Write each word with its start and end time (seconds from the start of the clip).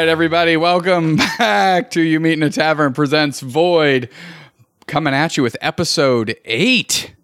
right, 0.00 0.08
everybody, 0.08 0.58
welcome 0.58 1.16
back 1.38 1.90
to 1.90 2.02
You 2.02 2.20
Meet 2.20 2.34
in 2.34 2.42
a 2.42 2.50
Tavern 2.50 2.92
presents 2.92 3.40
Void, 3.40 4.10
coming 4.86 5.14
at 5.14 5.38
you 5.38 5.42
with 5.42 5.56
episode 5.62 6.36
eight. 6.44 7.14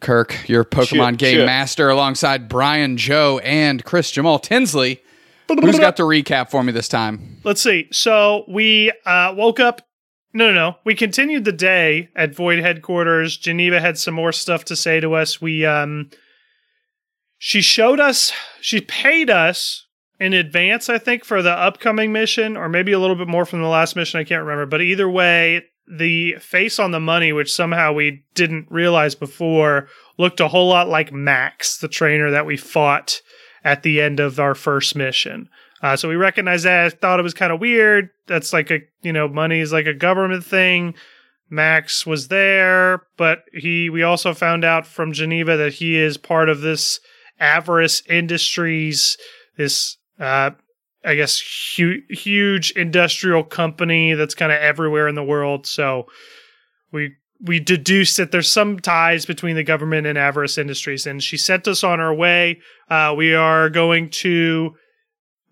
Kirk, 0.00 0.48
your 0.48 0.64
Pokemon 0.64 1.10
Shit, 1.10 1.18
game 1.20 1.36
shit. 1.36 1.46
master, 1.46 1.88
alongside 1.88 2.48
Brian, 2.48 2.96
Joe, 2.96 3.38
and 3.38 3.84
Chris 3.84 4.10
Jamal 4.10 4.40
Tinsley. 4.40 5.00
Who's 5.48 5.78
got 5.78 5.96
the 5.96 6.02
recap 6.02 6.50
for 6.50 6.64
me 6.64 6.72
this 6.72 6.88
time? 6.88 7.38
Let's 7.44 7.62
see. 7.62 7.86
So 7.92 8.44
we 8.48 8.90
uh, 9.04 9.34
woke 9.36 9.60
up. 9.60 9.82
No, 10.34 10.48
no, 10.48 10.54
no. 10.54 10.76
We 10.84 10.96
continued 10.96 11.44
the 11.44 11.52
day 11.52 12.08
at 12.16 12.34
Void 12.34 12.58
headquarters. 12.58 13.36
Geneva 13.36 13.80
had 13.80 13.96
some 13.96 14.14
more 14.14 14.32
stuff 14.32 14.64
to 14.64 14.74
say 14.74 14.98
to 14.98 15.14
us. 15.14 15.40
We, 15.40 15.64
um, 15.64 16.10
she 17.38 17.60
showed 17.60 18.00
us, 18.00 18.32
she 18.60 18.80
paid 18.80 19.30
us 19.30 19.85
in 20.18 20.32
advance, 20.32 20.88
I 20.88 20.98
think, 20.98 21.24
for 21.24 21.42
the 21.42 21.52
upcoming 21.52 22.12
mission, 22.12 22.56
or 22.56 22.68
maybe 22.68 22.92
a 22.92 22.98
little 22.98 23.16
bit 23.16 23.28
more 23.28 23.44
from 23.44 23.62
the 23.62 23.68
last 23.68 23.96
mission. 23.96 24.20
I 24.20 24.24
can't 24.24 24.42
remember. 24.42 24.66
But 24.66 24.80
either 24.80 25.08
way, 25.08 25.62
the 25.88 26.36
face 26.40 26.78
on 26.78 26.90
the 26.90 27.00
money, 27.00 27.32
which 27.32 27.54
somehow 27.54 27.92
we 27.92 28.24
didn't 28.34 28.66
realize 28.70 29.14
before, 29.14 29.88
looked 30.18 30.40
a 30.40 30.48
whole 30.48 30.68
lot 30.68 30.88
like 30.88 31.12
Max, 31.12 31.78
the 31.78 31.88
trainer 31.88 32.30
that 32.30 32.46
we 32.46 32.56
fought 32.56 33.20
at 33.64 33.82
the 33.82 34.00
end 34.00 34.20
of 34.20 34.40
our 34.40 34.54
first 34.54 34.96
mission. 34.96 35.48
Uh, 35.82 35.96
so 35.96 36.08
we 36.08 36.16
recognized 36.16 36.64
that. 36.64 36.86
I 36.86 36.90
thought 36.90 37.20
it 37.20 37.24
was 37.24 37.34
kind 37.34 37.52
of 37.52 37.60
weird. 37.60 38.08
That's 38.26 38.52
like 38.52 38.70
a, 38.70 38.80
you 39.02 39.12
know, 39.12 39.28
money 39.28 39.60
is 39.60 39.72
like 39.72 39.86
a 39.86 39.94
government 39.94 40.44
thing. 40.44 40.94
Max 41.48 42.06
was 42.06 42.28
there, 42.28 43.02
but 43.16 43.44
he, 43.52 43.88
we 43.88 44.02
also 44.02 44.34
found 44.34 44.64
out 44.64 44.86
from 44.86 45.12
Geneva 45.12 45.56
that 45.56 45.74
he 45.74 45.96
is 45.96 46.16
part 46.16 46.48
of 46.48 46.60
this 46.60 46.98
Avarice 47.38 48.02
Industries, 48.08 49.16
this, 49.56 49.96
uh, 50.18 50.50
I 51.04 51.14
guess, 51.14 51.40
hu- 51.76 52.02
huge 52.10 52.72
industrial 52.72 53.44
company 53.44 54.14
that's 54.14 54.34
kind 54.34 54.50
of 54.50 54.58
everywhere 54.58 55.08
in 55.08 55.14
the 55.14 55.24
world. 55.24 55.66
So 55.66 56.06
we 56.92 57.14
we 57.40 57.60
deduced 57.60 58.16
that 58.16 58.32
there's 58.32 58.50
some 58.50 58.80
ties 58.80 59.26
between 59.26 59.56
the 59.56 59.62
government 59.62 60.06
and 60.06 60.18
Avarice 60.18 60.58
Industries, 60.58 61.06
and 61.06 61.22
she 61.22 61.36
sent 61.36 61.68
us 61.68 61.84
on 61.84 62.00
our 62.00 62.14
way. 62.14 62.60
Uh, 62.88 63.14
we 63.16 63.34
are 63.34 63.68
going 63.68 64.10
to 64.10 64.74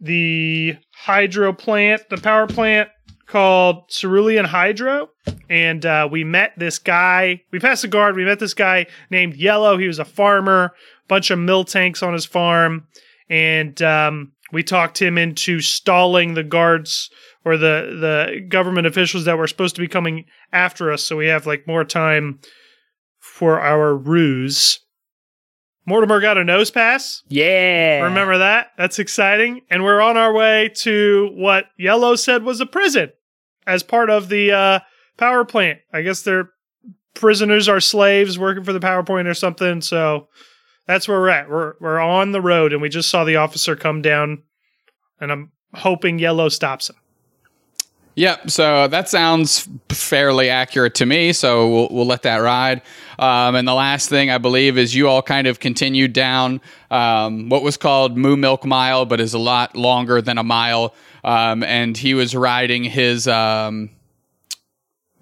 the 0.01 0.77
hydro 0.93 1.53
plant, 1.53 2.09
the 2.09 2.17
power 2.17 2.47
plant 2.47 2.89
called 3.27 3.89
Cerulean 3.89 4.45
Hydro, 4.45 5.11
and 5.49 5.85
uh, 5.85 6.09
we 6.11 6.25
met 6.25 6.53
this 6.57 6.79
guy. 6.79 7.43
We 7.53 7.59
passed 7.59 7.83
the 7.83 7.89
guard. 7.89 8.17
We 8.17 8.25
met 8.25 8.39
this 8.39 8.55
guy 8.55 8.87
named 9.11 9.37
Yellow. 9.37 9.77
He 9.77 9.87
was 9.87 9.99
a 9.99 10.05
farmer, 10.05 10.73
bunch 11.09 11.31
of 11.31 11.39
Miltanks 11.39 12.03
on 12.03 12.13
his 12.13 12.25
farm, 12.25 12.87
and 13.29 13.81
um, 13.83 14.33
we 14.53 14.63
talked 14.63 15.01
him 15.01 15.19
into 15.19 15.61
stalling 15.61 16.35
the 16.35 16.43
guards 16.43 17.11
or 17.45 17.57
the 17.57 17.97
the 18.01 18.41
government 18.49 18.87
officials 18.87 19.25
that 19.25 19.39
were 19.39 19.47
supposed 19.47 19.75
to 19.77 19.81
be 19.81 19.89
coming 19.89 20.25
after 20.53 20.93
us, 20.93 21.05
so 21.05 21.17
we 21.17 21.27
have 21.27 21.47
like 21.47 21.67
more 21.67 21.85
time 21.85 22.41
for 23.19 23.61
our 23.61 23.97
ruse. 23.97 24.81
Mortimer 25.87 26.21
got 26.21 26.39
a 26.39 26.43
Nosepass. 26.43 27.23
Yeah. 27.29 28.01
Remember 28.05 28.39
that? 28.39 28.69
That's 28.79 28.99
exciting. 28.99 29.61
And 29.69 29.85
we're 29.85 30.01
on 30.01 30.17
our 30.17 30.33
way 30.33 30.71
to 30.77 31.31
what 31.35 31.67
Yellow 31.79 32.17
said 32.17 32.43
was 32.43 32.61
a 32.61 32.67
prison 32.67 33.13
as 33.67 33.83
part 33.83 34.09
of 34.09 34.31
the 34.31 34.51
uh, 34.51 34.81
power 35.19 35.45
plant. 35.45 35.81
I 35.93 36.01
guess 36.01 36.23
they're 36.23 36.51
prisoners 37.15 37.69
are 37.69 37.81
slaves 37.81 38.39
working 38.39 38.65
for 38.65 38.73
the 38.73 38.81
power 38.81 39.03
plant 39.03 39.29
or 39.29 39.35
something. 39.35 39.81
So 39.81 40.29
that's 40.87 41.09
where 41.09 41.19
we're 41.19 41.29
at. 41.31 41.49
We're 41.49 41.75
we're 41.81 42.01
on 42.01 42.33
the 42.33 42.41
road 42.41 42.73
and 42.73 42.83
we 42.83 42.89
just 42.89 43.11
saw 43.11 43.25
the 43.25 43.37
officer 43.37 43.77
come 43.77 44.03
down 44.03 44.43
and 45.21 45.33
I'm 45.33 45.53
hoping 45.75 46.19
Yellow 46.19 46.49
stops 46.49 46.91
him. 46.91 46.97
Yep. 48.17 48.51
So 48.51 48.87
that 48.89 49.09
sounds 49.09 49.69
fairly 49.89 50.49
accurate 50.49 50.95
to 50.97 51.07
me. 51.07 51.33
So 51.33 51.69
we'll, 51.69 51.89
we'll 51.91 52.07
let 52.07 52.23
that 52.23 52.37
ride. 52.37 52.81
Um, 53.19 53.57
and 53.57 53.67
the 53.67 53.75
last 53.75 54.09
thing 54.09 54.31
I 54.31 54.39
believe 54.39 54.79
is 54.79 54.95
you 54.95 55.09
all 55.09 55.23
kind 55.23 55.49
of 55.49 55.59
continued 55.59 56.13
down 56.13 56.61
um, 56.93 57.49
what 57.49 57.63
was 57.63 57.77
called 57.77 58.17
Moo 58.17 58.37
Milk 58.37 58.65
Mile, 58.65 59.05
but 59.05 59.21
is 59.21 59.35
a 59.35 59.39
lot 59.39 59.77
longer 59.77 60.23
than 60.23 60.39
a 60.39 60.45
mile. 60.45 60.95
Um, 61.25 61.65
and 61.65 61.97
he 61.97 62.15
was 62.15 62.37
riding 62.37 62.85
his 62.85 63.27
um, 63.27 63.91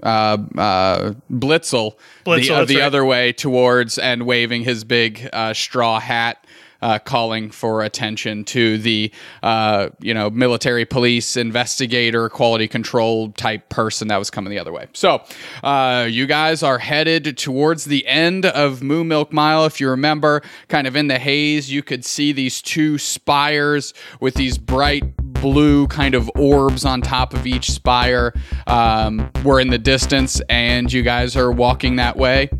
uh, 0.03 0.39
uh, 0.59 1.15
Blitzle, 1.31 1.95
Blitzle, 2.25 2.47
the, 2.47 2.49
that's 2.49 2.69
the 2.69 2.77
right. 2.77 2.85
other 2.85 3.05
way 3.05 3.33
towards 3.33 3.99
and 3.99 4.27
waving 4.27 4.65
his 4.65 4.85
big 4.85 5.29
uh, 5.33 5.55
straw 5.55 6.01
hat. 6.01 6.45
Uh, 6.83 6.99
calling 6.99 7.49
for 7.49 7.83
attention 7.83 8.45
to 8.45 8.77
the, 8.77 9.13
uh, 9.45 9.89
you 10.01 10.13
know, 10.13 10.29
military 10.29 10.85
police 10.85 11.37
investigator, 11.37 12.29
quality 12.29 12.67
control 12.67 13.31
type 13.33 13.69
person 13.69 14.09
that 14.09 14.17
was 14.17 14.31
coming 14.31 14.51
the 14.51 14.59
other 14.59 14.73
way. 14.73 14.89
So, 14.93 15.23
uh, 15.63 16.09
you 16.11 16.27
guys 16.27 16.65
are 16.65 16.79
headed 16.79 17.39
towards 17.39 17.85
the 17.85 18.05
end 18.09 18.47
of 18.47 18.83
Moo 18.83 19.05
Milk 19.05 19.33
Mile. 19.33 19.65
If 19.65 19.81
you 19.81 19.89
remember, 19.91 20.43
kind 20.67 20.89
of 20.89 20.97
in 20.97 21.07
the 21.07 21.21
haze, 21.21 21.71
you 21.71 21.85
could 21.85 22.05
see 22.05 22.33
these 22.33 22.61
two 22.61 22.99
spires 22.99 23.95
with 24.21 24.35
these 24.35 24.59
bright 24.59 25.17
blue 25.17 25.87
kind 25.87 26.15
of 26.17 26.31
orbs 26.37 26.85
on 26.85 27.01
top 27.01 27.33
of 27.33 27.47
each 27.47 27.71
spire. 27.71 28.33
Um, 28.67 29.31
we're 29.45 29.61
in 29.61 29.71
the 29.71 29.79
distance, 29.79 30.41
and 30.49 30.93
you 30.93 31.03
guys 31.03 31.37
are 31.37 31.53
walking 31.53 31.97
that 31.97 32.17
way. 32.17 32.51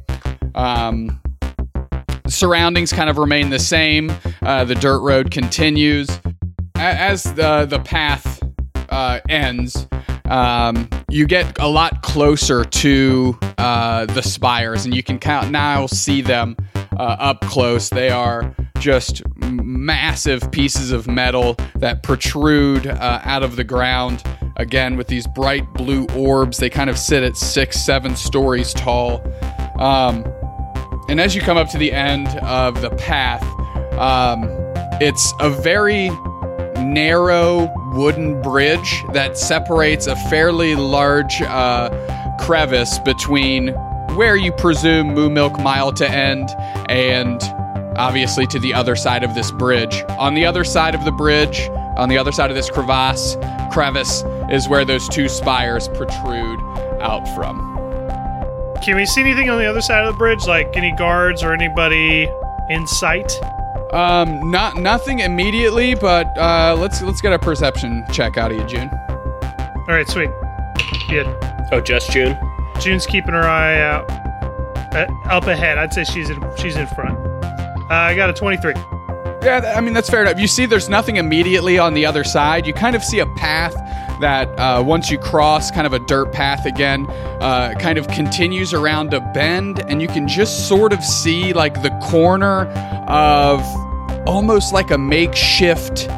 Um, 0.55 1.21
surroundings 2.27 2.93
kind 2.93 3.11
of 3.11 3.19
remain 3.19 3.51
the 3.51 3.59
same. 3.59 4.13
Uh, 4.43 4.65
the 4.65 4.75
dirt 4.75 5.01
road 5.01 5.31
continues 5.31 6.09
as 6.77 7.23
the 7.35 7.67
the 7.67 7.81
path 7.81 8.43
uh, 8.89 9.21
ends. 9.29 9.87
Um, 10.27 10.89
you 11.11 11.27
get 11.27 11.59
a 11.59 11.69
lot 11.69 12.03
closer 12.03 12.65
to 12.65 13.39
uh, 13.59 14.07
the 14.07 14.23
spires, 14.23 14.85
and 14.85 14.95
you 14.95 15.03
can 15.03 15.19
count 15.19 15.51
now 15.51 15.87
see 15.87 16.23
them 16.23 16.57
uh, 16.99 17.17
up 17.19 17.41
close. 17.43 17.91
They 17.91 18.11
are 18.11 18.55
just 18.79 19.23
massive 19.37 20.51
pieces 20.51 20.91
of 20.91 21.07
metal 21.07 21.57
that 21.77 22.03
protrude 22.03 22.87
uh, 22.87 23.21
out 23.25 23.43
of 23.43 23.57
the 23.57 23.65
ground. 23.65 24.23
Again, 24.57 24.97
with 24.97 25.07
these 25.07 25.27
bright 25.29 25.71
blue 25.75 26.07
orbs, 26.17 26.59
they 26.59 26.69
kind 26.69 26.91
of 26.91 26.99
sit 26.99 27.23
at 27.23 27.37
six, 27.37 27.85
seven 27.85 28.17
stories 28.17 28.73
tall. 28.75 29.23
Um, 29.79 30.25
and 31.09 31.21
as 31.21 31.35
you 31.35 31.41
come 31.41 31.57
up 31.57 31.69
to 31.71 31.79
the 31.79 31.93
end 31.93 32.29
of 32.39 32.81
the 32.81 32.91
path, 32.91 33.43
um, 33.99 34.45
it's 35.01 35.33
a 35.41 35.51
very 35.51 36.11
narrow 36.83 37.73
wooden 37.93 38.41
bridge 38.43 39.03
that 39.13 39.37
separates 39.37 40.07
a 40.07 40.17
fairly 40.31 40.75
large 40.75 41.43
uh, 41.43 41.91
crevice 42.41 42.99
between 43.01 43.69
where 44.17 44.37
you 44.37 44.53
presume 44.53 45.15
Moo 45.15 45.31
Milk 45.31 45.59
Mile 45.61 45.93
to 45.93 46.09
end 46.09 46.51
and 46.89 47.43
obviously 47.97 48.47
to 48.47 48.59
the 48.59 48.75
other 48.75 48.97
side 48.97 49.23
of 49.23 49.35
this 49.35 49.51
bridge. 49.53 50.05
On 50.19 50.35
the 50.35 50.47
other 50.47 50.65
side 50.65 50.95
of 50.95 51.05
the 51.05 51.13
bridge, 51.13 51.69
on 51.97 52.09
the 52.09 52.19
other 52.19 52.33
side 52.33 52.51
of 52.51 52.57
this 52.57 52.71
crevasse, 52.71 53.37
crevice, 53.71 54.25
is 54.51 54.69
where 54.69 54.85
those 54.85 55.09
two 55.09 55.29
spires 55.29 55.89
protrude 55.89 56.61
out 57.01 57.27
from. 57.35 57.72
Can 58.83 58.97
we 58.97 59.07
see 59.07 59.21
anything 59.21 59.49
on 59.49 59.59
the 59.59 59.67
other 59.67 59.81
side 59.81 60.05
of 60.05 60.13
the 60.13 60.19
bridge, 60.19 60.47
like 60.47 60.77
any 60.77 60.93
guards 60.93 61.43
or 61.43 61.53
anybody 61.53 62.29
in 62.69 62.87
sight? 62.87 63.33
Um, 63.93 64.51
not 64.51 64.77
nothing 64.77 65.21
immediately, 65.21 65.95
but 65.95 66.37
uh, 66.37 66.75
let's 66.79 67.01
let's 67.03 67.21
get 67.21 67.33
a 67.33 67.39
perception 67.39 68.05
check 68.13 68.37
out 68.37 68.51
of 68.51 68.59
you, 68.59 68.65
June. 68.65 68.91
All 68.91 69.85
right, 69.89 70.09
sweet. 70.09 70.31
Yeah, 71.09 71.69
Oh, 71.73 71.81
just 71.81 72.11
June. 72.11 72.37
June's 72.81 73.07
keeping 73.07 73.33
her 73.35 73.43
eye 73.43 73.81
out 73.81 74.11
uh, 74.95 75.07
up 75.31 75.47
ahead. 75.47 75.79
I'd 75.79 75.93
say 75.93 76.05
she's 76.05 76.29
in 76.31 76.43
she's 76.57 76.77
in 76.77 76.87
front. 76.89 77.19
Uh, 77.91 77.95
I 77.95 78.15
got 78.17 78.31
a 78.31 78.33
23. 78.33 78.75
Yeah, 79.43 79.75
I 79.77 79.81
mean 79.81 79.95
that's 79.95 80.11
fair 80.11 80.23
enough. 80.23 80.39
You 80.39 80.47
see, 80.47 80.67
there's 80.67 80.89
nothing 80.89 81.17
immediately 81.17 81.79
on 81.79 81.95
the 81.95 82.05
other 82.05 82.25
side. 82.25 82.67
You 82.67 82.73
kind 82.73 82.97
of 82.97 83.03
see 83.05 83.21
a 83.21 83.27
path 83.37 83.75
that 84.23 84.49
uh, 84.59 84.83
once 84.85 85.11
you 85.11 85.19
cross, 85.19 85.71
kind 85.71 85.87
of 85.87 85.93
a 85.93 85.99
dirt 85.99 86.33
path 86.33 86.65
again, 86.65 87.07
uh, 87.41 87.75
kind 87.79 87.99
of 87.99 88.09
continues 88.09 88.73
around 88.73 89.13
a 89.13 89.21
bend, 89.33 89.85
and 89.91 90.01
you 90.01 90.09
can 90.09 90.27
just 90.27 90.67
sort 90.69 90.93
of 90.93 91.05
see 91.05 91.53
like 91.53 91.83
the 91.83 91.91
corner 92.03 92.65
of 93.07 93.61
almost 94.27 94.73
like 94.73 94.91
a 94.91 94.99
makeshift 94.99 96.09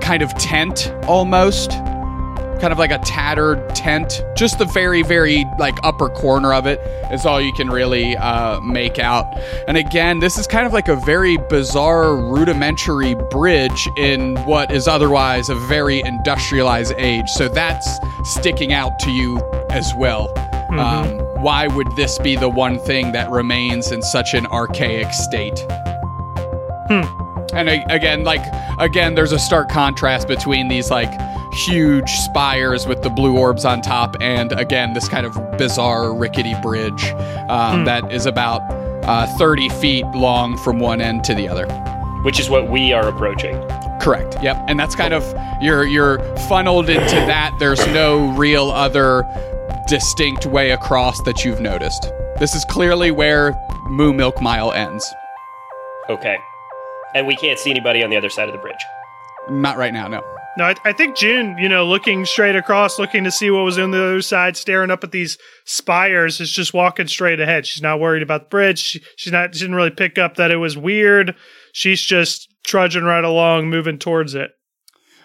kind 0.00 0.22
of 0.22 0.32
tent, 0.34 0.92
almost 1.08 1.72
kind 2.60 2.72
of 2.72 2.78
like 2.78 2.90
a 2.90 2.98
tattered 2.98 3.74
tent. 3.74 4.22
Just 4.36 4.58
the 4.58 4.64
very, 4.64 5.02
very 5.02 5.44
like 5.58 5.74
upper 5.82 6.08
corner 6.08 6.52
of 6.52 6.66
it 6.66 6.80
is 7.12 7.26
all 7.26 7.40
you 7.40 7.52
can 7.52 7.68
really 7.68 8.16
uh, 8.16 8.60
make 8.60 8.98
out. 8.98 9.26
And 9.68 9.76
again, 9.76 10.18
this 10.18 10.38
is 10.38 10.46
kind 10.46 10.66
of 10.66 10.72
like 10.72 10.88
a 10.88 10.96
very 10.96 11.36
bizarre, 11.36 12.16
rudimentary 12.16 13.14
bridge 13.30 13.88
in 13.96 14.36
what 14.44 14.70
is 14.70 14.88
otherwise 14.88 15.48
a 15.48 15.54
very 15.54 16.00
industrialized 16.00 16.94
age. 16.96 17.28
So 17.30 17.48
that's 17.48 17.98
sticking 18.24 18.72
out 18.72 18.98
to 19.00 19.10
you 19.10 19.38
as 19.70 19.92
well. 19.96 20.32
Um, 20.70 21.18
why 21.42 21.68
would 21.68 21.94
this 21.96 22.18
be 22.18 22.34
the 22.34 22.48
one 22.48 22.78
thing 22.80 23.12
that 23.12 23.30
remains 23.30 23.92
in 23.92 24.02
such 24.02 24.34
an 24.34 24.46
archaic 24.46 25.12
state? 25.12 25.64
And 27.52 27.68
again, 27.68 28.24
like 28.24 28.44
again, 28.78 29.14
there's 29.14 29.32
a 29.32 29.38
stark 29.38 29.70
contrast 29.70 30.28
between 30.28 30.68
these 30.68 30.90
like 30.90 31.10
huge 31.56 32.10
spires 32.10 32.86
with 32.86 33.02
the 33.02 33.10
blue 33.10 33.36
orbs 33.36 33.64
on 33.64 33.80
top, 33.80 34.16
and 34.20 34.52
again, 34.52 34.92
this 34.92 35.08
kind 35.08 35.26
of 35.26 35.34
bizarre 35.58 36.14
rickety 36.14 36.54
bridge 36.62 37.04
um, 37.48 37.84
that 37.84 38.12
is 38.12 38.26
about 38.26 38.60
uh, 39.04 39.26
30 39.38 39.68
feet 39.70 40.06
long 40.08 40.56
from 40.58 40.78
one 40.78 41.00
end 41.00 41.24
to 41.24 41.34
the 41.34 41.48
other. 41.48 41.66
Which 42.22 42.40
is 42.40 42.50
what 42.50 42.68
we 42.68 42.92
are 42.92 43.08
approaching. 43.08 43.56
Correct. 44.00 44.36
Yep. 44.42 44.64
And 44.68 44.78
that's 44.78 44.94
kind 44.94 45.14
of 45.14 45.24
you're 45.60 45.84
you're 45.84 46.18
funneled 46.48 46.88
into 46.88 47.04
that. 47.26 47.54
There's 47.58 47.84
no 47.88 48.32
real 48.32 48.70
other 48.70 49.24
distinct 49.86 50.46
way 50.46 50.72
across 50.72 51.22
that 51.22 51.44
you've 51.44 51.60
noticed. 51.60 52.10
This 52.38 52.54
is 52.54 52.64
clearly 52.64 53.10
where 53.10 53.56
Moo 53.88 54.12
Milk 54.12 54.42
Mile 54.42 54.72
ends. 54.72 55.14
Okay. 56.08 56.36
And 57.14 57.26
we 57.26 57.36
can't 57.36 57.58
see 57.58 57.70
anybody 57.70 58.02
on 58.02 58.10
the 58.10 58.16
other 58.16 58.28
side 58.28 58.48
of 58.48 58.52
the 58.52 58.60
bridge. 58.60 58.84
Not 59.48 59.76
right 59.76 59.92
now, 59.92 60.08
no. 60.08 60.22
No, 60.56 60.64
I, 60.64 60.74
I 60.86 60.92
think 60.92 61.16
June, 61.16 61.56
you 61.58 61.68
know, 61.68 61.84
looking 61.84 62.24
straight 62.24 62.56
across, 62.56 62.98
looking 62.98 63.24
to 63.24 63.30
see 63.30 63.50
what 63.50 63.64
was 63.64 63.78
on 63.78 63.90
the 63.90 64.02
other 64.02 64.22
side, 64.22 64.56
staring 64.56 64.90
up 64.90 65.04
at 65.04 65.12
these 65.12 65.36
spires, 65.66 66.40
is 66.40 66.50
just 66.50 66.72
walking 66.72 67.08
straight 67.08 67.40
ahead. 67.40 67.66
She's 67.66 67.82
not 67.82 68.00
worried 68.00 68.22
about 68.22 68.44
the 68.44 68.48
bridge. 68.48 68.78
She, 68.78 69.02
she's 69.16 69.32
not. 69.32 69.54
She 69.54 69.60
didn't 69.60 69.76
really 69.76 69.90
pick 69.90 70.16
up 70.16 70.36
that 70.36 70.50
it 70.50 70.56
was 70.56 70.76
weird. 70.76 71.34
She's 71.72 72.00
just 72.00 72.48
trudging 72.66 73.04
right 73.04 73.24
along, 73.24 73.68
moving 73.68 73.98
towards 73.98 74.34
it. 74.34 74.52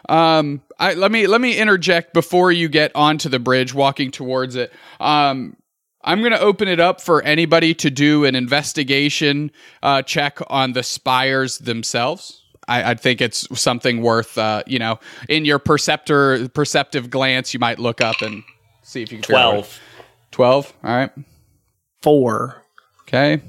Um, 0.09 0.61
I, 0.77 0.95
let 0.95 1.11
me 1.11 1.27
let 1.27 1.39
me 1.39 1.57
interject 1.57 2.13
before 2.13 2.51
you 2.51 2.67
get 2.67 2.91
onto 2.93 3.29
the 3.29 3.39
bridge, 3.39 3.73
walking 3.73 4.11
towards 4.11 4.57
it. 4.57 4.73
Um, 4.99 5.55
I'm 6.03 6.19
going 6.19 6.31
to 6.31 6.41
open 6.41 6.67
it 6.67 6.79
up 6.79 6.99
for 6.99 7.21
anybody 7.21 7.73
to 7.75 7.91
do 7.91 8.25
an 8.25 8.35
investigation 8.35 9.51
uh, 9.83 10.01
check 10.01 10.39
on 10.49 10.73
the 10.73 10.83
spires 10.83 11.59
themselves. 11.59 12.40
I, 12.71 12.91
I 12.91 12.93
think 12.95 13.21
it's 13.21 13.47
something 13.59 14.01
worth, 14.01 14.37
uh, 14.37 14.63
you 14.65 14.79
know, 14.79 14.99
in 15.29 15.45
your 15.45 15.59
perceptor 15.59 16.47
perceptive 16.49 17.09
glance, 17.09 17.53
you 17.53 17.59
might 17.59 17.79
look 17.79 18.01
up 18.01 18.21
and 18.21 18.43
see 18.83 19.01
if 19.01 19.11
you 19.11 19.17
can. 19.17 19.23
figure 19.23 19.37
out- 19.37 19.51
12. 19.51 19.79
Twelve. 20.31 20.73
All 20.83 20.95
right. 20.95 21.11
Four. 22.01 22.63
Okay. 23.01 23.41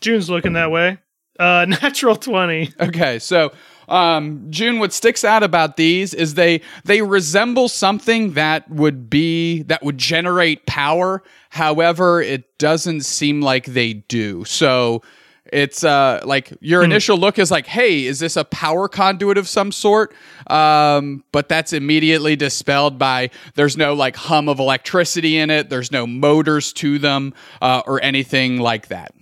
June's 0.00 0.30
looking 0.30 0.54
that 0.54 0.70
way. 0.70 0.98
Uh, 1.38 1.66
natural 1.82 2.16
twenty. 2.16 2.70
Okay, 2.80 3.18
so 3.18 3.52
um, 3.88 4.46
June, 4.50 4.78
what 4.78 4.92
sticks 4.92 5.24
out 5.24 5.42
about 5.42 5.76
these 5.76 6.14
is 6.14 6.34
they 6.34 6.62
they 6.84 7.02
resemble 7.02 7.68
something 7.68 8.32
that 8.34 8.70
would 8.70 9.10
be 9.10 9.62
that 9.64 9.82
would 9.82 9.98
generate 9.98 10.64
power. 10.66 11.22
However, 11.50 12.22
it 12.22 12.58
doesn't 12.58 13.02
seem 13.02 13.42
like 13.42 13.66
they 13.66 13.92
do. 13.94 14.44
So 14.44 15.02
it's 15.52 15.82
uh 15.84 16.20
like 16.24 16.52
your 16.60 16.82
initial 16.84 17.16
look 17.16 17.38
is 17.38 17.50
like, 17.50 17.66
hey, 17.66 18.04
is 18.06 18.18
this 18.20 18.36
a 18.36 18.44
power 18.44 18.88
conduit 18.88 19.38
of 19.38 19.48
some 19.48 19.72
sort? 19.72 20.14
Um, 20.48 21.24
but 21.32 21.48
that's 21.48 21.72
immediately 21.72 22.36
dispelled 22.36 22.98
by 22.98 23.30
there's 23.54 23.76
no 23.76 23.94
like 23.94 24.16
hum 24.16 24.48
of 24.48 24.58
electricity 24.58 25.36
in 25.38 25.50
it. 25.50 25.70
There's 25.70 25.90
no 25.92 26.06
motors 26.06 26.72
to 26.74 26.98
them 26.98 27.34
uh, 27.60 27.82
or 27.86 28.02
anything 28.02 28.58
like 28.58 28.88
that. 28.88 29.12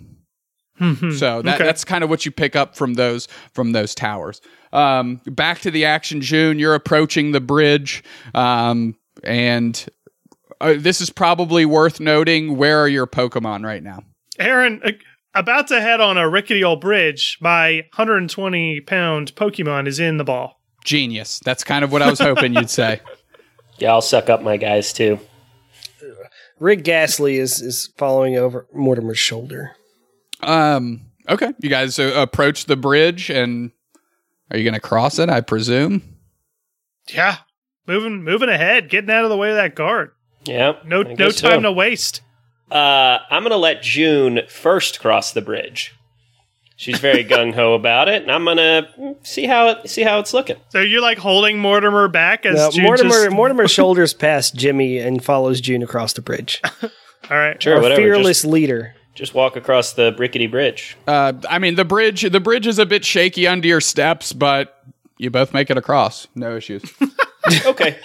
So 0.80 1.42
that, 1.42 1.56
Okay. 1.56 1.64
that's 1.64 1.84
kind 1.84 2.04
of 2.04 2.10
what 2.10 2.25
you 2.25 2.31
pick 2.31 2.54
up 2.54 2.76
from 2.76 2.94
those 2.94 3.26
from 3.52 3.72
those 3.72 3.96
towers. 3.96 4.40
Um, 4.72 5.20
back 5.26 5.58
to 5.62 5.72
the 5.72 5.84
action, 5.86 6.20
June. 6.20 6.60
You're 6.60 6.76
approaching 6.76 7.32
the 7.32 7.40
bridge, 7.40 8.04
um, 8.32 8.94
and 9.24 9.84
uh, 10.60 10.74
this 10.78 11.00
is 11.00 11.10
probably 11.10 11.64
worth 11.66 11.98
noting. 11.98 12.56
Where 12.56 12.78
are 12.81 12.86
your 12.88 13.08
Pokemon 13.08 13.64
right 13.64 13.82
now? 13.82 14.04
Aaron, 14.38 14.81
uh, 14.84 14.92
about 15.34 15.69
to 15.69 15.80
head 15.80 16.00
on 16.00 16.19
a 16.19 16.28
rickety 16.28 16.64
old 16.64 16.80
bridge. 16.80 17.38
My 17.40 17.84
120 17.94 18.80
pound 18.82 19.34
Pokemon 19.34 19.86
is 19.86 20.00
in 20.00 20.16
the 20.16 20.25
ball. 20.25 20.60
Genius. 20.84 21.40
That's 21.44 21.64
kind 21.64 21.84
of 21.84 21.92
what 21.92 22.02
I 22.02 22.10
was 22.10 22.19
hoping 22.19 22.54
you'd 22.54 22.70
say. 22.70 23.00
Yeah, 23.80 23.92
I'll 23.92 24.02
suck 24.02 24.28
up 24.28 24.42
my 24.42 24.56
guys 24.56 24.92
too. 24.92 25.20
Rick 26.58 26.82
Ghastly 26.82 27.36
is 27.36 27.62
is 27.62 27.92
following 27.96 28.36
over 28.36 28.66
Mortimer's 28.75 29.20
shoulder. 29.20 29.70
Um, 30.42 31.02
okay, 31.28 31.52
you 31.60 31.70
guys 31.70 31.98
uh, 31.98 32.12
approach 32.16 32.64
the 32.64 32.74
bridge, 32.74 33.31
and 33.31 33.70
are 34.50 34.58
you 34.58 34.64
going 34.64 34.74
to 34.74 34.81
cross 34.81 35.20
it? 35.20 35.31
I 35.31 35.42
presume. 35.42 36.02
Yeah, 37.14 37.36
moving 37.86 38.24
moving 38.24 38.48
ahead, 38.48 38.90
getting 38.90 39.10
out 39.10 39.22
of 39.22 39.31
the 39.31 39.36
way 39.36 39.50
of 39.50 39.56
that 39.56 39.76
guard. 39.76 40.10
Yeah. 40.44 40.72
No 40.84 41.02
no 41.02 41.31
time 41.31 41.32
so. 41.32 41.60
to 41.60 41.72
waste. 41.72 42.22
Uh, 42.70 43.19
I'm 43.31 43.43
going 43.43 43.50
to 43.50 43.56
let 43.56 43.82
June 43.82 44.41
first 44.49 45.00
cross 45.00 45.32
the 45.32 45.41
bridge. 45.43 45.94
She's 46.77 46.98
very 47.01 47.25
gung 47.29 47.55
ho 47.55 47.75
about 47.75 48.08
it, 48.08 48.22
and 48.22 48.31
I'm 48.31 48.44
going 48.44 48.56
to 48.58 49.17
see 49.22 49.46
how 49.46 49.69
it, 49.70 49.91
see 49.91 50.03
how 50.03 50.19
it's 50.20 50.32
looking. 50.34 50.56
So 50.69 50.81
you're 50.81 51.01
like 51.01 51.19
holding 51.19 51.58
Mortimer 51.58 52.08
back 52.08 52.46
as 52.46 52.55
No, 52.56 52.70
June 52.70 52.84
Mortimer 52.84 53.10
just- 53.25 53.31
Mortimer 53.37 53.69
shoulders 53.69 54.15
past 54.15 54.55
Jimmy 54.55 54.98
and 54.98 55.25
follows 55.25 55.60
June 55.60 55.82
across 55.82 56.13
the 56.13 56.22
bridge. 56.22 56.60
All 57.31 57.37
right, 57.37 57.60
Sure, 57.63 57.75
Our 57.77 57.82
whatever. 57.82 58.01
fearless 58.01 58.43
Just, 58.43 58.53
leader. 58.53 58.94
just 59.15 59.34
walk 59.34 59.56
across 59.56 59.93
the 59.94 60.13
brickety 60.13 60.48
bridge. 60.51 60.96
Uh, 61.06 61.32
I 61.48 61.58
mean 61.58 61.75
the 61.75 61.84
bridge. 61.84 62.22
The 62.31 62.41
bridge 62.41 62.67
is 62.67 62.79
a 62.79 62.87
bit 62.87 63.05
shaky 63.05 63.46
under 63.46 63.67
your 63.67 63.81
steps, 63.81 64.32
but 64.32 64.82
you 65.19 65.31
both 65.31 65.53
make 65.53 65.69
it 65.70 65.77
across. 65.77 66.29
No 66.37 66.56
issues. 66.56 66.82
Okay. 67.67 67.98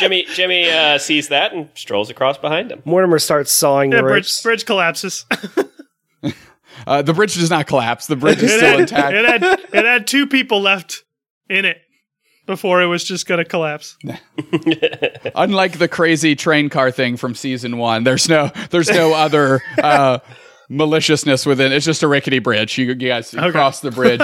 Jimmy 0.00 0.24
Jimmy 0.34 0.68
uh, 0.70 0.98
sees 0.98 1.28
that 1.28 1.52
and 1.52 1.68
strolls 1.74 2.10
across 2.10 2.38
behind 2.38 2.72
him. 2.72 2.82
Mortimer 2.84 3.18
starts 3.18 3.52
sawing 3.52 3.92
Yeah, 3.92 3.98
the 3.98 4.02
bridge 4.02 4.24
ropes. 4.24 4.42
bridge 4.42 4.66
collapses. 4.66 5.24
Uh, 6.86 7.02
the 7.02 7.12
bridge 7.12 7.34
does 7.34 7.50
not 7.50 7.66
collapse. 7.66 8.06
The 8.06 8.16
bridge 8.16 8.42
is 8.42 8.50
it, 8.52 8.56
still 8.56 8.70
had, 8.70 8.80
intact. 8.80 9.14
it 9.14 9.24
had 9.26 9.42
it 9.74 9.84
had 9.84 10.06
two 10.06 10.26
people 10.26 10.62
left 10.62 11.04
in 11.50 11.66
it 11.66 11.76
before 12.46 12.80
it 12.80 12.86
was 12.86 13.04
just 13.04 13.26
gonna 13.26 13.44
collapse. 13.44 13.98
Unlike 15.34 15.78
the 15.78 15.88
crazy 15.88 16.34
train 16.36 16.70
car 16.70 16.90
thing 16.90 17.18
from 17.18 17.34
season 17.34 17.76
one, 17.76 18.04
there's 18.04 18.30
no 18.30 18.50
there's 18.70 18.88
no 18.88 19.12
other 19.12 19.62
uh, 19.82 20.20
maliciousness 20.70 21.44
within. 21.44 21.70
It's 21.72 21.84
just 21.84 22.02
a 22.02 22.08
rickety 22.08 22.38
bridge. 22.38 22.78
You, 22.78 22.86
you 22.86 22.94
guys 22.94 23.30
cross 23.30 23.80
the 23.80 23.90
bridge. 23.90 24.22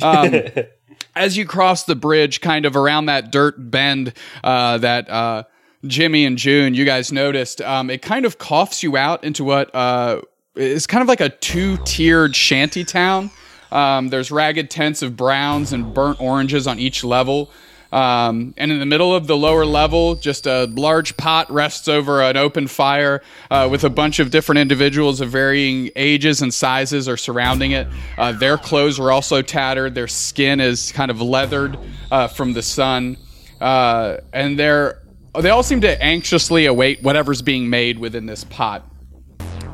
Um, 0.00 0.32
as 1.16 1.36
you 1.36 1.46
cross 1.46 1.84
the 1.84 1.96
bridge, 1.96 2.40
kind 2.40 2.66
of 2.66 2.76
around 2.76 3.06
that 3.06 3.32
dirt 3.32 3.54
bend 3.70 4.12
uh, 4.44 4.78
that 4.78 5.08
uh, 5.10 5.44
Jimmy 5.86 6.24
and 6.24 6.36
June, 6.38 6.74
you 6.74 6.84
guys 6.84 7.10
noticed, 7.10 7.60
um, 7.62 7.90
it 7.90 8.02
kind 8.02 8.24
of 8.24 8.38
coughs 8.38 8.82
you 8.82 8.96
out 8.96 9.24
into 9.24 9.42
what 9.42 9.74
uh, 9.74 10.20
is 10.54 10.86
kind 10.86 11.02
of 11.02 11.08
like 11.08 11.20
a 11.20 11.30
two 11.30 11.78
tiered 11.78 12.36
shanty 12.36 12.84
town. 12.84 13.30
Um, 13.72 14.10
there's 14.10 14.30
ragged 14.30 14.70
tents 14.70 15.02
of 15.02 15.16
browns 15.16 15.72
and 15.72 15.92
burnt 15.92 16.20
oranges 16.20 16.66
on 16.66 16.78
each 16.78 17.02
level. 17.02 17.50
Um, 17.92 18.52
and 18.56 18.72
in 18.72 18.80
the 18.80 18.86
middle 18.86 19.14
of 19.14 19.26
the 19.26 19.36
lower 19.36 19.64
level, 19.64 20.16
just 20.16 20.46
a 20.46 20.64
large 20.66 21.16
pot 21.16 21.50
rests 21.50 21.88
over 21.88 22.20
an 22.22 22.36
open 22.36 22.66
fire 22.66 23.22
uh, 23.50 23.68
with 23.70 23.84
a 23.84 23.90
bunch 23.90 24.18
of 24.18 24.30
different 24.30 24.58
individuals 24.58 25.20
of 25.20 25.30
varying 25.30 25.90
ages 25.96 26.42
and 26.42 26.52
sizes 26.52 27.08
are 27.08 27.16
surrounding 27.16 27.70
it. 27.70 27.86
Uh, 28.18 28.32
their 28.32 28.58
clothes 28.58 28.98
are 28.98 29.10
also 29.10 29.40
tattered. 29.40 29.94
Their 29.94 30.08
skin 30.08 30.60
is 30.60 30.92
kind 30.92 31.10
of 31.10 31.20
leathered 31.20 31.78
uh, 32.10 32.28
from 32.28 32.52
the 32.52 32.62
sun. 32.62 33.16
Uh, 33.60 34.18
and 34.32 34.58
they're, 34.58 35.02
they 35.40 35.50
all 35.50 35.62
seem 35.62 35.80
to 35.82 36.02
anxiously 36.02 36.66
await 36.66 37.02
whatever's 37.02 37.40
being 37.40 37.70
made 37.70 37.98
within 37.98 38.26
this 38.26 38.44
pot. 38.44 38.84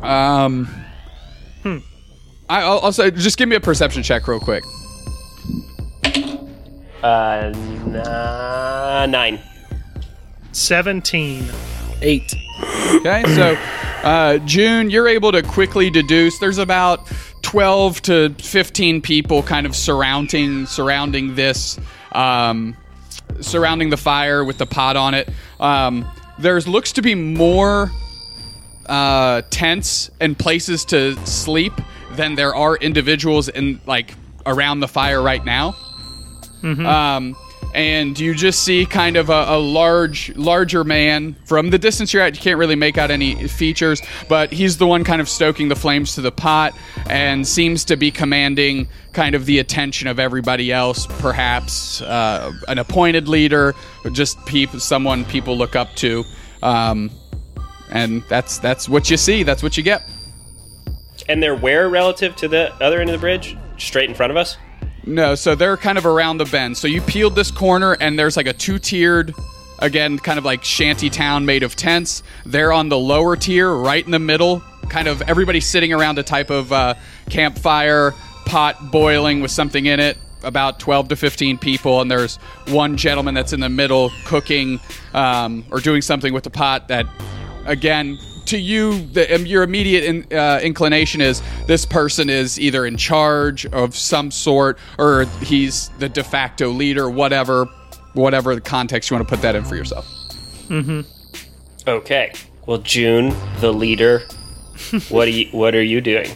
Um, 0.03 0.69
I, 1.65 2.63
I'll 2.63 2.79
also 2.79 3.11
just 3.11 3.39
give 3.39 3.49
me 3.49 3.57
a 3.57 3.61
perception 3.61 4.03
check 4.03 4.29
real 4.29 4.41
quick. 4.41 4.65
Uh, 7.03 7.53
nah, 7.87 9.07
nine. 9.07 9.41
Seventeen. 10.53 11.47
Eight. 12.01 12.35
Okay, 12.97 13.23
so 13.35 13.57
uh, 14.03 14.39
June, 14.39 14.91
you're 14.91 15.09
able 15.09 15.33
to 15.33 15.43
quickly 15.43 15.91
deduce 15.91 16.39
there's 16.39 16.59
about 16.59 17.07
12 17.43 18.03
to 18.03 18.35
15 18.39 19.01
people 19.03 19.43
kind 19.43 19.67
of 19.67 19.77
surrounding 19.77 20.67
surrounding 20.67 21.35
this, 21.35 21.79
um, 22.13 22.77
surrounding 23.41 23.91
the 23.91 23.97
fire 23.97 24.45
with 24.45 24.59
the 24.59 24.67
pot 24.67 24.97
on 24.97 25.15
it. 25.15 25.29
Um, 25.61 26.09
there's 26.39 26.67
looks 26.67 26.93
to 26.93 27.03
be 27.03 27.15
more 27.15 27.91
uh, 28.87 29.43
tents 29.51 30.11
and 30.21 30.39
places 30.39 30.85
to 30.87 31.17
sleep 31.27 31.73
than 32.13 32.35
there 32.35 32.55
are 32.55 32.77
individuals 32.77 33.49
in 33.49 33.81
like 33.87 34.15
around 34.47 34.81
the 34.81 34.89
fire 34.89 35.23
right 35.23 35.45
now. 35.45 35.77
Um, 36.87 37.37
and 37.75 38.19
you 38.19 38.35
just 38.35 38.65
see 38.65 38.85
kind 38.85 39.17
of 39.17 39.31
a, 39.31 39.45
a 39.49 39.59
large, 39.59 40.35
larger 40.37 40.85
man 40.85 41.35
from 41.45 41.71
the 41.71 41.79
distance 41.79 42.13
you're 42.13 42.23
at. 42.23 42.35
You 42.35 42.41
can't 42.41 42.59
really 42.59 42.77
make 42.77 42.99
out 42.99 43.11
any 43.11 43.49
features, 43.49 44.03
but 44.29 44.53
he's 44.53 44.77
the 44.77 44.87
one 44.87 45.05
kind 45.05 45.21
of 45.21 45.29
stoking 45.29 45.69
the 45.69 45.77
flames 45.77 46.15
to 46.17 46.21
the 46.21 46.33
pot 46.33 46.75
and 47.09 47.47
seems 47.47 47.85
to 47.87 47.97
be 47.97 48.11
commanding 48.11 48.89
kind 49.13 49.35
of 49.35 49.47
the 49.47 49.59
attention 49.59 50.09
of 50.09 50.19
everybody 50.19 50.71
else. 50.73 51.07
Perhaps 51.07 52.03
uh, 52.03 52.53
an 52.69 52.79
appointed 52.79 53.29
leader, 53.29 53.75
or 54.05 54.11
just 54.11 54.45
people, 54.45 54.79
someone 54.79 55.25
people 55.25 55.57
look 55.57 55.75
up 55.75 55.95
to. 55.97 56.25
Um, 56.63 57.11
and 57.91 58.23
that's 58.29 58.59
that's 58.59 58.89
what 58.89 59.11
you 59.11 59.17
see. 59.17 59.43
That's 59.43 59.63
what 59.63 59.77
you 59.77 59.83
get. 59.83 60.03
And 61.29 61.43
they're 61.43 61.57
where 61.57 61.89
relative 61.89 62.35
to 62.37 62.49
the 62.49 62.73
other 62.83 63.01
end 63.01 63.11
of 63.11 63.15
the 63.15 63.21
bridge? 63.21 63.57
Straight 63.79 64.09
in 64.09 64.15
front 64.15 64.31
of 64.31 64.37
us? 64.37 64.57
No, 65.05 65.35
so 65.35 65.55
they're 65.55 65.77
kind 65.77 65.99
of 65.99 66.07
around 66.07 66.39
the 66.39 66.45
bend. 66.45 66.77
So 66.77 66.87
you 66.87 67.01
peeled 67.01 67.35
this 67.35 67.51
corner, 67.51 67.97
and 68.01 68.19
there's 68.19 68.37
like 68.37 68.47
a 68.47 68.53
two 68.53 68.79
tiered 68.79 69.35
again, 69.83 70.19
kind 70.19 70.39
of 70.39 70.45
like 70.45 70.65
shanty 70.65 71.11
town 71.11 71.45
made 71.45 71.63
of 71.63 71.77
tents. 71.77 72.23
They're 72.47 72.73
on 72.73 72.89
the 72.89 72.99
lower 72.99 73.37
tier, 73.37 73.71
right 73.71 74.05
in 74.05 74.13
the 74.13 74.19
middle. 74.19 74.63
Kind 74.89 75.09
of 75.09 75.23
everybody 75.23 75.61
sitting 75.61 75.93
around 75.93 76.19
a 76.19 76.23
type 76.23 76.51
of 76.51 76.73
uh, 76.73 76.95
campfire, 77.29 78.13
pot 78.47 78.91
boiling 78.91 79.41
with 79.41 79.51
something 79.51 79.87
in 79.87 80.01
it. 80.01 80.17
About 80.45 80.81
12 80.81 81.09
to 81.09 81.17
15 81.17 81.59
people, 81.59 82.01
and 82.01 82.11
there's 82.11 82.37
one 82.67 82.97
gentleman 82.97 83.33
that's 83.33 83.53
in 83.53 83.61
the 83.61 83.69
middle 83.69 84.11
cooking 84.25 84.81
um, 85.15 85.65
or 85.71 85.79
doing 85.79 86.03
something 86.03 86.33
with 86.33 86.43
the 86.43 86.51
pot 86.51 86.89
that 86.89 87.07
again 87.65 88.19
to 88.53 88.59
you 88.59 89.05
the, 89.09 89.35
um, 89.35 89.45
your 89.45 89.63
immediate 89.63 90.05
in, 90.05 90.39
uh, 90.39 90.61
inclination 90.63 91.21
is 91.21 91.43
this 91.67 91.85
person 91.85 92.31
is 92.31 92.59
either 92.59 92.87
in 92.87 92.97
charge 92.97 93.67
of 93.67 93.97
some 93.97 94.31
sort 94.31 94.79
or 94.99 95.25
he's 95.43 95.91
the 95.99 96.09
de 96.09 96.23
facto 96.25 96.69
leader 96.69 97.11
whatever 97.11 97.67
whatever 98.15 98.55
the 98.55 98.61
context 98.61 99.11
you 99.11 99.17
want 99.17 99.27
to 99.29 99.35
put 99.35 99.43
that 99.43 99.55
in 99.55 99.65
for 99.65 99.77
yourself 99.77 100.07
Mm-hmm. 100.73 101.01
Okay. 101.87 102.33
Well, 102.67 102.79
June, 102.79 103.35
the 103.61 103.73
leader, 103.73 104.23
what 105.11 105.29
are 105.29 105.31
you 105.31 105.49
what 105.51 105.75
are 105.75 105.83
you 105.83 106.01
doing? 106.01 106.31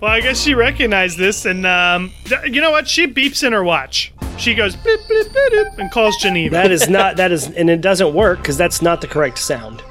Well, 0.00 0.10
I 0.10 0.20
guess 0.20 0.40
she 0.40 0.54
recognized 0.54 1.18
this, 1.18 1.44
and 1.44 1.66
um, 1.66 2.12
th- 2.24 2.54
you 2.54 2.60
know 2.60 2.70
what? 2.70 2.86
She 2.86 3.06
beeps 3.06 3.44
in 3.44 3.52
her 3.52 3.64
watch. 3.64 4.12
She 4.36 4.54
goes 4.54 4.76
beep, 4.76 5.00
beep, 5.08 5.32
beep, 5.32 5.50
beep, 5.50 5.78
and 5.78 5.90
calls 5.90 6.16
Geneva. 6.18 6.54
That 6.54 6.70
is 6.70 6.88
not 6.88 7.16
that 7.16 7.32
is, 7.32 7.48
and 7.48 7.68
it 7.68 7.80
doesn't 7.80 8.14
work 8.14 8.38
because 8.38 8.56
that's 8.56 8.80
not 8.82 9.00
the 9.00 9.08
correct 9.08 9.38
sound. 9.38 9.82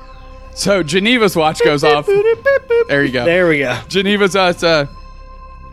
So 0.58 0.84
geneva's 0.84 1.36
watch 1.36 1.64
goes 1.64 1.84
off 1.84 2.06
there 2.88 3.04
you 3.04 3.12
go 3.12 3.26
There 3.26 3.48
we 3.48 3.60
go. 3.60 3.80
geneva's 3.88 4.36
uh, 4.36 4.54
uh 4.62 4.86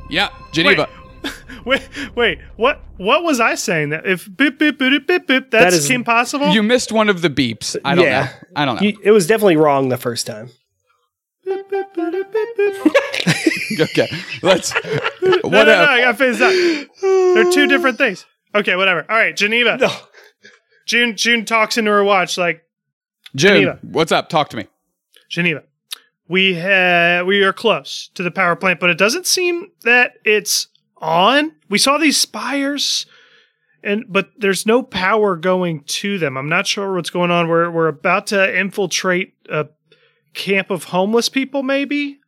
yeah 0.09 0.29
geneva 0.53 0.89
Wait, 1.65 1.89
wait, 2.15 2.41
what? 2.57 2.83
What 2.99 3.23
was 3.23 3.41
I 3.41 3.55
saying? 3.55 3.89
That 3.89 4.05
if 4.05 4.29
beep 4.37 4.59
beep 4.59 4.79
beep 4.79 5.07
beep 5.07 5.27
beep, 5.27 5.51
That 5.51 5.71
that's 5.71 5.89
impossible. 5.89 6.49
you 6.51 6.63
missed 6.63 6.93
one 6.93 7.09
of 7.09 7.23
the 7.23 7.31
beeps 7.31 7.75
i 7.87 7.95
don't 7.95 8.05
Yeah. 8.05 8.25
know 8.25 8.31
i 8.55 8.65
don't 8.67 8.77
know 8.77 8.87
You, 8.87 8.99
it 9.03 9.13
was 9.13 9.27
definitely 9.27 9.57
wrong 9.57 9.89
the 9.89 9.97
first 9.97 10.27
time. 10.27 10.51
Okay 13.81 14.07
let's 14.43 14.75
No, 15.23 15.31
what 15.43 15.51
no, 15.51 15.65
no, 15.65 15.85
I 15.85 16.01
gotta 16.03 16.17
finish 16.19 16.39
that. 16.39 16.87
They're 17.35 17.51
two 17.51 17.67
different 17.67 17.97
things. 17.99 18.25
Okay, 18.55 18.77
whatever. 18.77 19.05
All 19.11 19.17
right, 19.17 19.35
Geneva. 19.35 19.79
No. 19.79 19.91
June. 20.87 21.17
June 21.17 21.45
talks 21.45 21.77
into 21.79 21.91
her 21.91 22.05
watch 22.05 22.37
like 22.39 22.63
june 23.35 23.53
Geneva. 23.63 23.79
what's 23.83 24.13
up 24.13 24.29
talk 24.29 24.49
to 24.51 24.57
me 24.59 24.67
Geneva. 25.35 25.65
We 26.29 26.55
ha- 26.55 27.23
we 27.27 27.43
are 27.43 27.53
close 27.53 28.09
to 28.15 28.23
the 28.23 28.31
power 28.31 28.57
plant, 28.57 28.81
but 28.81 28.89
it 28.91 28.97
doesn't 28.99 29.27
seem 29.27 29.71
that 29.83 30.13
it's 30.25 30.69
on. 30.97 31.53
We 31.69 31.77
saw 31.79 31.99
these 31.99 32.17
spires, 32.17 33.05
and 33.83 34.05
but 34.09 34.31
there's 34.39 34.65
no 34.65 34.83
power 34.83 35.37
going 35.37 35.83
to 35.85 36.19
them. 36.19 36.39
I'm 36.39 36.49
not 36.49 36.67
sure 36.67 36.95
what's 36.95 37.11
going 37.11 37.31
on. 37.31 37.49
We're 37.49 37.71
we're 37.71 37.89
about 37.89 38.27
to 38.29 38.59
infiltrate 38.59 39.35
a 39.51 39.67
camp 40.33 40.71
of 40.71 40.85
homeless 40.85 41.29
people. 41.29 41.63
Maybe 41.63 42.21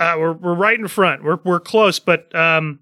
uh, 0.00 0.16
we're 0.18 0.32
we're 0.32 0.54
right 0.54 0.78
in 0.78 0.88
front. 0.88 1.22
We're 1.22 1.38
we're 1.44 1.60
close, 1.60 1.98
but 1.98 2.34
um, 2.34 2.80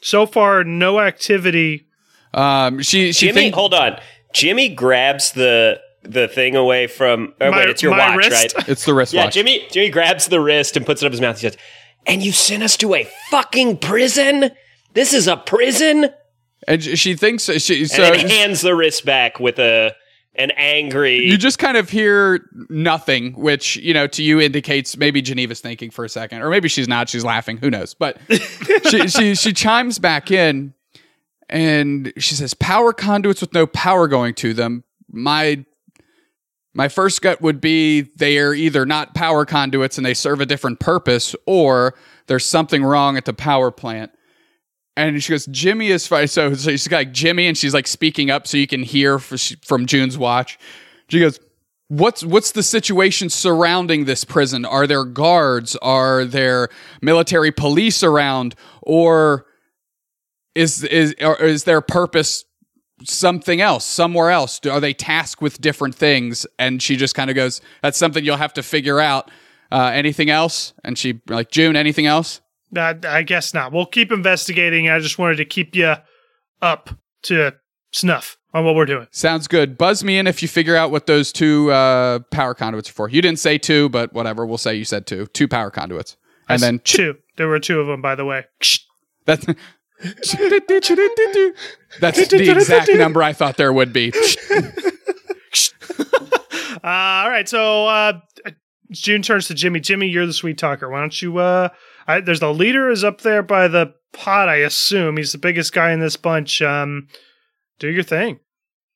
so 0.00 0.26
far 0.26 0.62
no 0.62 1.00
activity. 1.00 1.86
um 2.34 2.80
she 2.82 3.12
she 3.12 3.26
Jimmy, 3.26 3.40
think- 3.42 3.54
hold 3.56 3.74
on. 3.74 3.98
Jimmy 4.32 4.68
grabs 4.68 5.32
the 5.32 5.80
the 6.02 6.28
thing 6.28 6.56
away 6.56 6.86
from. 6.86 7.34
Oh 7.40 7.50
My- 7.50 7.58
wait, 7.58 7.68
it's 7.70 7.82
your 7.82 7.92
my 7.92 8.10
watch, 8.10 8.16
wrist? 8.16 8.54
right? 8.56 8.68
it's 8.68 8.84
the 8.84 8.94
wristwatch 8.94 9.24
Yeah, 9.24 9.30
Jimmy. 9.30 9.66
Jimmy 9.70 9.90
grabs 9.90 10.26
the 10.26 10.40
wrist 10.40 10.76
and 10.76 10.84
puts 10.86 11.02
it 11.02 11.06
up 11.06 11.12
his 11.12 11.20
mouth. 11.20 11.40
He 11.40 11.48
says, 11.48 11.56
"And 12.06 12.22
you 12.22 12.32
sent 12.32 12.62
us 12.62 12.76
to 12.78 12.94
a 12.94 13.08
fucking 13.30 13.78
prison. 13.78 14.50
This 14.94 15.12
is 15.12 15.26
a 15.28 15.36
prison." 15.36 16.10
and 16.68 16.80
she 16.82 17.14
thinks 17.16 17.48
uh, 17.48 17.58
she 17.58 17.84
so 17.86 18.02
then 18.02 18.28
hands 18.28 18.60
the 18.60 18.74
wrist 18.74 19.04
back 19.04 19.40
with 19.40 19.58
a 19.58 19.92
an 20.36 20.50
angry. 20.52 21.18
you 21.26 21.36
just 21.36 21.58
kind 21.58 21.76
of 21.76 21.90
hear 21.90 22.48
nothing, 22.70 23.32
which 23.32 23.76
you 23.76 23.92
know 23.92 24.06
to 24.06 24.22
you 24.22 24.40
indicates 24.40 24.96
maybe 24.96 25.20
Geneva's 25.20 25.60
thinking 25.60 25.90
for 25.90 26.04
a 26.04 26.08
second, 26.08 26.40
or 26.40 26.50
maybe 26.50 26.68
she's 26.68 26.88
not. 26.88 27.08
She's 27.08 27.24
laughing. 27.24 27.56
Who 27.58 27.68
knows? 27.70 27.94
But 27.94 28.18
she 28.88 29.08
she 29.08 29.34
she 29.34 29.52
chimes 29.52 29.98
back 29.98 30.30
in, 30.30 30.72
and 31.48 32.12
she 32.16 32.34
says, 32.34 32.54
"Power 32.54 32.92
conduits 32.92 33.40
with 33.40 33.52
no 33.52 33.66
power 33.66 34.08
going 34.08 34.34
to 34.34 34.54
them." 34.54 34.84
My 35.10 35.64
my 36.74 36.88
first 36.88 37.20
gut 37.20 37.42
would 37.42 37.60
be 37.60 38.02
they 38.16 38.38
are 38.38 38.54
either 38.54 38.86
not 38.86 39.14
power 39.14 39.44
conduits 39.44 39.98
and 39.98 40.06
they 40.06 40.14
serve 40.14 40.40
a 40.40 40.46
different 40.46 40.80
purpose, 40.80 41.36
or 41.46 41.94
there's 42.26 42.46
something 42.46 42.82
wrong 42.82 43.16
at 43.16 43.24
the 43.24 43.34
power 43.34 43.70
plant. 43.70 44.10
And 44.96 45.22
she 45.22 45.32
goes, 45.32 45.46
Jimmy 45.46 45.88
is 45.88 46.06
fine. 46.06 46.28
So, 46.28 46.54
so 46.54 46.70
she's 46.70 46.90
like 46.90 47.12
Jimmy, 47.12 47.46
and 47.46 47.56
she's 47.56 47.74
like 47.74 47.86
speaking 47.86 48.30
up 48.30 48.46
so 48.46 48.56
you 48.56 48.66
can 48.66 48.82
hear 48.82 49.18
from 49.18 49.86
June's 49.86 50.18
watch. 50.18 50.58
She 51.08 51.20
goes, 51.20 51.38
What's 51.88 52.24
what's 52.24 52.52
the 52.52 52.62
situation 52.62 53.28
surrounding 53.28 54.06
this 54.06 54.24
prison? 54.24 54.64
Are 54.64 54.86
there 54.86 55.04
guards? 55.04 55.76
Are 55.76 56.24
there 56.24 56.70
military 57.02 57.52
police 57.52 58.02
around? 58.02 58.54
Or 58.80 59.44
is 60.54 60.84
is 60.84 61.14
or 61.20 61.38
is 61.42 61.64
their 61.64 61.82
purpose 61.82 62.46
something 63.04 63.60
else, 63.60 63.84
somewhere 63.84 64.30
else? 64.30 64.60
Are 64.66 64.80
they 64.80 64.94
tasked 64.94 65.42
with 65.42 65.60
different 65.60 65.94
things? 65.94 66.46
And 66.58 66.82
she 66.82 66.96
just 66.96 67.14
kind 67.14 67.30
of 67.30 67.36
goes, 67.36 67.60
That's 67.82 67.98
something 67.98 68.24
you'll 68.24 68.36
have 68.36 68.54
to 68.54 68.62
figure 68.62 69.00
out. 69.00 69.30
Uh, 69.70 69.90
anything 69.94 70.28
else? 70.28 70.74
And 70.84 70.98
she 70.98 71.22
like 71.28 71.50
June, 71.50 71.76
anything 71.76 72.06
else? 72.06 72.42
Uh, 72.76 72.94
I 73.04 73.22
guess 73.22 73.54
not. 73.54 73.72
We'll 73.72 73.86
keep 73.86 74.12
investigating. 74.12 74.90
I 74.90 74.98
just 74.98 75.18
wanted 75.18 75.36
to 75.36 75.44
keep 75.44 75.74
you 75.74 75.94
up 76.60 76.90
to 77.22 77.52
snuff 77.92 78.36
on 78.54 78.64
what 78.64 78.74
we're 78.74 78.86
doing. 78.86 79.06
Sounds 79.10 79.48
good. 79.48 79.78
Buzz 79.78 80.04
me 80.04 80.18
in 80.18 80.26
if 80.26 80.42
you 80.42 80.48
figure 80.48 80.76
out 80.76 80.90
what 80.90 81.06
those 81.06 81.32
two 81.32 81.70
uh, 81.70 82.20
power 82.30 82.54
conduits 82.54 82.90
are 82.90 82.92
for. 82.92 83.08
You 83.08 83.22
didn't 83.22 83.38
say 83.38 83.58
two, 83.58 83.88
but 83.88 84.12
whatever. 84.12 84.44
We'll 84.46 84.58
say 84.58 84.74
you 84.74 84.84
said 84.84 85.06
two. 85.06 85.26
Two 85.28 85.48
power 85.48 85.70
conduits. 85.70 86.16
And 86.48 86.60
then 86.60 86.80
two. 86.80 87.16
There 87.36 87.48
were 87.48 87.60
two 87.60 87.80
of 87.80 87.86
them, 87.86 88.02
by 88.02 88.14
the 88.14 88.24
way. 88.24 88.44
that's 89.24 89.46
that's 92.00 92.28
the 92.28 92.50
exact 92.50 92.90
number 92.94 93.22
I 93.22 93.32
thought 93.32 93.56
there 93.56 93.72
would 93.72 93.92
be. 93.92 94.12
Uh, 96.84 97.22
all 97.24 97.30
right, 97.30 97.48
so 97.48 97.86
uh, 97.86 98.20
June 98.90 99.22
turns 99.22 99.46
to 99.46 99.54
Jimmy. 99.54 99.78
Jimmy, 99.78 100.08
you're 100.08 100.26
the 100.26 100.32
sweet 100.32 100.58
talker. 100.58 100.88
Why 100.88 100.98
don't 100.98 101.22
you? 101.22 101.38
Uh, 101.38 101.68
I, 102.08 102.20
there's 102.20 102.40
the 102.40 102.52
leader 102.52 102.90
is 102.90 103.04
up 103.04 103.20
there 103.20 103.42
by 103.42 103.68
the 103.68 103.94
pot. 104.12 104.48
I 104.48 104.56
assume 104.56 105.16
he's 105.16 105.30
the 105.30 105.38
biggest 105.38 105.72
guy 105.72 105.92
in 105.92 106.00
this 106.00 106.16
bunch. 106.16 106.60
Um, 106.60 107.06
do 107.78 107.88
your 107.88 108.02
thing. 108.02 108.40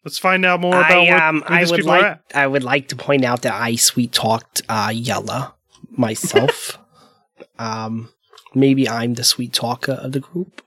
Let's 0.05 0.19
find 0.19 0.45
out 0.45 0.61
more 0.61 0.75
about 0.75 0.93
I 0.93 1.13
what, 1.13 1.23
um 1.23 1.43
who 1.47 1.55
I 1.55 1.61
these 1.61 1.71
would 1.71 1.77
people 1.79 1.93
are 1.93 2.01
like 2.01 2.13
at. 2.13 2.23
I 2.35 2.47
would 2.47 2.65
like 2.65 2.89
to 2.89 2.97
point 2.97 3.25
out 3.25 3.43
that 3.43 3.55
I 3.55 3.75
sweet 3.75 4.13
talked 4.13 4.63
uh 4.69 4.93
Yella 4.95 5.55
myself. 5.91 6.79
um 7.59 8.11
maybe 8.55 8.89
I'm 8.89 9.15
the 9.15 9.25
sweet 9.25 9.53
talker 9.53 9.93
of 9.93 10.13
the 10.13 10.21
group. 10.21 10.63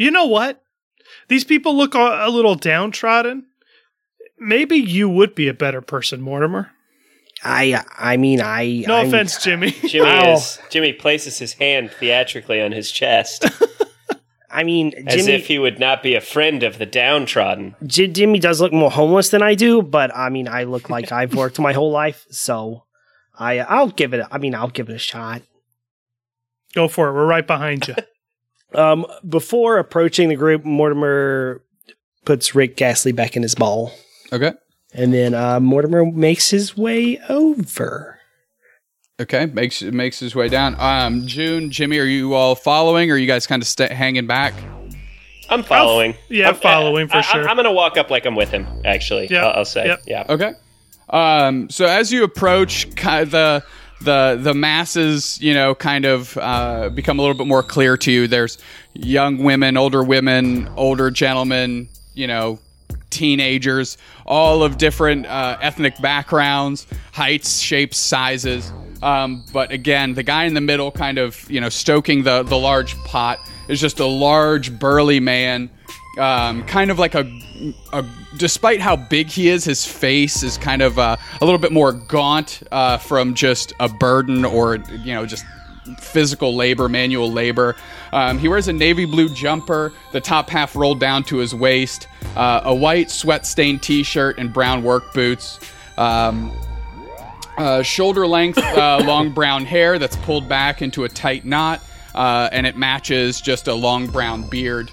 You 0.00 0.10
know 0.10 0.24
what? 0.26 0.62
These 1.28 1.44
people 1.44 1.76
look 1.76 1.94
a, 1.94 2.20
a 2.22 2.30
little 2.30 2.54
downtrodden. 2.54 3.44
Maybe 4.38 4.76
you 4.76 5.08
would 5.08 5.34
be 5.34 5.48
a 5.48 5.52
better 5.54 5.82
person, 5.82 6.22
Mortimer. 6.22 6.70
I 7.44 7.84
I 7.98 8.16
mean 8.16 8.40
I 8.40 8.84
No 8.86 8.96
I'm- 8.96 9.08
offense, 9.08 9.42
Jimmy. 9.42 9.70
Jimmy 9.86 10.08
Ow. 10.08 10.32
is 10.36 10.58
Jimmy 10.70 10.92
places 10.94 11.38
his 11.38 11.52
hand 11.54 11.90
theatrically 11.90 12.60
on 12.62 12.72
his 12.72 12.90
chest 12.90 13.44
I 14.50 14.62
mean 14.64 14.92
as 15.06 15.26
if 15.26 15.46
he 15.46 15.58
would 15.58 15.78
not 15.78 16.02
be 16.02 16.14
a 16.14 16.20
friend 16.20 16.62
of 16.62 16.78
the 16.78 16.86
downtrodden. 16.86 17.76
J- 17.86 18.08
Jimmy 18.08 18.38
does 18.40 18.60
look 18.60 18.72
more 18.72 18.90
homeless 18.90 19.28
than 19.30 19.42
I 19.42 19.54
do, 19.54 19.80
but 19.82 20.14
I 20.16 20.28
mean 20.30 20.48
I 20.48 20.64
look 20.64 20.90
like 20.90 21.12
I've 21.12 21.34
worked 21.34 21.58
my 21.60 21.72
whole 21.72 21.90
life, 21.92 22.26
so 22.30 22.84
I 23.38 23.58
I'll 23.60 23.88
give 23.90 24.12
it 24.14 24.20
a- 24.20 24.28
I 24.34 24.38
mean 24.38 24.54
I'll 24.54 24.68
give 24.70 24.88
it 24.88 24.94
a 24.94 24.98
shot. 24.98 25.42
Go 26.74 26.88
for 26.88 27.08
it. 27.08 27.12
We're 27.12 27.26
right 27.26 27.46
behind 27.46 27.86
you. 27.88 27.94
Um 28.74 29.06
before 29.28 29.78
approaching 29.78 30.28
the 30.28 30.36
group, 30.36 30.64
Mortimer 30.64 31.62
puts 32.24 32.54
Rick 32.54 32.76
Ghastly 32.76 33.12
back 33.12 33.36
in 33.36 33.42
his 33.42 33.54
ball. 33.54 33.92
Okay. 34.32 34.52
And 34.92 35.14
then 35.14 35.34
uh, 35.34 35.60
Mortimer 35.60 36.04
makes 36.04 36.50
his 36.50 36.76
way 36.76 37.18
over. 37.28 38.18
Okay. 39.20 39.46
Makes 39.46 39.82
makes 39.82 40.18
his 40.18 40.34
way 40.34 40.48
down. 40.48 40.76
Um, 40.78 41.26
June, 41.26 41.70
Jimmy, 41.70 41.98
are 41.98 42.04
you 42.04 42.34
all 42.34 42.54
following? 42.54 43.10
Or 43.10 43.14
are 43.14 43.18
you 43.18 43.26
guys 43.26 43.46
kind 43.46 43.62
of 43.62 43.68
sta 43.68 43.88
hanging 43.88 44.26
back? 44.26 44.54
I'm 45.50 45.64
following. 45.64 46.14
yeah, 46.28 46.48
I'm, 46.48 46.54
following 46.54 47.08
for 47.08 47.16
I, 47.16 47.20
sure. 47.22 47.48
I, 47.48 47.50
am 47.50 47.56
gonna 47.56 47.72
walk 47.72 47.96
up 47.96 48.08
like 48.08 48.24
I'm 48.24 48.36
with 48.36 48.50
him. 48.50 48.66
Actually, 48.84 49.26
Yeah, 49.28 49.46
I'll, 49.46 49.58
I'll 49.58 49.64
say, 49.64 49.86
yep. 49.86 50.02
yeah. 50.06 50.24
Okay. 50.28 50.52
Um, 51.08 51.68
so 51.70 51.86
as 51.86 52.12
you 52.12 52.22
approach, 52.22 52.94
kind 52.94 53.22
of 53.24 53.32
the 53.32 53.64
the 54.00 54.38
the 54.40 54.54
masses, 54.54 55.40
you 55.40 55.54
know, 55.54 55.74
kind 55.74 56.04
of 56.04 56.36
uh, 56.38 56.90
become 56.90 57.18
a 57.18 57.22
little 57.22 57.36
bit 57.36 57.46
more 57.46 57.62
clear 57.62 57.96
to 57.98 58.10
you. 58.10 58.26
There's 58.26 58.58
young 58.94 59.38
women, 59.38 59.76
older 59.76 60.02
women, 60.02 60.68
older 60.76 61.10
gentlemen, 61.10 61.88
you 62.14 62.26
know, 62.26 62.58
teenagers, 63.10 63.98
all 64.26 64.62
of 64.62 64.78
different 64.78 65.26
uh, 65.26 65.58
ethnic 65.60 66.00
backgrounds, 66.00 66.86
heights, 67.12 67.58
shapes, 67.58 67.98
sizes. 67.98 68.72
Um, 69.02 69.44
but 69.52 69.72
again, 69.72 70.14
the 70.14 70.22
guy 70.22 70.44
in 70.44 70.54
the 70.54 70.60
middle, 70.60 70.90
kind 70.90 71.18
of, 71.18 71.50
you 71.50 71.60
know, 71.60 71.68
stoking 71.68 72.22
the 72.22 72.42
the 72.42 72.58
large 72.58 72.96
pot, 73.04 73.38
is 73.68 73.80
just 73.80 74.00
a 74.00 74.06
large, 74.06 74.78
burly 74.78 75.20
man 75.20 75.70
um, 76.18 76.64
kind 76.64 76.90
of 76.90 76.98
like 76.98 77.14
a, 77.14 77.24
a. 77.92 78.04
Despite 78.36 78.80
how 78.80 78.96
big 78.96 79.28
he 79.28 79.48
is, 79.48 79.64
his 79.64 79.84
face 79.84 80.42
is 80.42 80.56
kind 80.56 80.82
of 80.82 80.98
uh, 80.98 81.16
a 81.40 81.44
little 81.44 81.58
bit 81.58 81.72
more 81.72 81.92
gaunt 81.92 82.62
uh, 82.70 82.98
from 82.98 83.34
just 83.34 83.72
a 83.80 83.88
burden 83.88 84.44
or 84.44 84.76
you 84.76 85.14
know 85.14 85.26
just 85.26 85.44
physical 85.98 86.54
labor, 86.54 86.88
manual 86.88 87.30
labor. 87.30 87.76
Um, 88.12 88.38
he 88.38 88.48
wears 88.48 88.68
a 88.68 88.72
navy 88.72 89.04
blue 89.04 89.28
jumper, 89.28 89.92
the 90.12 90.20
top 90.20 90.50
half 90.50 90.76
rolled 90.76 91.00
down 91.00 91.24
to 91.24 91.36
his 91.38 91.54
waist, 91.54 92.08
uh, 92.36 92.62
a 92.64 92.74
white 92.74 93.10
sweat 93.10 93.46
stained 93.46 93.82
t 93.82 94.02
shirt, 94.02 94.38
and 94.38 94.52
brown 94.52 94.82
work 94.82 95.12
boots. 95.12 95.58
Um, 95.96 96.52
uh, 97.58 97.82
shoulder 97.82 98.26
length, 98.26 98.58
uh, 98.58 99.02
long 99.04 99.30
brown 99.32 99.64
hair 99.64 99.98
that's 99.98 100.16
pulled 100.16 100.48
back 100.48 100.82
into 100.82 101.04
a 101.04 101.08
tight 101.08 101.44
knot, 101.44 101.82
uh, 102.14 102.48
and 102.52 102.66
it 102.66 102.76
matches 102.76 103.40
just 103.40 103.68
a 103.68 103.74
long 103.74 104.06
brown 104.06 104.48
beard. 104.48 104.90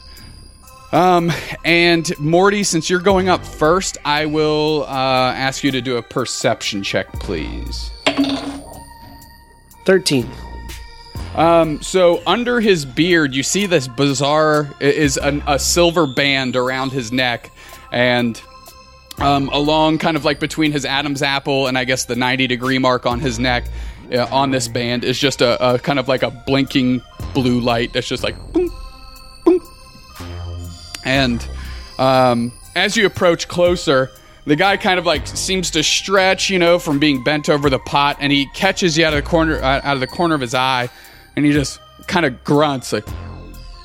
Um, 0.91 1.32
and 1.65 2.17
Morty, 2.20 2.63
since 2.63 2.89
you're 2.89 3.00
going 3.00 3.27
up 3.27 3.46
first, 3.46 3.98
I 4.06 4.25
will 4.25 4.84
uh, 4.84 5.34
ask 5.34 5.63
you 5.63 5.72
to 5.72 5.82
do 5.82 5.98
a 5.98 6.01
perception 6.01 6.82
check, 6.84 7.12
please. 7.13 7.91
13. 9.86 10.29
Um, 11.36 11.82
so 11.82 12.22
under 12.25 12.60
his 12.60 12.86
beard, 12.86 13.36
you 13.36 13.44
see 13.44 13.65
this 13.65 13.88
bizarre 13.88 14.74
is 14.79 15.17
an, 15.17 15.44
a 15.46 15.60
silver 15.60 16.08
band 16.08 16.56
around 16.56 16.91
his 16.91 17.12
neck, 17.12 17.51
and 17.91 18.41
um, 19.20 19.50
along 19.50 20.00
kind 20.00 20.17
of 20.17 20.25
like 20.25 20.39
between 20.39 20.72
his 20.72 20.86
Adam's 20.86 21.22
apple 21.22 21.67
and 21.67 21.77
I 21.77 21.84
guess 21.84 22.06
the 22.06 22.15
90 22.15 22.48
degree 22.48 22.77
mark 22.79 23.06
on 23.06 23.20
his 23.20 23.39
neck 23.39 23.65
uh, 24.12 24.27
on 24.32 24.51
this 24.51 24.67
band 24.67 25.03
is 25.03 25.20
just 25.20 25.41
a, 25.41 25.75
a 25.75 25.79
kind 25.79 26.00
of 26.00 26.08
like 26.08 26.24
a 26.24 26.32
blinking 26.32 27.01
blue 27.34 27.60
light 27.60 27.94
that's 27.94 28.08
just 28.08 28.24
like 28.24 28.36
boom, 28.53 28.70
boom. 28.70 28.87
And 31.08 31.48
um, 31.98 32.52
as 32.76 32.98
you 32.98 33.06
approach 33.06 33.48
closer, 33.48 34.12
the 34.46 34.58
guy 34.58 34.76
kind 34.76 35.00
of 35.00 35.06
like 35.06 35.26
seems 35.26 35.72
to 35.72 35.82
stretch, 35.82 36.50
you 36.50 36.60
know, 36.60 36.80
from 36.80 37.00
being 37.00 37.24
bent 37.24 37.48
over 37.48 37.70
the 37.70 37.80
pot, 37.80 38.17
and 38.20 38.32
he 38.32 38.46
catches 38.54 38.98
you 38.98 39.06
out 39.06 39.13
of 39.13 39.24
the 39.24 39.30
corner 39.30 39.56
uh, 39.56 39.82
out 39.84 39.96
of 39.96 40.02
the 40.02 40.08
corner 40.08 40.36
of 40.36 40.41
his 40.41 40.54
eye, 40.54 40.89
and 41.36 41.46
he 41.46 41.54
just 41.54 41.80
kind 42.08 42.26
of 42.26 42.43
grunts 42.43 42.91
like, 42.91 43.08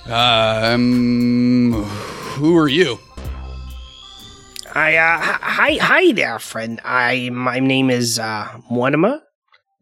"Um, 0.08 1.72
who 2.34 2.56
are 2.56 2.68
you?" 2.68 2.98
I 4.74 4.96
uh 4.96 5.18
hi 5.20 5.74
hi 5.80 6.12
there, 6.12 6.40
friend. 6.40 6.80
I 6.84 7.30
my 7.30 7.60
name 7.60 7.88
is 7.88 8.18
uh 8.18 8.60
Mortimer. 8.68 9.20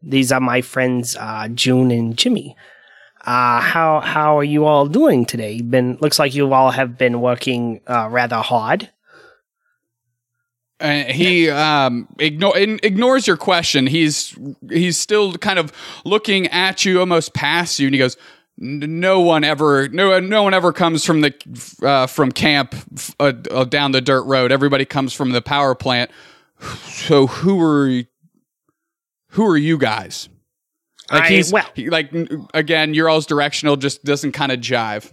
These 0.03 0.31
are 0.31 0.41
my 0.41 0.61
friends 0.61 1.17
uh 1.17 1.49
June 1.49 1.91
and 1.91 2.17
Jimmy. 2.19 2.55
Uh 3.21 3.61
how 3.61 4.01
how 4.01 4.39
are 4.39 4.45
you 4.45 4.65
all 4.65 4.87
doing 4.87 5.25
today? 5.27 5.53
You've 5.53 5.71
Been 5.71 5.99
looks 6.01 6.19
like 6.19 6.35
you 6.35 6.53
all 6.53 6.71
have 6.71 6.97
been 6.97 7.21
working 7.21 7.81
uh 7.87 8.09
rather 8.11 8.37
hard. 8.37 8.91
Uh, 10.81 11.05
he 11.05 11.51
um, 11.51 12.09
in, 12.19 12.81
ignores 12.83 13.27
your 13.27 13.37
question. 13.37 13.87
He's 13.87 14.35
he's 14.71 14.97
still 14.97 15.35
kind 15.35 15.59
of 15.59 15.73
looking 16.07 16.47
at 16.47 16.87
you, 16.87 17.01
almost 17.01 17.35
past 17.35 17.79
you, 17.79 17.87
and 17.87 17.95
he 17.95 17.99
goes, 17.99 18.17
"No 18.57 19.21
one 19.21 19.45
ever, 19.45 19.89
no 19.89 20.19
no 20.21 20.43
one 20.43 20.55
ever 20.55 20.73
comes 20.73 21.05
from 21.05 21.21
the 21.21 21.35
uh, 21.83 22.07
from 22.07 22.33
camp 22.33 22.75
uh, 23.21 23.33
uh, 23.51 23.65
down 23.65 23.93
the 23.93 24.01
dirt 24.01 24.23
road. 24.23 24.53
Everybody 24.53 24.87
comes 24.87 25.13
from 25.13 25.33
the 25.33 25.43
power 25.43 25.75
plant. 25.75 26.11
So 26.87 27.27
who 27.27 27.61
are 27.63 28.03
who 29.33 29.47
are 29.47 29.59
you 29.59 29.77
guys?" 29.77 30.31
Like 31.11 31.25
I- 31.25 31.29
he's 31.29 31.53
well- 31.53 31.67
he- 31.75 31.91
like 31.91 32.13
n- 32.15 32.47
again, 32.55 32.95
your 32.95 33.09
all's 33.09 33.27
directional 33.27 33.77
just 33.77 34.05
doesn't 34.05 34.33
kind 34.33 34.53
of 34.53 34.61
jive. 34.61 35.13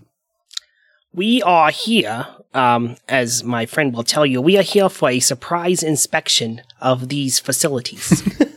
We 1.14 1.42
are 1.42 1.72
here, 1.72 2.28
um, 2.54 2.96
as 3.10 3.44
my 3.44 3.66
friend 3.66 3.94
will 3.94 4.04
tell 4.04 4.26
you, 4.26 4.40
we 4.42 4.58
are 4.58 4.62
here 4.64 4.90
for 4.90 5.10
a 5.10 5.20
surprise 5.20 5.82
inspection 5.82 6.62
of 6.82 7.10
these 7.10 7.40
facilities. 7.40 8.24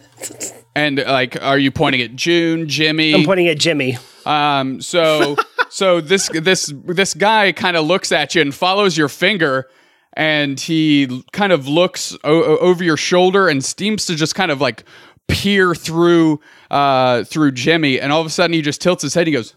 And 0.77 0.99
like, 0.99 1.41
are 1.43 1.59
you 1.59 1.73
pointing 1.73 2.01
at 2.01 2.15
June, 2.15 2.69
Jimmy? 2.69 3.13
I'm 3.13 3.25
pointing 3.25 3.49
at 3.49 3.59
Jimmy. 3.59 3.99
Um, 4.25 4.81
so 4.81 5.35
so 5.69 6.01
this 6.01 6.29
this 6.33 6.73
this 6.87 7.13
guy 7.13 7.51
kind 7.51 7.77
of 7.77 7.87
looks 7.87 8.13
at 8.13 8.37
you 8.37 8.41
and 8.43 8.55
follows 8.55 8.97
your 8.97 9.09
finger, 9.09 9.69
and 10.13 10.61
he 10.61 11.25
kind 11.33 11.53
of 11.53 11.67
looks 11.67 12.17
o- 12.23 12.45
o- 12.45 12.59
over 12.59 12.85
your 12.85 12.97
shoulder 12.97 13.49
and 13.49 13.65
seems 13.65 14.07
to 14.07 14.15
just 14.15 14.37
kind 14.37 14.53
of 14.53 14.61
like 14.61 14.85
peer 15.31 15.75
through 15.75 16.41
uh 16.71 17.25
through 17.25 17.53
Jimmy, 17.53 18.01
and 18.01 18.13
all 18.13 18.21
of 18.21 18.27
a 18.27 18.31
sudden 18.31 18.55
he 18.55 18.63
just 18.63 18.81
tilts 18.81 19.03
his 19.03 19.15
head. 19.15 19.23
and 19.23 19.29
He 19.29 19.33
goes, 19.33 19.55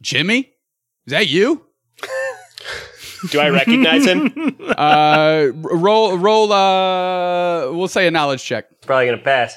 "Jimmy, 0.00 0.52
is 1.06 1.10
that 1.12 1.28
you?" 1.28 1.66
Do 3.30 3.40
I 3.40 3.48
recognize 3.50 4.04
him? 4.06 4.32
Uh, 4.64 5.50
roll 5.54 6.16
roll. 6.18 6.52
Uh, 6.52 7.70
we'll 7.70 7.86
say 7.86 8.06
a 8.06 8.10
knowledge 8.10 8.42
check. 8.42 8.66
It's 8.72 8.86
probably 8.86 9.06
gonna 9.06 9.18
pass. 9.18 9.54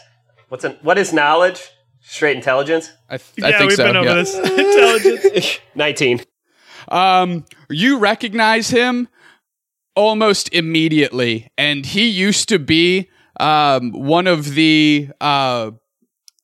What's 0.49 0.63
an, 0.63 0.77
what 0.82 0.97
is 0.97 1.12
knowledge? 1.12 1.62
Straight 2.01 2.36
intelligence. 2.36 2.91
I, 3.10 3.17
th- 3.17 3.43
I 3.43 3.58
think 3.58 3.69
we've 3.69 3.77
so. 3.77 3.86
been 3.86 3.95
over 3.95 4.10
yeah. 4.10 4.15
this. 4.15 4.36
Intelligence. 4.38 5.60
Nineteen. 5.75 6.21
Um, 6.89 7.45
you 7.69 7.97
recognize 7.97 8.69
him 8.69 9.08
almost 9.95 10.53
immediately, 10.53 11.49
and 11.58 11.86
he 11.86 12.08
used 12.08 12.47
to 12.49 12.60
be 12.60 13.10
um 13.39 13.91
one 13.91 14.28
of 14.28 14.54
the 14.56 15.10
uh 15.21 15.71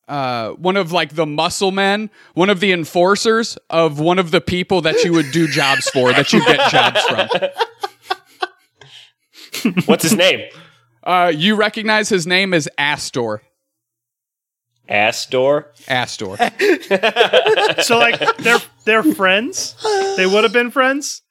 uh 0.08 0.50
one 0.52 0.78
of 0.78 0.92
like 0.92 1.16
the 1.16 1.26
muscle 1.26 1.72
men, 1.72 2.10
one 2.34 2.50
of 2.50 2.60
the 2.60 2.72
enforcers 2.72 3.58
of 3.70 4.00
one 4.00 4.20
of 4.20 4.32
the 4.32 4.42
people 4.42 4.82
that 4.82 5.04
you 5.04 5.14
would 5.14 5.32
do 5.32 5.48
jobs 5.48 5.90
for, 5.90 6.12
that 6.14 6.32
you 6.34 6.46
get 6.46 6.70
jobs 6.70 7.02
from. 7.04 7.28
What's 9.86 10.04
his 10.04 10.16
name? 10.16 10.50
Uh, 11.04 11.32
you 11.36 11.56
recognize 11.56 12.10
his 12.10 12.26
name 12.28 12.54
as 12.54 12.70
Astor. 12.78 13.42
Astor. 14.88 15.72
Astor. 15.88 16.38
so 17.82 17.98
like 17.98 18.20
they're 18.38 18.60
they're 18.86 19.04
friends. 19.04 19.76
They 20.18 20.26
would 20.26 20.44
have 20.44 20.54
been 20.54 20.72
friends. 20.72 21.23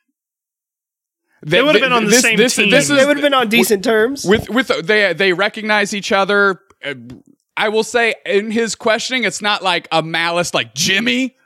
They, 1.45 1.63
would've 1.63 1.83
been 1.83 1.93
on 1.93 2.05
the 2.05 2.13
same 2.13 2.37
team. 2.37 2.71
This 2.71 2.89
They 2.89 3.05
would 3.05 3.17
have 3.17 3.21
been 3.23 3.35
on 3.35 3.49
decent 3.49 3.83
terms. 3.85 4.25
with 4.25 4.49
with 4.49 4.69
they 4.87 5.13
they 5.13 5.33
recognize 5.33 5.93
each 5.93 6.13
other. 6.13 6.61
Uh, 6.85 6.95
I 7.57 7.69
will 7.69 7.85
say 7.85 8.15
in 8.25 8.51
his 8.51 8.75
questioning, 8.75 9.25
it's 9.25 9.43
not 9.43 9.63
like 9.63 9.89
a 9.93 10.03
malice 10.03 10.55
like 10.55 10.75
Jimmy. 10.75 11.37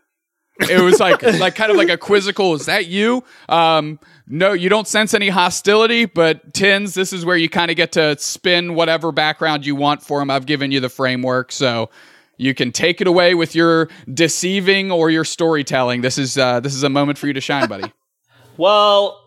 It 0.61 0.80
was 0.80 1.00
like 1.00 1.22
like 1.40 1.54
kind 1.54 1.70
of 1.70 1.76
like 1.76 1.88
a 1.88 1.96
quizzical. 1.98 2.54
Is 2.54 2.66
that 2.66 2.87
you? 2.87 3.24
Um, 3.48 3.98
no, 4.28 4.52
you 4.52 4.68
don't 4.68 4.88
sense 4.88 5.14
any 5.14 5.28
hostility, 5.28 6.04
but 6.04 6.52
Tins, 6.52 6.94
this 6.94 7.12
is 7.12 7.24
where 7.24 7.37
you 7.37 7.48
kind 7.48 7.70
of 7.70 7.76
get 7.76 7.92
to 7.92 8.18
spin 8.18 8.74
whatever 8.74 9.12
background 9.12 9.64
you 9.64 9.76
want 9.76 10.02
for 10.02 10.20
him. 10.20 10.30
I've 10.30 10.46
given 10.46 10.72
you 10.72 10.80
the 10.80 10.88
framework, 10.88 11.52
so 11.52 11.90
you 12.37 12.54
can 12.54 12.72
take 12.72 13.00
it 13.00 13.06
away 13.06 13.35
with 13.35 13.54
your 13.54 13.88
deceiving 14.12 14.90
or 14.90 15.11
your 15.11 15.24
storytelling. 15.24 16.02
This 16.02 16.18
is 16.18 16.37
uh, 16.37 16.61
this 16.61 16.74
is 16.74 16.82
a 16.82 16.90
moment 16.90 17.18
for 17.18 17.26
you 17.28 17.32
to 17.32 17.40
shine, 17.40 17.66
buddy. 17.68 17.92
Well, 18.59 19.26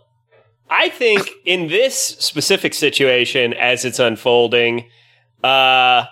I 0.69 0.89
think 0.89 1.29
in 1.45 1.67
this 1.67 1.95
specific 1.97 2.73
situation, 2.73 3.53
as 3.53 3.85
it's 3.85 3.99
unfolding, 3.99 4.89
uh, 5.43 6.05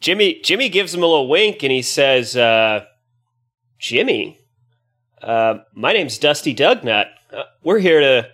Jimmy 0.00 0.40
Jimmy 0.42 0.68
gives 0.68 0.92
him 0.92 1.02
a 1.02 1.06
little 1.06 1.28
wink 1.28 1.62
and 1.62 1.72
he 1.72 1.80
says, 1.80 2.36
uh, 2.36 2.84
"Jimmy, 3.78 4.38
uh, 5.22 5.58
my 5.74 5.92
name's 5.92 6.18
Dusty 6.18 6.54
Dugnut. 6.54 7.06
Uh, 7.32 7.44
we're 7.62 7.78
here 7.78 8.00
to 8.00 8.30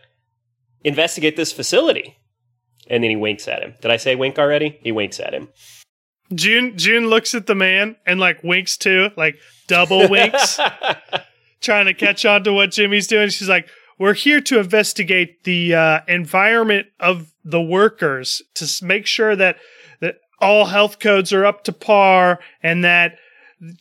investigate 0.82 1.36
this 1.36 1.52
facility." 1.52 2.16
And 2.88 3.04
then 3.04 3.10
he 3.10 3.16
winks 3.16 3.46
at 3.46 3.62
him. 3.62 3.74
Did 3.80 3.92
I 3.92 3.98
say 3.98 4.16
wink 4.16 4.36
already? 4.36 4.80
He 4.82 4.90
winks 4.90 5.20
at 5.20 5.32
him. 5.32 5.48
June 6.34 6.76
June 6.76 7.06
looks 7.08 7.34
at 7.34 7.46
the 7.46 7.54
man 7.54 7.96
and 8.04 8.18
like 8.18 8.42
winks 8.42 8.76
too, 8.76 9.10
like 9.16 9.36
double 9.68 10.08
winks, 10.08 10.58
trying 11.60 11.86
to 11.86 11.94
catch 11.94 12.24
on 12.24 12.42
to 12.44 12.52
what 12.52 12.72
Jimmy's 12.72 13.06
doing. 13.06 13.28
She's 13.28 13.48
like, 13.48 13.68
"We're 14.00 14.14
here 14.14 14.40
to 14.40 14.58
investigate 14.58 15.44
the 15.44 15.74
uh, 15.74 16.00
environment 16.08 16.88
of 16.98 17.32
the 17.44 17.60
workers 17.62 18.42
to 18.54 18.66
make 18.84 19.06
sure 19.06 19.36
that 19.36 19.56
that 20.00 20.16
all 20.40 20.64
health 20.66 20.98
codes 20.98 21.32
are 21.32 21.44
up 21.44 21.62
to 21.64 21.72
par 21.72 22.40
and 22.62 22.82
that 22.84 23.16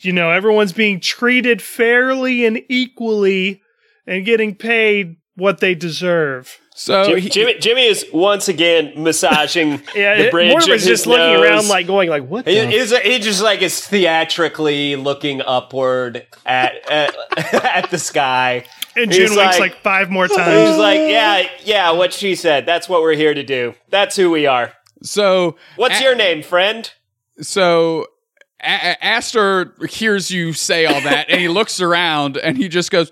you 0.00 0.12
know 0.12 0.30
everyone's 0.30 0.72
being 0.74 1.00
treated 1.00 1.60
fairly 1.62 2.44
and 2.44 2.60
equally 2.68 3.62
and 4.06 4.24
getting 4.26 4.54
paid 4.54 5.16
what 5.36 5.58
they 5.60 5.74
deserve." 5.74 6.58
So 6.74 7.04
Jim- 7.04 7.18
he- 7.18 7.28
Jimmy, 7.28 7.54
Jimmy 7.58 7.86
is 7.86 8.06
once 8.12 8.48
again 8.48 8.92
massaging 8.96 9.82
Yeah, 9.94 10.16
the 10.16 10.26
it- 10.26 10.30
bridge 10.30 10.50
Mortimer's 10.50 10.82
of 10.82 10.88
his 10.88 10.98
just 11.00 11.06
looking 11.06 11.42
around, 11.42 11.68
like 11.68 11.86
going, 11.86 12.08
like, 12.08 12.26
what? 12.26 12.46
He, 12.48 12.54
The? 12.58 12.66
he's, 12.68 12.96
he 12.98 13.18
just 13.18 13.42
like 13.42 13.60
is 13.60 13.84
theatrically 13.86 14.96
looking 14.96 15.42
upward 15.42 16.26
at 16.46 16.88
at, 16.90 17.14
at 17.64 17.90
the 17.90 17.98
sky. 17.98 18.64
And 18.96 19.10
He's 19.12 19.28
June 19.28 19.36
winks 19.36 19.58
like- 19.58 19.72
like 19.72 19.82
five 19.82 20.10
more 20.10 20.26
He's 20.26 20.36
times. 20.36 20.76
like, 20.78 20.98
yeah, 20.98 21.46
yeah, 21.64 21.90
what 21.92 22.12
she 22.12 22.34
said. 22.34 22.66
That's 22.66 22.88
what 22.88 23.02
we're 23.02 23.14
here 23.14 23.34
to 23.34 23.42
do. 23.42 23.74
That's 23.88 24.16
who 24.16 24.30
we 24.30 24.46
are. 24.46 24.72
so 25.02 25.56
What's 25.76 26.00
A- 26.00 26.02
your 26.02 26.14
name, 26.16 26.42
friend? 26.42 26.90
so 27.40 28.06
A- 28.62 28.66
A- 28.92 29.04
Astor 29.04 29.74
hears 29.88 30.30
you 30.30 30.52
say 30.52 30.84
all 30.86 31.00
that 31.00 31.30
and 31.30 31.40
he 31.40 31.48
looks 31.48 31.80
around 31.80 32.36
and 32.36 32.56
he 32.58 32.68
just 32.68 32.90
goes, 32.90 33.10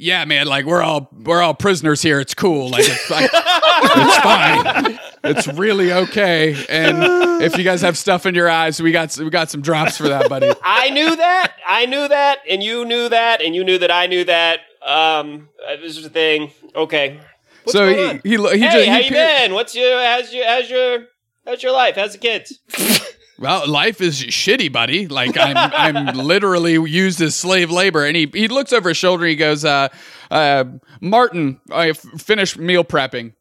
yeah, 0.00 0.24
man, 0.26 0.46
like 0.46 0.64
we're 0.64 0.82
all 0.82 1.08
we're 1.24 1.42
all 1.42 1.54
prisoners 1.54 2.00
here. 2.02 2.20
It's 2.20 2.34
cool. 2.34 2.68
Like 2.70 2.84
it's 2.86 3.10
like 3.10 3.28
it's 3.32 4.16
fine. 4.18 4.98
It's 5.24 5.48
really 5.58 5.92
okay. 5.92 6.54
And 6.68 7.42
if 7.42 7.58
you 7.58 7.64
guys 7.64 7.80
have 7.80 7.98
stuff 7.98 8.24
in 8.24 8.36
your 8.36 8.48
eyes, 8.48 8.80
we 8.80 8.92
got 8.92 9.16
we 9.18 9.28
got 9.30 9.50
some 9.50 9.60
drops 9.60 9.96
for 9.96 10.08
that, 10.08 10.28
buddy. 10.28 10.52
I 10.62 10.90
knew 10.90 11.16
that. 11.16 11.52
I 11.66 11.86
knew 11.86 12.06
that, 12.06 12.38
and 12.48 12.62
you 12.62 12.84
knew 12.84 13.08
that, 13.08 13.42
and 13.42 13.56
you 13.56 13.64
knew 13.64 13.78
that 13.78 13.90
I 13.90 14.06
knew 14.06 14.22
that. 14.24 14.60
Um, 14.84 15.48
this 15.80 15.96
is 15.96 16.02
the 16.04 16.10
thing. 16.10 16.50
Okay. 16.74 17.20
What's 17.64 17.72
so 17.72 17.84
on? 17.88 18.20
he 18.24 18.30
he 18.30 18.36
he, 18.36 18.58
hey, 18.60 18.70
ju- 18.70 18.78
he 18.80 18.86
how 18.86 18.98
you 18.98 19.08
peer- 19.10 19.38
been? 19.38 19.54
What's 19.54 19.74
your 19.74 20.00
how's 20.02 20.32
your 20.32 20.46
how's 20.46 20.70
your 20.70 20.98
how's 21.44 21.62
your 21.62 21.72
life? 21.72 21.96
How's 21.96 22.12
the 22.12 22.18
kids? 22.18 22.58
Well, 23.40 23.68
life 23.68 24.00
is 24.00 24.20
shitty, 24.20 24.72
buddy. 24.72 25.06
Like 25.06 25.38
I'm, 25.38 25.56
I'm 25.56 26.16
literally 26.16 26.72
used 26.90 27.20
as 27.20 27.36
slave 27.36 27.70
labor. 27.70 28.04
And 28.04 28.16
he, 28.16 28.28
he 28.32 28.48
looks 28.48 28.72
over 28.72 28.88
his 28.88 28.96
shoulder. 28.98 29.22
and 29.22 29.30
He 29.30 29.36
goes, 29.36 29.64
uh, 29.64 29.90
uh, 30.28 30.64
Martin, 31.00 31.60
I 31.70 31.90
f- 31.90 31.98
finished 31.98 32.58
meal 32.58 32.82
prepping, 32.82 33.34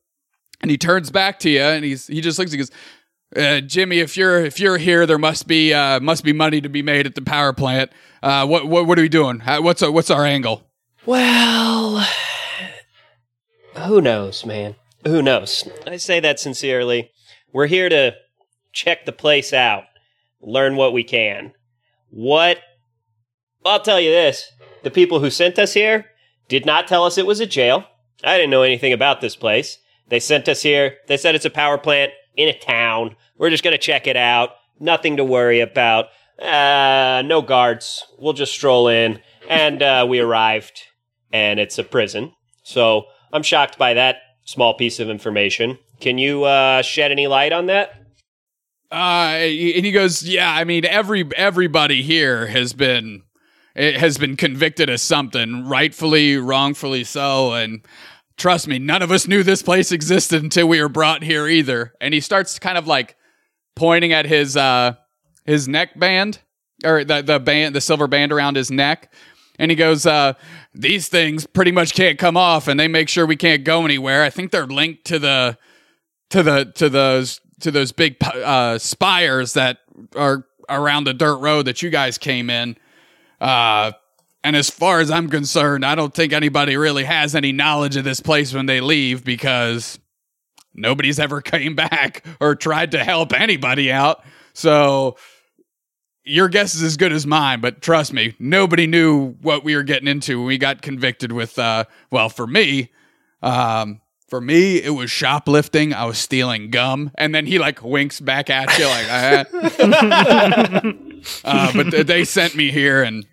and 0.61 0.69
he 0.69 0.77
turns 0.77 1.09
back 1.09 1.39
to 1.39 1.49
you, 1.49 1.61
and 1.61 1.83
he's 1.83 2.05
he 2.05 2.21
just 2.21 2.37
looks. 2.37 2.51
He 2.51 2.59
goes, 2.59 2.69
uh, 3.35 3.61
Jimmy, 3.61 3.97
if 3.97 4.15
you're 4.15 4.45
if 4.45 4.59
you're 4.59 4.77
here, 4.77 5.07
there 5.07 5.17
must 5.17 5.47
be 5.47 5.73
uh, 5.73 5.99
must 5.99 6.23
be 6.23 6.31
money 6.31 6.61
to 6.61 6.69
be 6.69 6.83
made 6.83 7.07
at 7.07 7.15
the 7.15 7.23
power 7.23 7.51
plant. 7.51 7.91
Uh, 8.21 8.45
what 8.45 8.67
what 8.67 8.85
what 8.85 8.99
are 8.99 9.01
we 9.01 9.09
doing? 9.09 9.39
How, 9.39 9.63
what's 9.63 9.81
our, 9.81 9.91
what's 9.91 10.11
our 10.11 10.25
angle? 10.25 10.66
Well, 11.07 12.05
who 13.75 14.01
knows, 14.01 14.45
man? 14.45 14.75
Who 15.05 15.21
knows? 15.21 15.63
I 15.87 15.95
say 15.95 16.19
that 16.19 16.37
sincerely. 16.37 17.11
We're 17.53 17.67
here 17.67 17.87
to 17.87 18.15
check 18.73 19.05
the 19.05 19.13
place 19.13 19.53
out, 19.53 19.85
learn 20.41 20.75
what 20.75 20.91
we 20.91 21.05
can. 21.05 21.53
What? 22.09 22.59
I'll 23.65 23.79
tell 23.79 24.01
you 24.01 24.11
this 24.11 24.51
the 24.83 24.91
people 24.91 25.21
who 25.21 25.29
sent 25.29 25.57
us 25.57 25.73
here 25.73 26.07
did 26.49 26.65
not 26.65 26.89
tell 26.89 27.05
us 27.05 27.17
it 27.17 27.25
was 27.25 27.39
a 27.39 27.45
jail. 27.45 27.85
I 28.21 28.35
didn't 28.35 28.51
know 28.51 28.63
anything 28.63 28.91
about 28.91 29.21
this 29.21 29.37
place. 29.37 29.77
They 30.09 30.19
sent 30.19 30.49
us 30.49 30.61
here. 30.61 30.97
They 31.07 31.15
said 31.15 31.35
it's 31.35 31.45
a 31.45 31.49
power 31.49 31.77
plant 31.77 32.11
in 32.35 32.49
a 32.49 32.59
town. 32.59 33.15
We're 33.37 33.49
just 33.49 33.63
going 33.63 33.73
to 33.73 33.77
check 33.77 34.07
it 34.07 34.17
out. 34.17 34.49
Nothing 34.77 35.15
to 35.15 35.23
worry 35.23 35.61
about. 35.61 36.07
Uh, 36.37 37.23
no 37.25 37.41
guards. 37.41 38.03
We'll 38.19 38.33
just 38.33 38.51
stroll 38.51 38.89
in. 38.89 39.21
And 39.49 39.81
uh, 39.81 40.05
we 40.09 40.19
arrived, 40.19 40.81
and 41.31 41.59
it's 41.59 41.77
a 41.77 41.83
prison. 41.83 42.33
So 42.63 43.05
I'm 43.31 43.43
shocked 43.43 43.77
by 43.77 43.93
that 43.93 44.17
small 44.45 44.73
piece 44.73 44.99
of 44.99 45.09
information. 45.09 45.77
Can 45.99 46.17
you 46.17 46.43
uh, 46.43 46.81
shed 46.81 47.11
any 47.11 47.27
light 47.27 47.51
on 47.51 47.67
that? 47.67 47.91
Uh, 48.91 49.35
and 49.41 49.85
he 49.85 49.91
goes, 49.91 50.23
yeah. 50.23 50.53
I 50.53 50.63
mean, 50.63 50.85
every 50.85 51.29
everybody 51.35 52.01
here 52.03 52.47
has 52.47 52.73
been 52.73 53.23
it 53.75 53.97
has 53.97 54.17
been 54.17 54.35
convicted 54.35 54.89
of 54.89 54.99
something, 54.99 55.67
rightfully, 55.67 56.37
wrongfully 56.37 57.03
so. 57.03 57.53
And 57.53 57.81
trust 58.37 58.67
me, 58.67 58.79
none 58.79 59.01
of 59.01 59.11
us 59.11 59.27
knew 59.27 59.43
this 59.43 59.61
place 59.61 59.91
existed 59.91 60.41
until 60.41 60.67
we 60.67 60.81
were 60.81 60.89
brought 60.89 61.23
here 61.23 61.47
either. 61.47 61.93
And 61.99 62.13
he 62.13 62.21
starts 62.21 62.57
kind 62.59 62.77
of 62.77 62.87
like 62.87 63.15
pointing 63.75 64.13
at 64.13 64.25
his 64.25 64.57
uh 64.57 64.95
his 65.45 65.67
neck 65.67 65.99
band 65.99 66.39
or 66.83 67.03
the 67.03 67.21
the 67.21 67.39
band 67.39 67.75
the 67.75 67.81
silver 67.81 68.07
band 68.07 68.31
around 68.31 68.55
his 68.55 68.71
neck. 68.71 69.13
And 69.59 69.71
he 69.71 69.75
goes, 69.75 70.05
uh, 70.05 70.33
these 70.73 71.07
things 71.07 71.47
pretty 71.47 71.71
much 71.71 71.93
can't 71.93 72.19
come 72.19 72.37
off 72.37 72.67
and 72.67 72.79
they 72.79 72.87
make 72.87 73.09
sure 73.09 73.25
we 73.25 73.35
can't 73.35 73.63
go 73.63 73.85
anywhere. 73.85 74.23
I 74.23 74.29
think 74.29 74.51
they're 74.51 74.67
linked 74.67 75.05
to 75.05 75.19
the 75.19 75.57
to 76.29 76.43
the 76.43 76.65
to 76.75 76.89
those 76.89 77.41
to 77.61 77.71
those 77.71 77.91
big 77.91 78.17
uh, 78.23 78.77
spires 78.77 79.53
that 79.53 79.79
are 80.15 80.45
around 80.69 81.05
the 81.05 81.13
dirt 81.13 81.37
road 81.37 81.65
that 81.65 81.81
you 81.81 81.89
guys 81.89 82.17
came 82.17 82.49
in. 82.49 82.77
Uh, 83.39 83.93
and 84.43 84.55
as 84.55 84.69
far 84.69 84.99
as 84.99 85.09
I'm 85.09 85.29
concerned, 85.29 85.85
I 85.85 85.95
don't 85.95 86.13
think 86.13 86.33
anybody 86.33 86.77
really 86.77 87.03
has 87.03 87.35
any 87.35 87.51
knowledge 87.51 87.95
of 87.95 88.03
this 88.03 88.19
place 88.19 88.53
when 88.53 88.65
they 88.65 88.81
leave 88.81 89.23
because 89.23 89.99
nobody's 90.73 91.19
ever 91.19 91.41
came 91.41 91.75
back 91.75 92.25
or 92.39 92.55
tried 92.55 92.91
to 92.91 93.03
help 93.03 93.33
anybody 93.33 93.91
out. 93.91 94.23
So 94.53 95.17
your 96.27 96.49
guess 96.49 96.75
is 96.75 96.83
as 96.83 96.97
good 96.97 97.11
as 97.11 97.25
mine, 97.25 97.61
but 97.61 97.81
trust 97.81 98.13
me, 98.13 98.35
nobody 98.39 98.85
knew 98.85 99.33
what 99.41 99.63
we 99.63 99.75
were 99.75 99.83
getting 99.83 100.07
into 100.07 100.37
when 100.39 100.47
we 100.47 100.57
got 100.57 100.81
convicted 100.81 101.31
with 101.31 101.57
uh 101.57 101.85
well, 102.11 102.29
for 102.29 102.45
me, 102.47 102.91
um 103.41 104.01
for 104.27 104.41
me, 104.41 104.81
it 104.81 104.89
was 104.89 105.09
shoplifting. 105.09 105.93
I 105.93 106.03
was 106.05 106.17
stealing 106.17 106.69
gum, 106.69 107.11
and 107.15 107.33
then 107.33 107.45
he 107.45 107.59
like 107.59 107.81
winks 107.81 108.19
back 108.19 108.49
at 108.49 108.77
you 108.77 108.85
like, 108.85 109.07
uh, 109.09 109.45
uh, 111.45 111.71
but 111.73 111.91
th- 111.91 112.07
they 112.07 112.25
sent 112.25 112.53
me 112.53 112.69
here, 112.71 113.03
and 113.03 113.25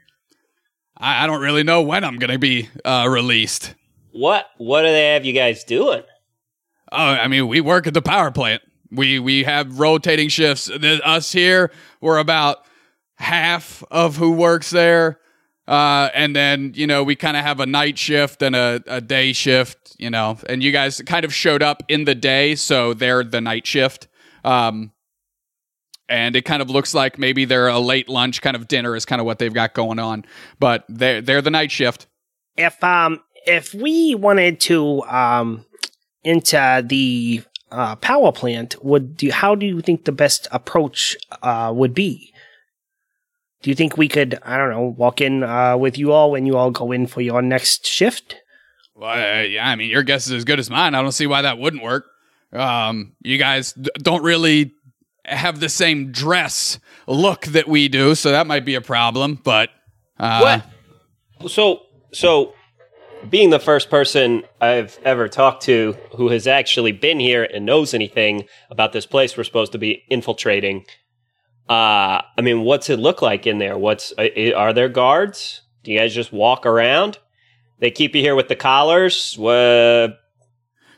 I, 0.96 1.24
I 1.24 1.26
don't 1.26 1.40
really 1.40 1.64
know 1.64 1.82
when 1.82 2.04
I'm 2.04 2.16
gonna 2.16 2.38
be 2.38 2.68
uh, 2.84 3.06
released. 3.10 3.74
What 4.12 4.46
What 4.58 4.82
do 4.82 4.88
they 4.88 5.14
have 5.14 5.24
you 5.24 5.32
guys 5.32 5.64
doing? 5.64 6.04
Oh, 6.92 6.96
I 6.96 7.26
mean, 7.26 7.48
we 7.48 7.60
work 7.60 7.88
at 7.88 7.94
the 7.94 8.02
power 8.02 8.30
plant. 8.30 8.62
We 8.92 9.18
we 9.18 9.42
have 9.42 9.80
rotating 9.80 10.28
shifts. 10.28 10.66
The, 10.66 11.00
us 11.04 11.32
here, 11.32 11.72
we're 12.00 12.18
about 12.18 12.58
half 13.16 13.82
of 13.90 14.16
who 14.16 14.32
works 14.32 14.70
there. 14.70 15.20
Uh, 15.66 16.10
and 16.14 16.36
then, 16.36 16.72
you 16.74 16.86
know, 16.86 17.02
we 17.02 17.16
kind 17.16 17.36
of 17.36 17.42
have 17.42 17.58
a 17.58 17.66
night 17.66 17.98
shift 17.98 18.42
and 18.42 18.54
a, 18.54 18.82
a 18.86 19.00
day 19.00 19.32
shift, 19.32 19.96
you 19.98 20.10
know, 20.10 20.36
and 20.46 20.62
you 20.62 20.70
guys 20.72 21.00
kind 21.06 21.24
of 21.24 21.32
showed 21.32 21.62
up 21.62 21.82
in 21.88 22.04
the 22.04 22.14
day, 22.14 22.54
so 22.54 22.92
they're 22.92 23.24
the 23.24 23.40
night 23.40 23.66
shift. 23.66 24.06
Um, 24.44 24.92
and 26.08 26.36
it 26.36 26.44
kind 26.44 26.60
of 26.60 26.70
looks 26.70 26.94
like 26.94 27.18
maybe 27.18 27.44
they're 27.44 27.68
a 27.68 27.78
late 27.78 28.08
lunch 28.08 28.42
kind 28.42 28.56
of 28.56 28.68
dinner 28.68 28.94
is 28.94 29.04
kind 29.04 29.20
of 29.20 29.26
what 29.26 29.38
they've 29.38 29.54
got 29.54 29.74
going 29.74 29.98
on, 29.98 30.24
but 30.58 30.84
they're 30.88 31.22
they're 31.22 31.42
the 31.42 31.50
night 31.50 31.72
shift. 31.72 32.06
If 32.56 32.82
um 32.84 33.20
if 33.46 33.72
we 33.74 34.14
wanted 34.14 34.60
to 34.60 35.02
um 35.04 35.64
enter 36.24 36.82
the 36.82 37.42
uh, 37.70 37.96
power 37.96 38.32
plant, 38.32 38.84
would 38.84 39.16
do 39.16 39.30
how 39.30 39.54
do 39.54 39.66
you 39.66 39.80
think 39.80 40.04
the 40.04 40.12
best 40.12 40.46
approach 40.52 41.16
uh 41.42 41.72
would 41.74 41.94
be? 41.94 42.33
Do 43.64 43.70
you 43.70 43.74
think 43.74 43.96
we 43.96 44.08
could 44.08 44.38
I 44.42 44.58
don't 44.58 44.70
know 44.72 44.82
walk 44.82 45.22
in 45.22 45.42
uh, 45.42 45.78
with 45.78 45.96
you 45.96 46.12
all 46.12 46.30
when 46.30 46.44
you 46.44 46.58
all 46.58 46.70
go 46.70 46.92
in 46.92 47.06
for 47.06 47.22
your 47.22 47.40
next 47.40 47.86
shift? 47.86 48.36
Well, 48.94 49.10
uh, 49.10 49.40
yeah, 49.40 49.66
I 49.66 49.74
mean, 49.74 49.88
your 49.88 50.02
guess 50.02 50.26
is 50.26 50.32
as 50.32 50.44
good 50.44 50.58
as 50.58 50.68
mine. 50.68 50.94
I 50.94 51.00
don't 51.00 51.12
see 51.12 51.26
why 51.26 51.40
that 51.40 51.56
wouldn't 51.56 51.82
work. 51.82 52.04
Um, 52.52 53.16
you 53.22 53.38
guys 53.38 53.72
d- 53.72 53.88
don't 53.96 54.22
really 54.22 54.74
have 55.24 55.60
the 55.60 55.70
same 55.70 56.12
dress 56.12 56.78
look 57.06 57.46
that 57.46 57.66
we 57.66 57.88
do, 57.88 58.14
so 58.14 58.32
that 58.32 58.46
might 58.46 58.66
be 58.66 58.74
a 58.74 58.82
problem. 58.82 59.40
But 59.42 59.70
uh, 60.20 60.60
what? 61.40 61.50
So, 61.50 61.84
so 62.12 62.52
being 63.30 63.48
the 63.48 63.58
first 63.58 63.88
person 63.88 64.42
I've 64.60 64.98
ever 65.06 65.26
talked 65.26 65.62
to 65.62 65.96
who 66.18 66.28
has 66.28 66.46
actually 66.46 66.92
been 66.92 67.18
here 67.18 67.44
and 67.44 67.64
knows 67.64 67.94
anything 67.94 68.44
about 68.70 68.92
this 68.92 69.06
place 69.06 69.38
we're 69.38 69.44
supposed 69.44 69.72
to 69.72 69.78
be 69.78 70.04
infiltrating, 70.10 70.84
uh, 71.68 72.20
I 72.36 72.40
mean, 72.42 72.62
what's 72.62 72.90
it 72.90 72.98
look 72.98 73.22
like 73.22 73.46
in 73.46 73.58
there? 73.58 73.78
What's 73.78 74.12
uh, 74.18 74.28
are 74.56 74.72
there 74.72 74.88
guards? 74.88 75.62
Do 75.82 75.92
you 75.92 75.98
guys 75.98 76.14
just 76.14 76.32
walk 76.32 76.66
around? 76.66 77.18
They 77.78 77.90
keep 77.90 78.14
you 78.14 78.20
here 78.22 78.34
with 78.34 78.48
the 78.48 78.56
collars. 78.56 79.34
What? 79.36 80.18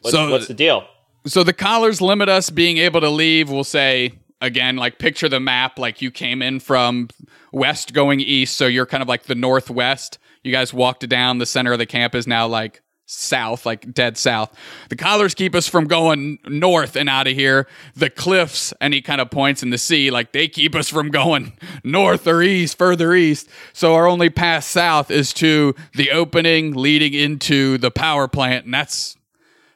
What's, 0.00 0.10
So- 0.16 0.30
what's 0.30 0.48
the 0.48 0.54
deal? 0.54 0.86
So 1.26 1.42
the 1.42 1.52
collars 1.52 2.00
limit 2.00 2.28
us 2.28 2.50
being 2.50 2.78
able 2.78 3.00
to 3.00 3.10
leave. 3.10 3.50
We'll 3.50 3.64
say 3.64 4.12
again, 4.40 4.76
like 4.76 5.00
picture 5.00 5.28
the 5.28 5.40
map, 5.40 5.76
like 5.76 6.00
you 6.00 6.12
came 6.12 6.40
in 6.40 6.60
from 6.60 7.08
west 7.50 7.92
going 7.92 8.20
east, 8.20 8.54
so 8.54 8.68
you're 8.68 8.86
kind 8.86 9.02
of 9.02 9.08
like 9.08 9.24
the 9.24 9.34
northwest. 9.34 10.18
You 10.44 10.52
guys 10.52 10.72
walked 10.72 11.08
down. 11.08 11.38
The 11.38 11.46
center 11.46 11.72
of 11.72 11.80
the 11.80 11.86
camp 11.86 12.14
is 12.14 12.28
now 12.28 12.46
like 12.46 12.80
south, 13.06 13.64
like 13.64 13.94
dead 13.94 14.18
south. 14.18 14.52
The 14.90 14.96
collars 14.96 15.34
keep 15.34 15.54
us 15.54 15.68
from 15.68 15.86
going 15.86 16.38
north 16.46 16.96
and 16.96 17.08
out 17.08 17.26
of 17.26 17.34
here. 17.34 17.66
The 17.94 18.10
cliffs, 18.10 18.74
and 18.80 18.92
he 18.92 19.00
kind 19.00 19.20
of 19.20 19.30
points 19.30 19.62
in 19.62 19.70
the 19.70 19.78
sea, 19.78 20.10
like 20.10 20.32
they 20.32 20.48
keep 20.48 20.74
us 20.74 20.88
from 20.88 21.10
going 21.10 21.52
north 21.84 22.26
or 22.26 22.42
east, 22.42 22.76
further 22.76 23.14
east. 23.14 23.48
So 23.72 23.94
our 23.94 24.06
only 24.06 24.28
path 24.28 24.64
south 24.64 25.10
is 25.10 25.32
to 25.34 25.74
the 25.94 26.10
opening 26.10 26.74
leading 26.74 27.14
into 27.14 27.78
the 27.78 27.90
power 27.90 28.28
plant, 28.28 28.66
and 28.66 28.74
that's 28.74 29.16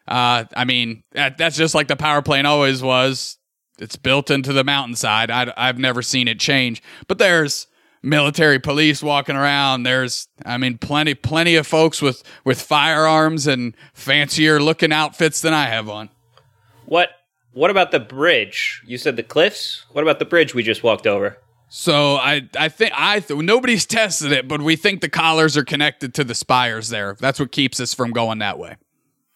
uh, 0.08 0.44
I 0.56 0.64
mean, 0.64 1.04
that, 1.12 1.38
that's 1.38 1.56
just 1.56 1.74
like 1.74 1.86
the 1.86 1.96
power 1.96 2.20
plant 2.20 2.46
always 2.46 2.82
was. 2.82 3.38
It's 3.78 3.96
built 3.96 4.30
into 4.30 4.52
the 4.52 4.64
mountainside. 4.64 5.30
I, 5.30 5.52
I've 5.56 5.78
never 5.78 6.02
seen 6.02 6.26
it 6.26 6.40
change. 6.40 6.82
But 7.06 7.18
there's 7.18 7.68
military 8.02 8.58
police 8.58 9.02
walking 9.02 9.36
around. 9.36 9.82
There's, 9.82 10.28
I 10.44 10.58
mean, 10.58 10.78
plenty, 10.78 11.14
plenty 11.14 11.56
of 11.56 11.66
folks 11.66 12.00
with 12.00 12.22
with 12.44 12.60
firearms 12.60 13.46
and 13.46 13.74
fancier 13.94 14.60
looking 14.60 14.92
outfits 14.92 15.40
than 15.40 15.54
I 15.54 15.66
have 15.66 15.88
on. 15.88 16.10
What? 16.86 17.10
What 17.52 17.70
about 17.70 17.90
the 17.90 18.00
bridge? 18.00 18.82
You 18.86 18.96
said 18.96 19.16
the 19.16 19.22
cliffs. 19.24 19.84
What 19.90 20.02
about 20.02 20.18
the 20.20 20.24
bridge 20.24 20.54
we 20.54 20.62
just 20.62 20.82
walked 20.82 21.06
over? 21.06 21.36
So 21.68 22.16
I, 22.16 22.48
I 22.58 22.68
think 22.68 22.92
I 22.96 23.20
th- 23.20 23.40
nobody's 23.40 23.86
tested 23.86 24.32
it, 24.32 24.48
but 24.48 24.60
we 24.60 24.76
think 24.76 25.00
the 25.00 25.08
collars 25.08 25.56
are 25.56 25.64
connected 25.64 26.14
to 26.14 26.24
the 26.24 26.34
spires 26.34 26.88
there. 26.88 27.16
That's 27.18 27.40
what 27.40 27.52
keeps 27.52 27.80
us 27.80 27.94
from 27.94 28.12
going 28.12 28.38
that 28.38 28.58
way. 28.58 28.76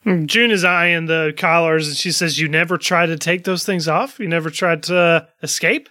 June 0.05 0.51
is 0.51 0.65
eyeing 0.65 1.07
the 1.07 1.33
collars 1.37 1.89
and 1.89 1.97
she 1.97 2.13
says, 2.13 2.39
You 2.39 2.49
never 2.49 2.77
tried 2.77 3.07
to 3.07 3.17
take 3.17 3.45
those 3.45 3.65
things 3.65 3.89
off? 3.89 4.19
You 4.19 4.29
never 4.29 4.51
tried 4.51 4.83
to 4.85 4.97
uh, 4.97 5.27
escape? 5.43 5.89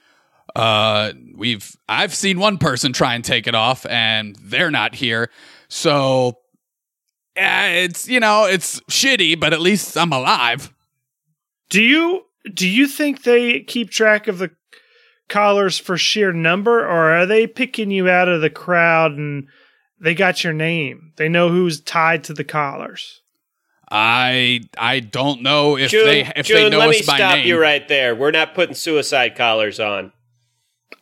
Uh, 0.55 1.13
we've 1.35 1.75
I've 1.89 2.13
seen 2.13 2.39
one 2.39 2.57
person 2.57 2.93
try 2.93 3.15
and 3.15 3.23
take 3.23 3.47
it 3.47 3.55
off, 3.55 3.85
and 3.87 4.35
they're 4.41 4.71
not 4.71 4.95
here. 4.95 5.29
So 5.67 6.37
uh, 7.35 7.69
it's 7.69 8.07
you 8.07 8.19
know 8.19 8.45
it's 8.45 8.79
shitty, 8.81 9.39
but 9.39 9.53
at 9.53 9.61
least 9.61 9.97
I'm 9.97 10.13
alive. 10.13 10.71
Do 11.69 11.81
you 11.81 12.25
do 12.53 12.67
you 12.67 12.87
think 12.87 13.23
they 13.23 13.61
keep 13.61 13.89
track 13.89 14.27
of 14.27 14.37
the 14.37 14.51
collars 15.27 15.79
for 15.79 15.97
sheer 15.97 16.31
number, 16.31 16.81
or 16.81 17.11
are 17.11 17.25
they 17.25 17.47
picking 17.47 17.89
you 17.89 18.07
out 18.07 18.27
of 18.27 18.41
the 18.41 18.49
crowd 18.49 19.13
and 19.13 19.47
they 19.99 20.13
got 20.13 20.43
your 20.43 20.53
name? 20.53 21.13
They 21.17 21.29
know 21.29 21.49
who's 21.49 21.81
tied 21.81 22.23
to 22.25 22.33
the 22.33 22.43
collars. 22.43 23.21
I 23.89 24.61
I 24.77 24.99
don't 24.99 25.41
know 25.41 25.77
if 25.77 25.91
June, 25.91 26.05
they 26.05 26.31
if 26.35 26.45
June, 26.45 26.57
they 26.57 26.69
know 26.69 26.79
let 26.79 26.89
me 26.89 27.01
stop 27.01 27.37
name. 27.37 27.47
you 27.47 27.59
right 27.59 27.87
there. 27.87 28.15
We're 28.15 28.31
not 28.31 28.53
putting 28.53 28.75
suicide 28.75 29.35
collars 29.35 29.79
on. 29.79 30.11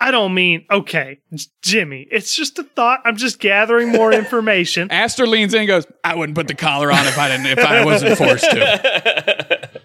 I 0.02 0.10
don't 0.12 0.34
mean 0.34 0.66
okay, 0.72 1.20
Jimmy. 1.62 2.08
It's 2.12 2.36
just 2.36 2.58
a 2.60 2.64
thought. 2.64 3.02
I'm 3.06 3.16
just 3.18 3.40
gathering 3.40 3.90
more 3.90 4.12
information. 4.12 4.88
Astor 4.92 5.28
leans 5.28 5.54
in 5.54 5.60
and 5.62 5.68
goes, 5.68 5.86
I 6.04 6.16
wouldn't 6.16 6.36
put 6.36 6.48
the 6.48 6.56
collar 6.56 6.92
on 6.92 7.06
if 7.06 7.18
I 7.18 7.30
didn't 7.30 7.46
if 7.46 7.60
I 7.60 7.86
wasn't 7.86 8.18
forced 8.18 8.50
to. 8.50 9.70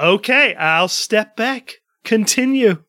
Okay, 0.00 0.54
I'll 0.54 0.88
step 0.88 1.36
back. 1.36 1.74
Continue. 2.04 2.82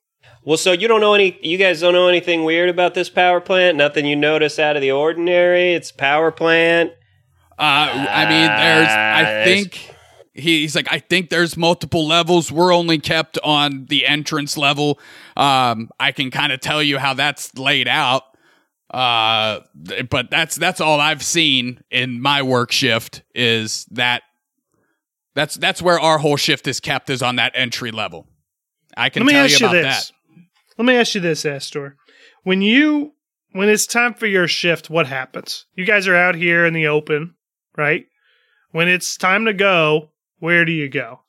well, 0.43 0.57
so 0.57 0.71
you 0.71 0.87
don't 0.87 1.01
know 1.01 1.13
any. 1.13 1.37
You 1.43 1.57
guys 1.57 1.81
don't 1.81 1.93
know 1.93 2.07
anything 2.07 2.43
weird 2.43 2.69
about 2.69 2.93
this 2.95 3.09
power 3.09 3.39
plant. 3.39 3.77
Nothing 3.77 4.05
you 4.05 4.15
notice 4.15 4.57
out 4.57 4.75
of 4.75 4.81
the 4.81 4.91
ordinary. 4.91 5.73
It's 5.73 5.91
a 5.91 5.95
power 5.95 6.31
plant. 6.31 6.91
Uh, 7.59 8.07
I 8.09 8.25
mean, 8.29 8.47
there's. 8.47 8.87
Ah, 8.89 9.15
I 9.17 9.23
there's- 9.23 9.45
think 9.47 9.92
he's 10.33 10.75
like. 10.75 10.87
I 10.91 10.99
think 10.99 11.29
there's 11.29 11.55
multiple 11.57 12.07
levels. 12.07 12.51
We're 12.51 12.73
only 12.73 12.99
kept 12.99 13.37
on 13.43 13.85
the 13.85 14.05
entrance 14.05 14.57
level. 14.57 14.99
Um, 15.37 15.89
I 15.99 16.11
can 16.11 16.31
kind 16.31 16.51
of 16.51 16.59
tell 16.59 16.81
you 16.83 16.97
how 16.97 17.13
that's 17.13 17.55
laid 17.57 17.87
out. 17.87 18.23
Uh, 18.91 19.61
but 20.09 20.29
that's 20.29 20.55
that's 20.55 20.79
all 20.79 20.99
I've 20.99 21.23
seen 21.23 21.83
in 21.89 22.21
my 22.21 22.41
work 22.41 22.71
shift 22.71 23.23
is 23.33 23.85
that. 23.91 24.23
That's 25.35 25.55
that's 25.55 25.81
where 25.81 25.99
our 25.99 26.19
whole 26.19 26.37
shift 26.37 26.67
is 26.67 26.79
kept 26.79 27.09
is 27.09 27.23
on 27.23 27.37
that 27.37 27.53
entry 27.55 27.89
level. 27.89 28.27
I 28.95 29.09
can 29.09 29.21
Let 29.23 29.27
me 29.27 29.33
tell 29.33 29.45
ask 29.45 29.59
you 29.59 29.65
you 29.65 29.71
about 29.71 29.81
this. 29.81 30.09
that. 30.09 30.43
Let 30.77 30.85
me 30.85 30.95
ask 30.95 31.15
you 31.15 31.21
this, 31.21 31.43
Astor. 31.43 31.95
When 32.43 32.61
you 32.61 33.13
when 33.53 33.67
it's 33.67 33.87
time 33.87 34.13
for 34.13 34.27
your 34.27 34.47
shift, 34.47 34.91
what 34.91 35.07
happens? 35.07 35.65
You 35.75 35.85
guys 35.85 36.07
are 36.07 36.15
out 36.15 36.35
here 36.35 36.67
in 36.67 36.73
the 36.73 36.87
open, 36.87 37.33
right? 37.75 38.05
When 38.71 38.87
it's 38.87 39.17
time 39.17 39.45
to 39.45 39.53
go, 39.53 40.11
where 40.43 40.65
do 40.65 40.73
you 40.73 40.89
go? 40.89 41.21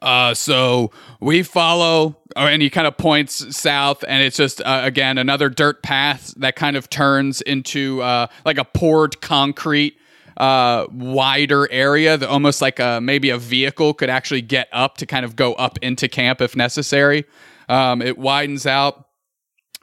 Uh, 0.00 0.32
so 0.32 0.92
we 1.18 1.42
follow, 1.42 2.16
oh, 2.36 2.46
and 2.46 2.62
he 2.62 2.70
kind 2.70 2.86
of 2.86 2.96
points 2.96 3.56
south, 3.56 4.04
and 4.06 4.22
it's 4.22 4.36
just 4.36 4.60
uh, 4.60 4.82
again 4.84 5.18
another 5.18 5.48
dirt 5.48 5.82
path 5.82 6.32
that 6.36 6.54
kind 6.54 6.76
of 6.76 6.88
turns 6.88 7.40
into 7.40 8.00
uh, 8.00 8.28
like 8.44 8.56
a 8.56 8.64
poured 8.64 9.20
concrete, 9.20 9.96
uh, 10.36 10.86
wider 10.92 11.68
area 11.72 12.16
that 12.16 12.28
almost 12.28 12.62
like 12.62 12.78
a 12.78 13.00
maybe 13.00 13.28
a 13.30 13.38
vehicle 13.38 13.92
could 13.92 14.08
actually 14.08 14.42
get 14.42 14.68
up 14.70 14.98
to 14.98 15.06
kind 15.06 15.24
of 15.24 15.34
go 15.34 15.54
up 15.54 15.76
into 15.82 16.06
camp 16.06 16.40
if 16.40 16.54
necessary. 16.54 17.24
Um, 17.68 18.02
it 18.02 18.18
widens 18.18 18.66
out, 18.66 19.08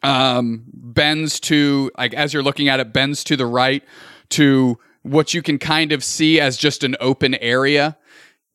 um, 0.02 0.64
bends 0.72 1.42
to 1.42 1.92
like 1.98 2.14
as 2.14 2.34
you're 2.34 2.44
looking 2.44 2.70
at 2.70 2.80
it, 2.80 2.94
bends 2.94 3.26
to 3.26 3.36
the 3.36 3.46
right 3.46 3.84
to 4.30 4.78
what 5.02 5.34
you 5.34 5.42
can 5.42 5.58
kind 5.58 5.92
of 5.92 6.06
see 6.06 6.40
as 6.40 6.56
just 6.56 6.86
an 6.86 6.96
open 7.02 7.36
area. 7.36 7.98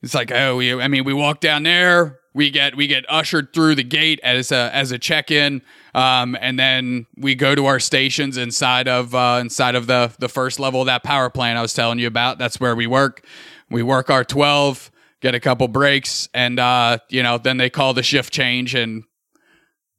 It's 0.06 0.14
like, 0.14 0.30
oh, 0.30 0.56
we, 0.56 0.72
I 0.72 0.86
mean, 0.86 1.02
we 1.02 1.12
walk 1.12 1.40
down 1.40 1.64
there, 1.64 2.20
we 2.32 2.50
get 2.50 2.76
we 2.76 2.86
get 2.86 3.04
ushered 3.08 3.52
through 3.52 3.74
the 3.74 3.82
gate 3.82 4.20
as 4.22 4.52
a 4.52 4.70
as 4.72 4.92
a 4.92 5.00
check 5.00 5.32
in, 5.32 5.62
um, 5.96 6.36
and 6.40 6.56
then 6.56 7.06
we 7.16 7.34
go 7.34 7.56
to 7.56 7.66
our 7.66 7.80
stations 7.80 8.36
inside 8.36 8.86
of 8.86 9.16
uh, 9.16 9.38
inside 9.40 9.74
of 9.74 9.88
the 9.88 10.14
the 10.20 10.28
first 10.28 10.60
level 10.60 10.80
of 10.80 10.86
that 10.86 11.02
power 11.02 11.28
plant 11.28 11.58
I 11.58 11.62
was 11.62 11.74
telling 11.74 11.98
you 11.98 12.06
about. 12.06 12.38
That's 12.38 12.60
where 12.60 12.76
we 12.76 12.86
work. 12.86 13.26
We 13.68 13.82
work 13.82 14.08
our 14.08 14.22
twelve, 14.22 14.92
get 15.20 15.34
a 15.34 15.40
couple 15.40 15.66
breaks, 15.66 16.28
and 16.32 16.60
uh, 16.60 16.98
you 17.08 17.24
know, 17.24 17.36
then 17.36 17.56
they 17.56 17.68
call 17.68 17.94
the 17.94 18.04
shift 18.04 18.32
change, 18.32 18.76
and 18.76 19.02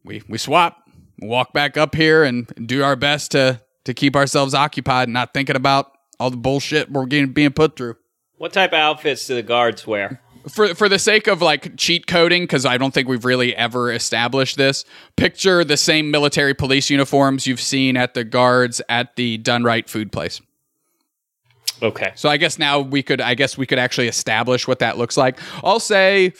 we 0.05 0.23
we 0.29 0.37
swap, 0.37 0.77
walk 1.19 1.51
back 1.51 1.75
up 1.75 1.95
here, 1.95 2.23
and 2.23 2.47
do 2.65 2.81
our 2.81 2.95
best 2.95 3.31
to 3.31 3.61
to 3.83 3.93
keep 3.93 4.15
ourselves 4.15 4.53
occupied, 4.53 5.09
and 5.09 5.13
not 5.13 5.33
thinking 5.33 5.57
about 5.57 5.91
all 6.17 6.29
the 6.29 6.37
bullshit 6.37 6.89
we're 6.89 7.07
getting 7.07 7.33
being 7.33 7.51
put 7.51 7.75
through 7.75 7.95
What 8.37 8.53
type 8.53 8.71
of 8.71 8.79
outfits 8.79 9.27
do 9.27 9.35
the 9.35 9.43
guards 9.43 9.85
wear? 9.85 10.21
for 10.47 10.73
for 10.75 10.89
the 10.89 10.99
sake 10.99 11.27
of 11.27 11.41
like 11.41 11.75
cheat 11.77 12.07
coding 12.07 12.43
because 12.43 12.65
I 12.65 12.77
don't 12.77 12.93
think 12.93 13.07
we've 13.07 13.25
really 13.25 13.55
ever 13.55 13.91
established 13.91 14.57
this. 14.57 14.85
Picture 15.15 15.63
the 15.63 15.77
same 15.77 16.11
military 16.11 16.53
police 16.53 16.89
uniforms 16.89 17.47
you've 17.47 17.61
seen 17.61 17.97
at 17.97 18.13
the 18.13 18.23
guards 18.23 18.81
at 18.89 19.15
the 19.15 19.37
Done 19.37 19.63
Right 19.63 19.89
food 19.89 20.11
place. 20.11 20.41
Okay. 21.81 22.11
So 22.15 22.29
I 22.29 22.37
guess 22.37 22.57
now 22.57 22.79
we 22.79 23.03
could 23.03 23.21
I 23.21 23.35
guess 23.35 23.57
we 23.57 23.65
could 23.65 23.79
actually 23.79 24.07
establish 24.07 24.67
what 24.67 24.79
that 24.79 24.97
looks 24.97 25.17
like. 25.17 25.39
I'll 25.63 25.79
say 25.79 26.33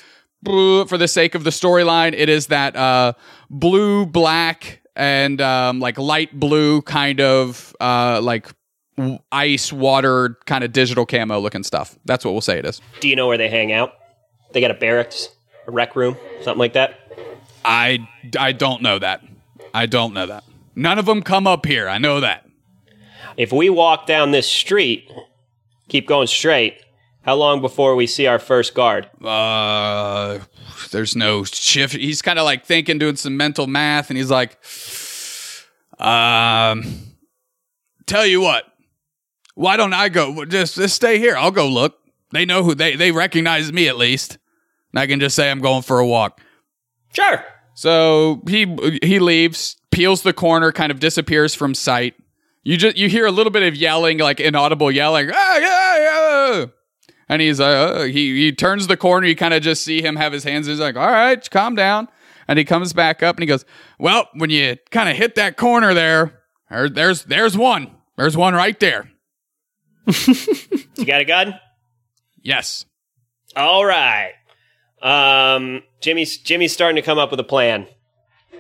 for 0.44 0.98
the 0.98 1.08
sake 1.08 1.36
of 1.36 1.44
the 1.44 1.50
storyline, 1.50 2.14
it 2.14 2.30
is 2.30 2.48
that 2.48 2.76
uh, 2.76 3.14
blue, 3.50 4.06
black, 4.06 4.82
and 4.96 5.42
um, 5.42 5.80
like 5.80 5.98
light 5.98 6.38
blue 6.40 6.82
kind 6.84 7.20
of 7.20 7.76
uh, 7.80 8.22
like 8.22 8.48
ice 9.32 9.72
water 9.72 10.38
kind 10.46 10.64
of 10.64 10.74
digital 10.74 11.06
camo 11.06 11.40
looking 11.40 11.64
stuff. 11.64 11.98
That's 12.06 12.26
what 12.26 12.32
we'll 12.32 12.42
say 12.42 12.58
it 12.58 12.66
is. 12.66 12.82
Do 13.00 13.08
you 13.08 13.16
know 13.16 13.28
where 13.28 13.38
they 13.38 13.50
hang 13.50 13.72
out? 13.72 13.94
They 14.54 14.62
got 14.62 14.72
a 14.72 14.76
barracks, 14.76 15.30
a 15.68 15.72
rec 15.72 15.96
room, 15.96 16.18
something 16.42 16.60
like 16.60 16.74
that. 16.74 17.00
I, 17.64 18.08
I 18.40 18.54
don't 18.54 18.82
know 18.82 18.98
that. 19.00 19.24
I 19.74 19.86
don't 19.86 20.14
know 20.14 20.26
that. 20.26 20.44
None 20.76 21.00
of 21.00 21.06
them 21.06 21.22
come 21.22 21.48
up 21.48 21.66
here. 21.66 21.88
I 21.90 21.98
know 21.98 22.20
that. 22.22 22.48
If 23.36 23.52
we 23.52 23.70
walk 23.70 24.08
down 24.08 24.32
this 24.32 24.50
street, 24.50 25.12
keep 25.90 26.08
going 26.08 26.28
straight, 26.28 26.84
how 27.22 27.36
long 27.36 27.62
before 27.62 27.96
we 27.96 28.08
see 28.08 28.26
our 28.26 28.40
first 28.40 28.74
guard? 28.74 29.10
Uh, 29.24 30.40
there's 30.92 31.16
no 31.16 31.44
shift. 31.44 31.94
He's 31.94 32.22
kind 32.22 32.40
of 32.40 32.46
like 32.46 32.66
thinking, 32.66 32.98
doing 32.98 33.18
some 33.18 33.36
mental 33.36 33.68
math, 33.68 34.10
and 34.10 34.18
he's 34.18 34.32
like, 34.32 34.58
um, 36.00 36.86
tell 38.06 38.26
you 38.26 38.40
what, 38.42 38.64
why 39.58 39.76
don't 39.78 39.94
I 39.94 40.10
go? 40.10 40.46
Just, 40.46 40.76
just 40.76 40.96
stay 40.96 41.18
here. 41.20 41.36
I'll 41.36 41.52
go 41.52 41.68
look. 41.68 41.98
They 42.32 42.46
know 42.46 42.64
who 42.64 42.76
they 42.76 42.96
they 42.96 43.12
recognize 43.12 43.72
me 43.72 43.88
at 43.88 43.98
least. 43.98 44.38
And 44.94 45.00
I 45.00 45.08
can 45.08 45.20
just 45.20 45.36
say 45.36 45.50
I'm 45.50 45.62
going 45.62 45.82
for 45.82 46.00
a 46.00 46.06
walk. 46.06 46.42
Sure. 47.14 47.44
So 47.74 48.42
he 48.48 48.76
he 49.02 49.20
leaves, 49.20 49.78
peels 49.92 50.22
the 50.24 50.34
corner, 50.34 50.72
kind 50.72 50.92
of 50.92 51.00
disappears 51.00 51.56
from 51.56 51.74
sight. 51.74 52.16
You 52.64 52.76
just 52.78 52.98
you 52.98 53.08
hear 53.10 53.26
a 53.26 53.32
little 53.32 53.52
bit 53.52 53.64
of 53.64 53.76
yelling, 53.76 54.18
like 54.18 54.40
inaudible 54.40 54.92
yelling, 54.92 55.30
ah, 55.34 55.58
yeah, 55.58 55.98
yeah. 56.60 56.66
And 57.30 57.42
he's 57.42 57.60
uh, 57.60 58.04
he 58.04 58.36
he 58.36 58.52
turns 58.52 58.88
the 58.88 58.98
corner. 58.98 59.26
You 59.28 59.36
kind 59.36 59.54
of 59.54 59.62
just 59.62 59.84
see 59.84 60.02
him 60.02 60.16
have 60.18 60.34
his 60.34 60.44
hands. 60.44 60.68
He's 60.68 60.80
like, 60.80 60.96
all 60.98 61.10
right, 61.12 61.50
calm 61.50 61.76
down. 61.76 62.08
And 62.48 62.58
he 62.60 62.66
comes 62.66 62.94
back 62.94 63.24
up 63.24 63.36
and 63.38 63.44
he 63.44 63.48
goes, 63.48 63.66
well, 64.00 64.28
when 64.34 64.50
you 64.50 64.78
kind 64.92 65.10
of 65.10 65.16
hit 65.18 65.36
that 65.36 65.58
corner 65.58 65.94
there, 65.94 66.42
there- 66.70 66.90
there's 66.90 67.24
there's 67.24 67.58
one. 67.58 67.92
There's 68.18 68.36
one 68.36 68.54
right 68.54 68.80
there. 68.80 69.12
You 70.08 71.06
got 71.06 71.22
a 71.22 71.26
gun? 71.26 71.60
Yes. 72.42 72.86
All 73.56 73.86
right. 73.86 74.34
Um, 75.02 75.84
Jimmy's 76.02 76.38
Jimmy's 76.38 76.74
starting 76.74 76.96
to 76.96 77.02
come 77.02 77.18
up 77.18 77.30
with 77.32 77.40
a 77.40 77.44
plan. 77.44 77.88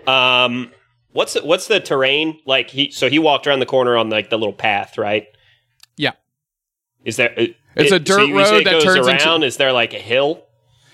Um, 0.06 0.72
what's 1.12 1.34
the, 1.34 1.44
what's 1.46 1.68
the 1.68 1.80
terrain 1.80 2.40
like? 2.46 2.70
He 2.70 2.92
so 2.92 3.10
he 3.10 3.18
walked 3.20 3.48
around 3.48 3.60
the 3.60 3.66
corner 3.66 3.98
on 3.98 4.10
like 4.10 4.30
the 4.30 4.38
little 4.38 4.54
path, 4.54 4.98
right? 4.98 5.26
Yeah. 5.96 6.12
Is 7.04 7.16
there? 7.16 7.34
uh, 7.38 7.46
It's 7.76 7.92
a 7.92 8.00
dirt 8.00 8.18
say 8.28 8.32
road 8.32 8.66
that 8.66 8.82
turns 8.82 9.08
around. 9.08 9.36
into- 9.36 9.48
Is 9.48 9.58
there 9.58 9.72
like 9.74 9.94
a 9.94 10.00
hill? 10.00 10.44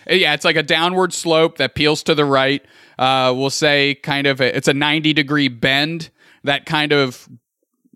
Uh, 0.09 0.13
Yeah, 0.13 0.33
it's 0.33 0.45
like 0.45 0.55
a 0.55 0.63
downward 0.63 1.13
slope 1.13 1.57
that 1.57 1.75
peels 1.75 2.03
to 2.03 2.15
the 2.15 2.25
right. 2.25 2.63
Uh, 2.97 3.33
we'll 3.35 3.49
say 3.49 3.95
kind 3.95 4.27
of 4.27 4.39
a, 4.39 4.55
it's 4.55 4.67
a 4.67 4.73
90 4.73 5.13
degree 5.13 5.47
bend 5.49 6.09
that 6.43 6.65
kind 6.65 6.91
of 6.93 7.27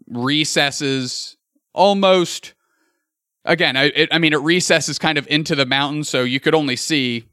recesses 0.09 1.36
almost. 1.77 2.53
Again, 3.45 3.77
I, 3.77 3.85
it, 3.85 4.09
I 4.11 4.17
mean, 4.17 4.33
it 4.33 4.41
recesses 4.41 4.99
kind 4.99 5.17
of 5.17 5.25
into 5.27 5.55
the 5.55 5.65
mountain, 5.65 6.03
so 6.03 6.23
you 6.23 6.41
could 6.41 6.53
only 6.53 6.75
see 6.75 7.29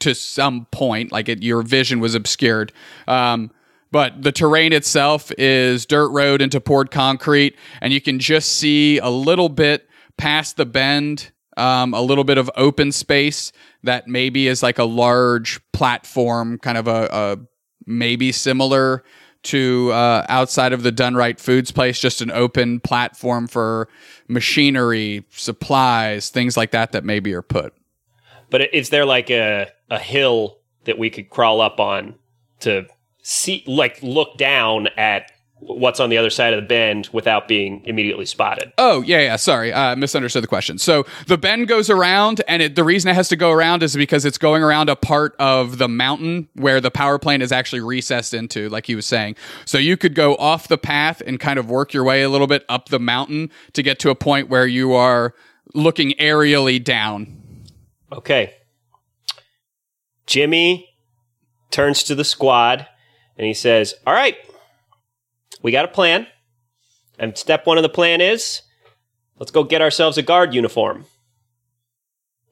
to 0.00 0.14
some 0.14 0.66
point, 0.70 1.10
like 1.10 1.28
it, 1.28 1.42
your 1.42 1.62
vision 1.62 2.00
was 2.00 2.14
obscured. 2.14 2.72
Um, 3.08 3.50
but 3.90 4.22
the 4.22 4.32
terrain 4.32 4.72
itself 4.72 5.32
is 5.36 5.84
dirt 5.84 6.10
road 6.10 6.40
into 6.40 6.60
poured 6.60 6.90
concrete, 6.90 7.56
and 7.80 7.92
you 7.92 8.00
can 8.00 8.18
just 8.18 8.52
see 8.52 8.98
a 8.98 9.10
little 9.10 9.48
bit 9.48 9.88
past 10.16 10.56
the 10.56 10.66
bend, 10.66 11.32
um, 11.56 11.92
a 11.92 12.00
little 12.00 12.24
bit 12.24 12.38
of 12.38 12.50
open 12.56 12.92
space 12.92 13.52
that 13.82 14.06
maybe 14.06 14.46
is 14.46 14.62
like 14.62 14.78
a 14.78 14.84
large 14.84 15.60
platform, 15.72 16.58
kind 16.58 16.78
of 16.78 16.86
a, 16.86 17.08
a 17.10 17.38
maybe 17.84 18.30
similar 18.30 19.02
to 19.42 19.90
uh, 19.92 20.24
outside 20.28 20.72
of 20.72 20.82
the 20.82 20.92
Done 20.92 21.14
Right 21.14 21.40
Foods 21.40 21.70
place, 21.70 21.98
just 21.98 22.20
an 22.20 22.30
open 22.30 22.80
platform 22.80 23.46
for 23.46 23.88
machinery, 24.28 25.24
supplies, 25.30 26.30
things 26.30 26.56
like 26.56 26.70
that 26.72 26.92
that 26.92 27.04
maybe 27.04 27.32
are 27.34 27.42
put. 27.42 27.72
But 28.50 28.74
is 28.74 28.90
there 28.90 29.06
like 29.06 29.30
a 29.30 29.70
a 29.90 29.98
hill 29.98 30.58
that 30.84 30.98
we 30.98 31.10
could 31.10 31.30
crawl 31.30 31.60
up 31.60 31.80
on 31.80 32.14
to 32.60 32.86
see, 33.22 33.64
like, 33.66 34.02
look 34.02 34.36
down 34.36 34.88
at 34.96 35.30
what's 35.60 36.00
on 36.00 36.10
the 36.10 36.18
other 36.18 36.30
side 36.30 36.54
of 36.54 36.62
the 36.62 36.66
bend 36.66 37.08
without 37.12 37.46
being 37.46 37.82
immediately 37.84 38.26
spotted. 38.26 38.72
Oh 38.78 39.02
yeah, 39.02 39.20
yeah. 39.20 39.36
Sorry, 39.36 39.72
uh, 39.72 39.94
misunderstood 39.96 40.42
the 40.42 40.48
question. 40.48 40.78
So 40.78 41.06
the 41.26 41.38
bend 41.38 41.68
goes 41.68 41.90
around, 41.90 42.42
and 42.48 42.62
it, 42.62 42.74
the 42.74 42.84
reason 42.84 43.10
it 43.10 43.14
has 43.14 43.28
to 43.28 43.36
go 43.36 43.50
around 43.50 43.82
is 43.82 43.94
because 43.94 44.24
it's 44.24 44.38
going 44.38 44.62
around 44.62 44.88
a 44.88 44.96
part 44.96 45.34
of 45.38 45.78
the 45.78 45.88
mountain 45.88 46.48
where 46.54 46.80
the 46.80 46.90
power 46.90 47.18
plant 47.18 47.42
is 47.42 47.52
actually 47.52 47.80
recessed 47.80 48.34
into, 48.34 48.68
like 48.68 48.86
he 48.86 48.94
was 48.94 49.06
saying. 49.06 49.36
So 49.64 49.78
you 49.78 49.96
could 49.96 50.14
go 50.14 50.34
off 50.36 50.68
the 50.68 50.78
path 50.78 51.22
and 51.26 51.38
kind 51.38 51.58
of 51.58 51.70
work 51.70 51.92
your 51.92 52.04
way 52.04 52.22
a 52.22 52.28
little 52.28 52.46
bit 52.46 52.64
up 52.68 52.88
the 52.88 53.00
mountain 53.00 53.50
to 53.74 53.82
get 53.82 53.98
to 54.00 54.10
a 54.10 54.14
point 54.14 54.48
where 54.48 54.66
you 54.66 54.94
are 54.94 55.34
looking 55.74 56.12
aerially 56.12 56.82
down. 56.82 57.36
Okay. 58.12 58.54
Jimmy 60.26 60.88
turns 61.70 62.02
to 62.04 62.14
the 62.14 62.24
squad 62.24 62.86
and 63.36 63.46
he 63.46 63.54
says, 63.54 63.94
All 64.06 64.14
right, 64.14 64.36
we 65.62 65.72
got 65.72 65.84
a 65.84 65.88
plan. 65.88 66.26
And 67.18 67.36
step 67.36 67.66
one 67.66 67.76
of 67.76 67.82
the 67.82 67.88
plan 67.88 68.20
is 68.20 68.62
let's 69.38 69.50
go 69.50 69.62
get 69.64 69.82
ourselves 69.82 70.16
a 70.18 70.22
guard 70.22 70.54
uniform. 70.54 71.04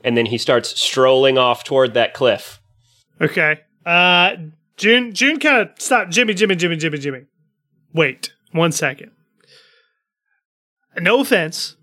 And 0.05 0.17
then 0.17 0.27
he 0.27 0.39
starts 0.39 0.79
strolling 0.81 1.39
off 1.39 1.65
toward 1.65 1.95
that 1.95 2.15
cliff. 2.15 2.61
Okay. 3.21 3.61
Uh, 3.85 4.37
June. 4.77 5.13
June 5.13 5.41
kind 5.41 5.69
of 5.69 5.71
stop. 5.79 6.11
Jimmy. 6.11 6.35
Jimmy. 6.35 6.55
Jimmy. 6.55 6.77
Jimmy. 6.77 6.99
Jimmy. 6.99 7.25
Wait 7.93 8.33
one 8.53 8.73
second. 8.73 9.11
No 10.99 11.21
offense, 11.21 11.77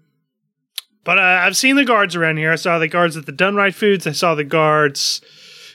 but 1.06 1.17
uh, 1.17 1.21
I've 1.21 1.56
seen 1.56 1.78
the 1.78 1.86
guards 1.86 2.15
around 2.15 2.38
here. 2.38 2.51
I 2.51 2.56
saw 2.56 2.80
the 2.80 2.88
guards 2.88 3.15
at 3.15 3.25
the 3.25 3.32
Dunright 3.32 3.73
Foods. 3.73 4.06
I 4.06 4.12
saw 4.12 4.36
the 4.36 4.43
guards. 4.43 5.21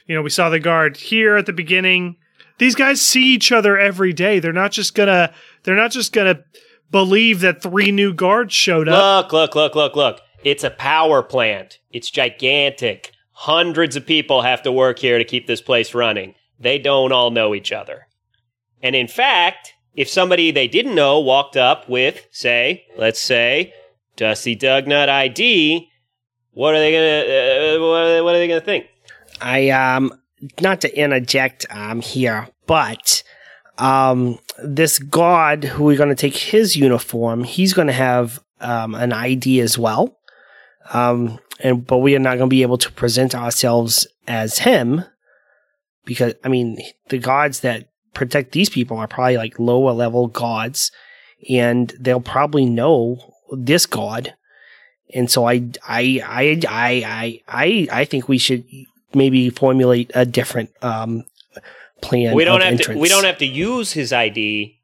You 0.06 0.14
know, 0.14 0.22
we 0.22 0.30
saw 0.30 0.50
the 0.50 0.60
guard 0.60 0.96
here 0.96 1.36
at 1.36 1.46
the 1.46 1.52
beginning. 1.52 2.16
These 2.60 2.74
guys 2.74 3.00
see 3.00 3.24
each 3.32 3.52
other 3.52 3.78
every 3.78 4.12
day. 4.12 4.38
They're 4.38 4.52
not 4.52 4.70
just 4.70 4.94
gonna. 4.94 5.32
They're 5.62 5.74
not 5.76 5.92
just 5.92 6.12
gonna 6.12 6.44
believe 6.90 7.40
that 7.40 7.62
three 7.62 7.90
new 7.90 8.12
guards 8.12 8.52
showed 8.52 8.86
up. 8.86 9.32
Look, 9.32 9.32
look, 9.32 9.54
look, 9.54 9.74
look, 9.74 9.96
look. 9.96 10.20
It's 10.44 10.62
a 10.62 10.68
power 10.68 11.22
plant. 11.22 11.78
It's 11.90 12.10
gigantic. 12.10 13.12
Hundreds 13.32 13.96
of 13.96 14.04
people 14.04 14.42
have 14.42 14.60
to 14.64 14.72
work 14.72 14.98
here 14.98 15.16
to 15.16 15.24
keep 15.24 15.46
this 15.46 15.62
place 15.62 15.94
running. 15.94 16.34
They 16.58 16.78
don't 16.78 17.12
all 17.12 17.30
know 17.30 17.54
each 17.54 17.72
other. 17.72 18.08
And 18.82 18.94
in 18.94 19.08
fact, 19.08 19.72
if 19.94 20.10
somebody 20.10 20.50
they 20.50 20.68
didn't 20.68 20.94
know 20.94 21.18
walked 21.18 21.56
up 21.56 21.88
with, 21.88 22.26
say, 22.30 22.84
let's 22.98 23.20
say, 23.20 23.72
Dusty 24.16 24.54
Dugnut 24.54 25.08
ID, 25.08 25.88
what 26.50 26.74
are 26.74 26.78
they 26.78 26.92
gonna? 26.92 27.78
Uh, 27.78 27.88
what, 27.88 27.96
are 28.02 28.08
they, 28.12 28.20
what 28.20 28.34
are 28.34 28.38
they 28.38 28.48
gonna 28.48 28.60
think? 28.60 28.84
I 29.40 29.70
um 29.70 30.12
not 30.60 30.80
to 30.82 30.98
interject 30.98 31.66
um 31.70 32.00
here, 32.00 32.48
but 32.66 33.22
um 33.78 34.38
this 34.62 34.98
god 34.98 35.64
who 35.64 35.84
we're 35.84 35.96
going 35.96 36.08
to 36.08 36.14
take 36.14 36.36
his 36.36 36.76
uniform, 36.76 37.44
he's 37.44 37.72
going 37.72 37.88
to 37.88 37.92
have 37.92 38.42
um 38.60 38.94
an 38.94 39.12
ID 39.12 39.60
as 39.60 39.78
well. 39.78 40.16
Um 40.92 41.38
and 41.60 41.86
but 41.86 41.98
we 41.98 42.16
are 42.16 42.20
not 42.20 42.38
going 42.38 42.48
to 42.50 42.54
be 42.54 42.62
able 42.62 42.78
to 42.78 42.92
present 42.92 43.34
ourselves 43.34 44.06
as 44.26 44.58
him 44.58 45.04
because 46.04 46.34
I 46.44 46.48
mean 46.48 46.78
the 47.08 47.18
gods 47.18 47.60
that 47.60 47.88
protect 48.14 48.52
these 48.52 48.70
people 48.70 48.96
are 48.96 49.06
probably 49.06 49.36
like 49.36 49.58
lower 49.58 49.92
level 49.92 50.26
gods 50.26 50.90
and 51.48 51.92
they'll 52.00 52.20
probably 52.20 52.66
know 52.66 53.18
this 53.52 53.86
god 53.86 54.34
and 55.14 55.30
so 55.30 55.44
I 55.44 55.70
I 55.86 56.20
I 56.24 56.60
I 56.68 56.90
I 57.06 57.42
I 57.48 57.88
I 58.00 58.04
think 58.04 58.28
we 58.28 58.38
should 58.38 58.64
maybe 59.14 59.50
formulate 59.50 60.10
a 60.14 60.24
different 60.24 60.70
um, 60.82 61.24
plan. 62.00 62.34
We 62.34 62.44
don't 62.44 62.56
of 62.56 62.62
have 62.64 62.72
entrance. 62.74 62.96
to. 62.96 63.00
We 63.00 63.08
don't 63.08 63.24
have 63.24 63.38
to 63.38 63.46
use 63.46 63.92
his 63.92 64.12
ID 64.12 64.78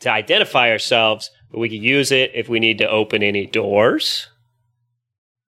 to 0.00 0.10
identify 0.10 0.70
ourselves, 0.70 1.30
but 1.50 1.58
we 1.58 1.68
can 1.68 1.82
use 1.82 2.12
it 2.12 2.30
if 2.34 2.48
we 2.48 2.60
need 2.60 2.78
to 2.78 2.88
open 2.88 3.22
any 3.22 3.46
doors. 3.46 4.28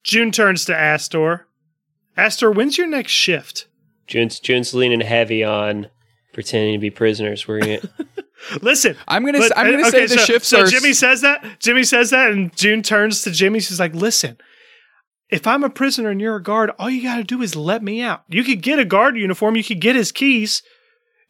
June 0.03 0.31
turns 0.31 0.64
to 0.67 0.77
Astor. 0.77 1.47
Astor, 2.17 2.51
when's 2.51 2.79
your 2.79 2.87
next 2.87 3.12
shift? 3.12 3.67
June's 4.07 4.41
June's 4.41 4.75
leaning 4.75 5.01
heavy 5.01 5.45
on 5.45 5.88
pretending 6.33 6.73
to 6.75 6.79
be 6.79 6.91
prisoners. 6.91 7.47
We're 7.47 7.61
gonna. 7.61 7.81
Listen, 8.62 8.97
I'm 9.07 9.25
gonna. 9.25 9.38
But- 9.38 9.53
s- 9.53 9.53
I'm 9.57 9.71
gonna 9.71 9.87
okay, 9.88 10.07
say 10.07 10.14
the 10.14 10.19
so, 10.21 10.25
shifts 10.25 10.49
so 10.49 10.62
are. 10.62 10.67
Jimmy 10.67 10.93
says 10.95 11.21
that. 11.21 11.45
Jimmy 11.61 11.85
says 11.85 12.11
that, 12.11 12.31
and 12.31 12.57
June 12.57 12.83
turns 12.83 13.23
to 13.23 13.31
Jimmy. 13.31 13.61
She's 13.61 13.79
like, 13.81 13.95
"Listen, 13.95 14.38
if 15.31 15.47
I'm 15.47 15.64
a 15.64 15.71
prisoner 15.71 16.11
and 16.11 16.21
you're 16.21 16.37
a 16.37 16.43
guard, 16.43 16.71
all 16.79 16.91
you 16.91 17.03
got 17.03 17.17
to 17.17 17.25
do 17.25 17.43
is 17.43 17.55
let 17.55 17.83
me 17.83 18.01
out. 18.01 18.23
You 18.29 18.45
could 18.45 18.62
get 18.62 18.79
a 18.79 18.85
guard 18.85 19.17
uniform. 19.17 19.57
You 19.57 19.64
could 19.64 19.81
get 19.81 19.97
his 19.97 20.12
keys. 20.12 20.62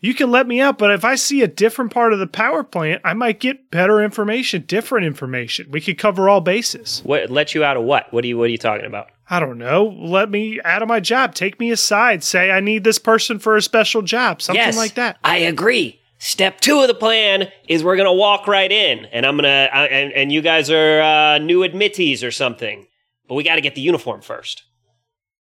You 0.01 0.15
can 0.15 0.31
let 0.31 0.47
me 0.47 0.61
out. 0.61 0.79
But 0.79 0.93
if 0.93 1.05
I 1.05 1.17
see 1.17 1.43
a 1.43 1.49
different 1.49 1.93
part 1.93 2.13
of 2.13 2.21
the 2.21 2.27
power 2.27 2.63
plant, 2.63 3.03
I 3.05 3.15
might 3.15 3.41
get 3.41 3.71
better 3.71 4.01
information, 4.03 4.65
different 4.67 5.07
information. 5.07 5.71
We 5.71 5.81
could 5.81 5.99
cover 5.99 6.29
all 6.29 6.41
bases. 6.41 7.01
what 7.05 7.31
let 7.31 7.55
you 7.55 7.65
out 7.65 7.77
of 7.77 7.83
what? 7.83 8.13
What 8.13 8.25
are 8.25 8.29
you 8.29 8.39
What 8.39 8.45
are 8.45 8.53
you 8.53 8.59
talking 8.59 8.87
about? 8.87 9.09
I 9.31 9.41
don't 9.41 9.59
know. 9.59 9.95
Let 9.99 10.31
me 10.31 10.61
out 10.65 10.83
of 10.83 10.89
my 10.89 11.01
job. 11.01 11.35
Take 11.35 11.61
me 11.61 11.71
aside. 11.71 12.23
Say 12.25 12.51
I 12.51 12.61
need 12.61 12.85
this 12.85 12.99
person 12.99 13.39
for 13.39 13.57
a 13.57 13.63
special 13.63 14.03
job. 14.03 14.41
Something 14.41 14.65
yes, 14.65 14.77
like 14.77 14.95
that. 14.95 15.19
I 15.23 15.39
agree. 15.39 16.01
Step 16.19 16.61
two 16.61 16.81
of 16.81 16.89
the 16.89 16.95
plan 16.95 17.49
is 17.69 17.85
we're 17.85 17.97
gonna 17.97 18.13
walk 18.13 18.49
right 18.49 18.73
in, 18.73 19.05
and 19.07 19.25
I'm 19.25 19.37
gonna 19.37 19.69
uh, 19.73 19.77
and 19.77 20.13
and 20.13 20.33
you 20.33 20.43
guys 20.43 20.69
are 20.71 21.01
uh, 21.01 21.39
new 21.39 21.63
admittees 21.63 22.25
or 22.25 22.33
something, 22.33 22.88
but 23.29 23.35
we 23.35 23.45
got 23.45 23.57
to 23.57 23.61
get 23.61 23.75
the 23.75 23.81
uniform 23.81 24.23
first. 24.23 24.65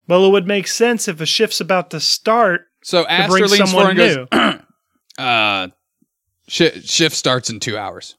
Well, 0.07 0.25
it 0.25 0.31
would 0.31 0.47
make 0.47 0.67
sense 0.67 1.07
if 1.07 1.21
a 1.21 1.25
shift's 1.25 1.61
about 1.61 1.91
to 1.91 1.99
start 1.99 2.61
so 2.83 3.03
to 3.03 3.11
Astor 3.11 3.29
bring 3.29 3.43
leans 3.43 3.71
someone 3.71 3.95
forward 3.95 3.99
and 3.99 4.17
new. 4.17 4.25
goes, 4.25 4.59
uh, 5.17 5.67
shi 6.47 6.81
shift 6.81 7.15
starts 7.15 7.49
in 7.49 7.59
two 7.59 7.77
hours, 7.77 8.15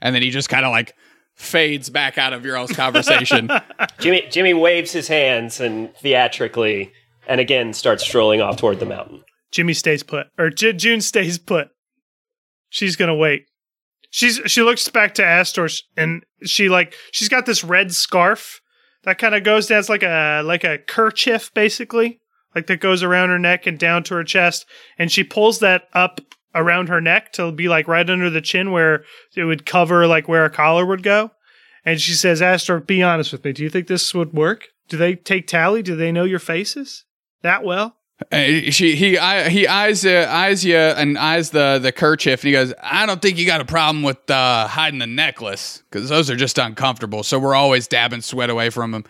and 0.00 0.14
then 0.14 0.22
he 0.22 0.30
just 0.30 0.48
kind 0.48 0.64
of 0.64 0.72
like 0.72 0.94
fades 1.34 1.90
back 1.90 2.18
out 2.18 2.32
of 2.32 2.44
your 2.44 2.56
all's 2.56 2.72
conversation. 2.72 3.48
Jimmy 3.98 4.26
Jimmy 4.30 4.54
waves 4.54 4.92
his 4.92 5.08
hands 5.08 5.60
and 5.60 5.94
theatrically, 5.96 6.92
and 7.28 7.40
again 7.40 7.72
starts 7.72 8.02
strolling 8.02 8.40
off 8.40 8.56
toward 8.56 8.80
the 8.80 8.86
mountain. 8.86 9.22
Jimmy 9.52 9.74
stays 9.74 10.02
put, 10.02 10.26
or 10.38 10.50
J- 10.50 10.72
June 10.72 11.00
stays 11.00 11.38
put. 11.38 11.68
She's 12.68 12.96
gonna 12.96 13.14
wait. 13.14 13.46
She's 14.10 14.40
she 14.46 14.62
looks 14.62 14.88
back 14.88 15.14
to 15.14 15.24
Astor 15.24 15.68
and 15.96 16.24
she 16.44 16.68
like 16.68 16.94
she's 17.12 17.28
got 17.28 17.46
this 17.46 17.62
red 17.62 17.94
scarf 17.94 18.60
that 19.06 19.18
kind 19.18 19.34
of 19.34 19.44
goes 19.44 19.68
down. 19.68 19.78
It's 19.78 19.88
like 19.88 20.02
a 20.02 20.42
like 20.44 20.64
a 20.64 20.78
kerchief 20.78 21.54
basically, 21.54 22.20
like 22.54 22.66
that 22.66 22.80
goes 22.80 23.02
around 23.02 23.30
her 23.30 23.38
neck 23.38 23.66
and 23.66 23.78
down 23.78 24.02
to 24.04 24.14
her 24.14 24.24
chest, 24.24 24.66
and 24.98 25.10
she 25.10 25.24
pulls 25.24 25.60
that 25.60 25.88
up 25.94 26.20
around 26.54 26.88
her 26.88 27.00
neck 27.00 27.32
to 27.32 27.52
be 27.52 27.68
like 27.68 27.88
right 27.88 28.08
under 28.08 28.28
the 28.28 28.40
chin 28.40 28.72
where 28.72 29.04
it 29.34 29.44
would 29.44 29.64
cover 29.64 30.06
like 30.06 30.28
where 30.28 30.44
a 30.44 30.50
collar 30.50 30.84
would 30.84 31.02
go. 31.02 31.30
And 31.84 32.00
she 32.00 32.12
says, 32.12 32.42
Astor, 32.42 32.80
be 32.80 33.02
honest 33.02 33.30
with 33.30 33.44
me. 33.44 33.52
Do 33.52 33.62
you 33.62 33.70
think 33.70 33.86
this 33.86 34.12
would 34.12 34.32
work? 34.32 34.68
Do 34.88 34.96
they 34.96 35.14
take 35.14 35.46
tally? 35.46 35.82
Do 35.82 35.94
they 35.94 36.10
know 36.10 36.24
your 36.24 36.40
faces 36.40 37.04
that 37.42 37.62
well? 37.62 37.95
Uh, 38.32 38.70
she 38.70 38.96
he 38.96 39.18
I, 39.18 39.50
he 39.50 39.66
eyes 39.66 40.06
uh, 40.06 40.26
eyes 40.30 40.64
you 40.64 40.76
and 40.76 41.18
eyes 41.18 41.50
the 41.50 41.78
the 41.82 41.92
kerchief 41.92 42.40
and 42.40 42.46
he 42.46 42.52
goes 42.52 42.72
I 42.82 43.04
don't 43.04 43.20
think 43.20 43.36
you 43.36 43.44
got 43.44 43.60
a 43.60 43.66
problem 43.66 44.02
with 44.02 44.30
uh, 44.30 44.66
hiding 44.66 45.00
the 45.00 45.06
necklace 45.06 45.82
because 45.90 46.08
those 46.08 46.30
are 46.30 46.36
just 46.36 46.56
uncomfortable 46.56 47.22
so 47.22 47.38
we're 47.38 47.54
always 47.54 47.86
dabbing 47.86 48.22
sweat 48.22 48.48
away 48.48 48.70
from 48.70 48.92
them 48.92 49.04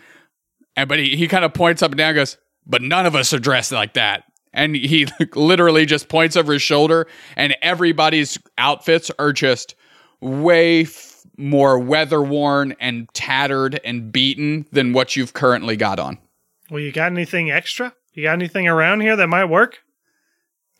and 0.75 0.89
but 0.89 0.99
he, 0.99 1.15
he 1.17 1.29
kind 1.29 1.45
of 1.45 1.55
points 1.55 1.83
up 1.83 1.93
and 1.93 1.99
down 1.99 2.09
and 2.09 2.17
goes 2.17 2.37
but 2.67 2.83
none 2.83 3.07
of 3.07 3.15
us 3.15 3.33
are 3.33 3.39
dressed 3.39 3.73
like 3.73 3.95
that. 3.95 4.25
And 4.53 4.75
he 4.75 5.07
literally 5.35 5.87
just 5.87 6.09
points 6.09 6.37
over 6.37 6.53
his 6.53 6.63
shoulder 6.63 7.07
and 7.37 7.57
everybody's 7.63 8.39
outfits 8.59 9.11
are 9.19 9.33
just 9.33 9.75
way 10.21 10.83
f- 10.83 11.23
more 11.37 11.79
weather 11.79 12.23
worn 12.23 12.75
and 12.81 13.09
tattered 13.15 13.81
and 13.85 14.11
beaten 14.11 14.67
than 14.73 14.93
what 14.93 15.15
you've 15.17 15.35
currently 15.35 15.77
got 15.77 15.99
on. 15.99 16.19
Well, 16.71 16.81
you 16.81 16.91
got 16.91 17.13
anything 17.13 17.51
extra? 17.51 17.95
You 18.17 18.23
got 18.23 18.33
anything 18.33 18.67
around 18.67 19.03
here 19.03 19.14
that 19.14 19.27
might 19.27 19.45
work? 19.45 19.81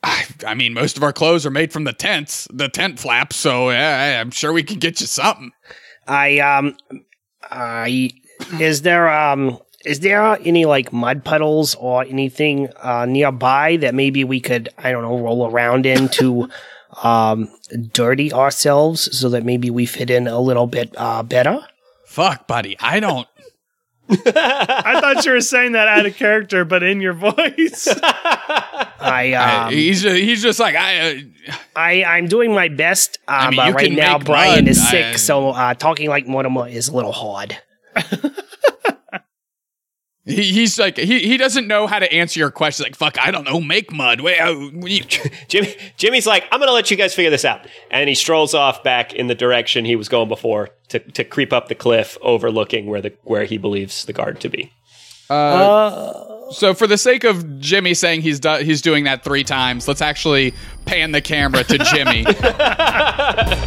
I, 0.03 0.25
I 0.47 0.55
mean, 0.55 0.73
most 0.73 0.97
of 0.97 1.03
our 1.03 1.13
clothes 1.13 1.45
are 1.45 1.51
made 1.51 1.71
from 1.71 1.85
the 1.85 1.93
tents, 1.93 2.49
the 2.51 2.71
tent 2.71 2.99
flaps. 2.99 3.37
So 3.37 3.71
yeah, 3.71 4.19
I'm 4.23 4.31
sure 4.31 4.55
we 4.55 4.63
can 4.63 4.79
get 4.79 5.03
you 5.03 5.07
something. 5.07 5.53
I 6.09 6.39
um, 6.39 6.77
I 7.43 8.11
is 8.59 8.83
there 8.83 9.11
um, 9.11 9.59
is 9.85 10.01
there 10.01 10.39
any 10.47 10.65
like 10.65 10.95
mud 10.95 11.25
puddles 11.25 11.75
or 11.75 12.05
anything 12.05 12.69
uh, 12.83 13.05
nearby 13.05 13.77
that 13.79 13.95
maybe 13.95 14.25
we 14.25 14.41
could 14.41 14.71
I 14.79 14.91
don't 14.91 15.03
know 15.03 15.19
roll 15.19 15.47
around 15.47 15.85
in 15.85 16.09
to 16.11 16.49
um, 17.03 17.51
dirty 17.93 18.33
ourselves 18.33 19.15
so 19.15 19.29
that 19.29 19.45
maybe 19.45 19.69
we 19.69 19.85
fit 19.85 20.09
in 20.09 20.27
a 20.27 20.41
little 20.41 20.67
bit 20.67 20.95
uh, 20.97 21.23
better? 21.23 21.61
Fuck, 22.07 22.47
buddy, 22.47 22.79
I 22.81 22.99
don't. 22.99 23.29
I 24.09 25.01
thought 25.01 25.25
you 25.27 25.33
were 25.33 25.41
saying 25.41 25.73
that 25.73 25.89
out 25.89 26.07
of 26.07 26.15
character, 26.17 26.65
but 26.65 26.83
in 26.83 27.01
your 27.01 27.13
voice. 27.13 27.89
I 28.03 29.33
I- 29.35 29.65
um, 29.67 29.73
he's 29.73 30.03
he's 30.03 30.43
just 30.43 30.61
like 30.61 30.75
I. 30.77 31.11
Uh, 31.11 31.21
I 31.77 32.05
I'm 32.05 32.27
doing 32.27 32.53
my 32.55 32.69
best, 32.69 33.19
uh, 33.29 33.33
I 33.33 33.51
mean, 33.51 33.57
but 33.59 33.75
right 33.75 33.93
now 33.93 34.19
Brian 34.19 34.65
mud. 34.65 34.69
is 34.69 34.89
sick, 34.89 35.05
I- 35.05 35.17
so 35.17 35.51
uh, 35.51 35.75
talking 35.75 36.09
like 36.09 36.27
Mortimer 36.27 36.69
is 36.69 36.89
a 36.89 36.95
little 36.95 37.13
hard. 37.13 37.57
He, 40.27 40.43
he's 40.53 40.77
like 40.77 40.97
he, 40.97 41.21
he 41.21 41.37
doesn't 41.37 41.69
know 41.69 41.87
how 41.87 42.01
to 42.01 42.13
answer 42.13 42.41
your 42.41 42.51
question. 42.51 42.83
Like 42.85 42.97
fuck, 42.97 43.17
I 43.19 43.31
don't 43.31 43.45
know. 43.45 43.61
Make 43.61 43.93
mud. 43.93 44.21
Wait, 44.21 44.39
uh, 44.41 44.51
you- 44.51 45.05
Jimmy 45.49 45.77
Jimmy's 45.97 46.27
like, 46.27 46.45
I'm 46.51 46.59
gonna 46.59 46.73
let 46.73 46.91
you 46.91 46.97
guys 46.97 47.15
figure 47.15 47.31
this 47.31 47.45
out. 47.45 47.67
And 47.93 48.09
he 48.09 48.15
strolls 48.17 48.53
off 48.53 48.83
back 48.83 49.13
in 49.15 49.29
the 49.29 49.35
direction 49.37 49.85
he 49.85 49.95
was 49.95 50.09
going 50.09 50.29
before 50.29 50.71
to, 50.89 50.99
to 50.99 51.23
creep 51.25 51.53
up 51.53 51.69
the 51.69 51.75
cliff 51.77 52.19
overlooking 52.23 52.87
where 52.87 53.01
the 53.01 53.13
where 53.23 53.45
he 53.45 53.57
believes 53.57 54.05
the 54.05 54.13
guard 54.13 54.41
to 54.41 54.49
be. 54.49 54.73
So 55.29 56.75
for 56.77 56.87
the 56.87 56.97
sake 56.99 57.25
of 57.25 57.59
Jimmy 57.61 57.93
saying 57.95 58.21
he's 58.23 58.39
do- 58.41 58.59
he's 58.65 58.81
doing 58.83 59.05
that 59.05 59.25
three 59.25 59.43
times, 59.45 59.89
let's 59.89 60.01
actually 60.03 60.55
pan 60.87 61.11
the 61.13 61.21
camera 61.21 61.65
to 61.65 61.79
Jimmy. 61.79 62.25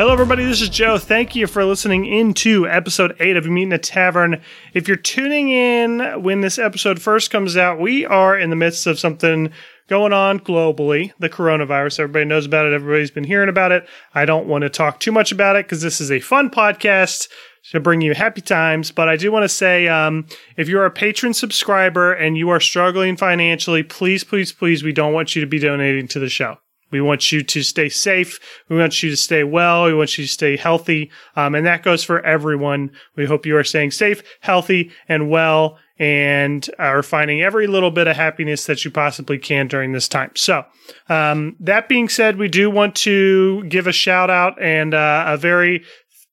Hello, 0.00 0.14
everybody. 0.14 0.46
This 0.46 0.62
is 0.62 0.70
Joe. 0.70 0.96
Thank 0.96 1.36
you 1.36 1.46
for 1.46 1.62
listening 1.62 2.06
into 2.06 2.66
episode 2.66 3.14
eight 3.20 3.36
of 3.36 3.44
Meet 3.44 3.64
in 3.64 3.72
a 3.74 3.76
Tavern. 3.76 4.40
If 4.72 4.88
you're 4.88 4.96
tuning 4.96 5.50
in 5.50 6.22
when 6.22 6.40
this 6.40 6.58
episode 6.58 7.02
first 7.02 7.30
comes 7.30 7.54
out, 7.54 7.78
we 7.78 8.06
are 8.06 8.34
in 8.34 8.48
the 8.48 8.56
midst 8.56 8.86
of 8.86 8.98
something 8.98 9.52
going 9.88 10.14
on 10.14 10.40
globally 10.40 11.12
the 11.18 11.28
coronavirus. 11.28 12.00
Everybody 12.00 12.24
knows 12.24 12.46
about 12.46 12.64
it, 12.64 12.72
everybody's 12.72 13.10
been 13.10 13.24
hearing 13.24 13.50
about 13.50 13.72
it. 13.72 13.86
I 14.14 14.24
don't 14.24 14.46
want 14.46 14.62
to 14.62 14.70
talk 14.70 15.00
too 15.00 15.12
much 15.12 15.32
about 15.32 15.56
it 15.56 15.66
because 15.66 15.82
this 15.82 16.00
is 16.00 16.10
a 16.10 16.20
fun 16.20 16.48
podcast 16.48 17.28
to 17.72 17.78
bring 17.78 18.00
you 18.00 18.14
happy 18.14 18.40
times. 18.40 18.90
But 18.90 19.10
I 19.10 19.18
do 19.18 19.30
want 19.30 19.44
to 19.44 19.50
say 19.50 19.86
um, 19.86 20.24
if 20.56 20.66
you're 20.66 20.86
a 20.86 20.90
Patreon 20.90 21.34
subscriber 21.34 22.14
and 22.14 22.38
you 22.38 22.48
are 22.48 22.58
struggling 22.58 23.18
financially, 23.18 23.82
please, 23.82 24.24
please, 24.24 24.50
please, 24.50 24.82
we 24.82 24.94
don't 24.94 25.12
want 25.12 25.36
you 25.36 25.42
to 25.42 25.46
be 25.46 25.58
donating 25.58 26.08
to 26.08 26.18
the 26.18 26.30
show. 26.30 26.56
We 26.90 27.00
want 27.00 27.32
you 27.32 27.42
to 27.42 27.62
stay 27.62 27.88
safe. 27.88 28.38
We 28.68 28.76
want 28.76 29.02
you 29.02 29.10
to 29.10 29.16
stay 29.16 29.44
well. 29.44 29.86
We 29.86 29.94
want 29.94 30.16
you 30.18 30.24
to 30.24 30.30
stay 30.30 30.56
healthy. 30.56 31.10
Um, 31.36 31.54
and 31.54 31.66
that 31.66 31.82
goes 31.82 32.04
for 32.04 32.20
everyone. 32.24 32.90
We 33.16 33.26
hope 33.26 33.46
you 33.46 33.56
are 33.56 33.64
staying 33.64 33.92
safe, 33.92 34.22
healthy, 34.40 34.90
and 35.08 35.30
well, 35.30 35.78
and 35.98 36.68
are 36.78 37.02
finding 37.02 37.42
every 37.42 37.66
little 37.66 37.90
bit 37.90 38.06
of 38.06 38.16
happiness 38.16 38.64
that 38.66 38.84
you 38.84 38.90
possibly 38.90 39.38
can 39.38 39.68
during 39.68 39.92
this 39.92 40.08
time. 40.08 40.30
So, 40.34 40.64
um, 41.08 41.56
that 41.60 41.88
being 41.88 42.08
said, 42.08 42.38
we 42.38 42.48
do 42.48 42.70
want 42.70 42.94
to 42.96 43.62
give 43.64 43.86
a 43.86 43.92
shout 43.92 44.30
out 44.30 44.60
and 44.60 44.94
uh, 44.94 45.24
a 45.28 45.36
very 45.36 45.84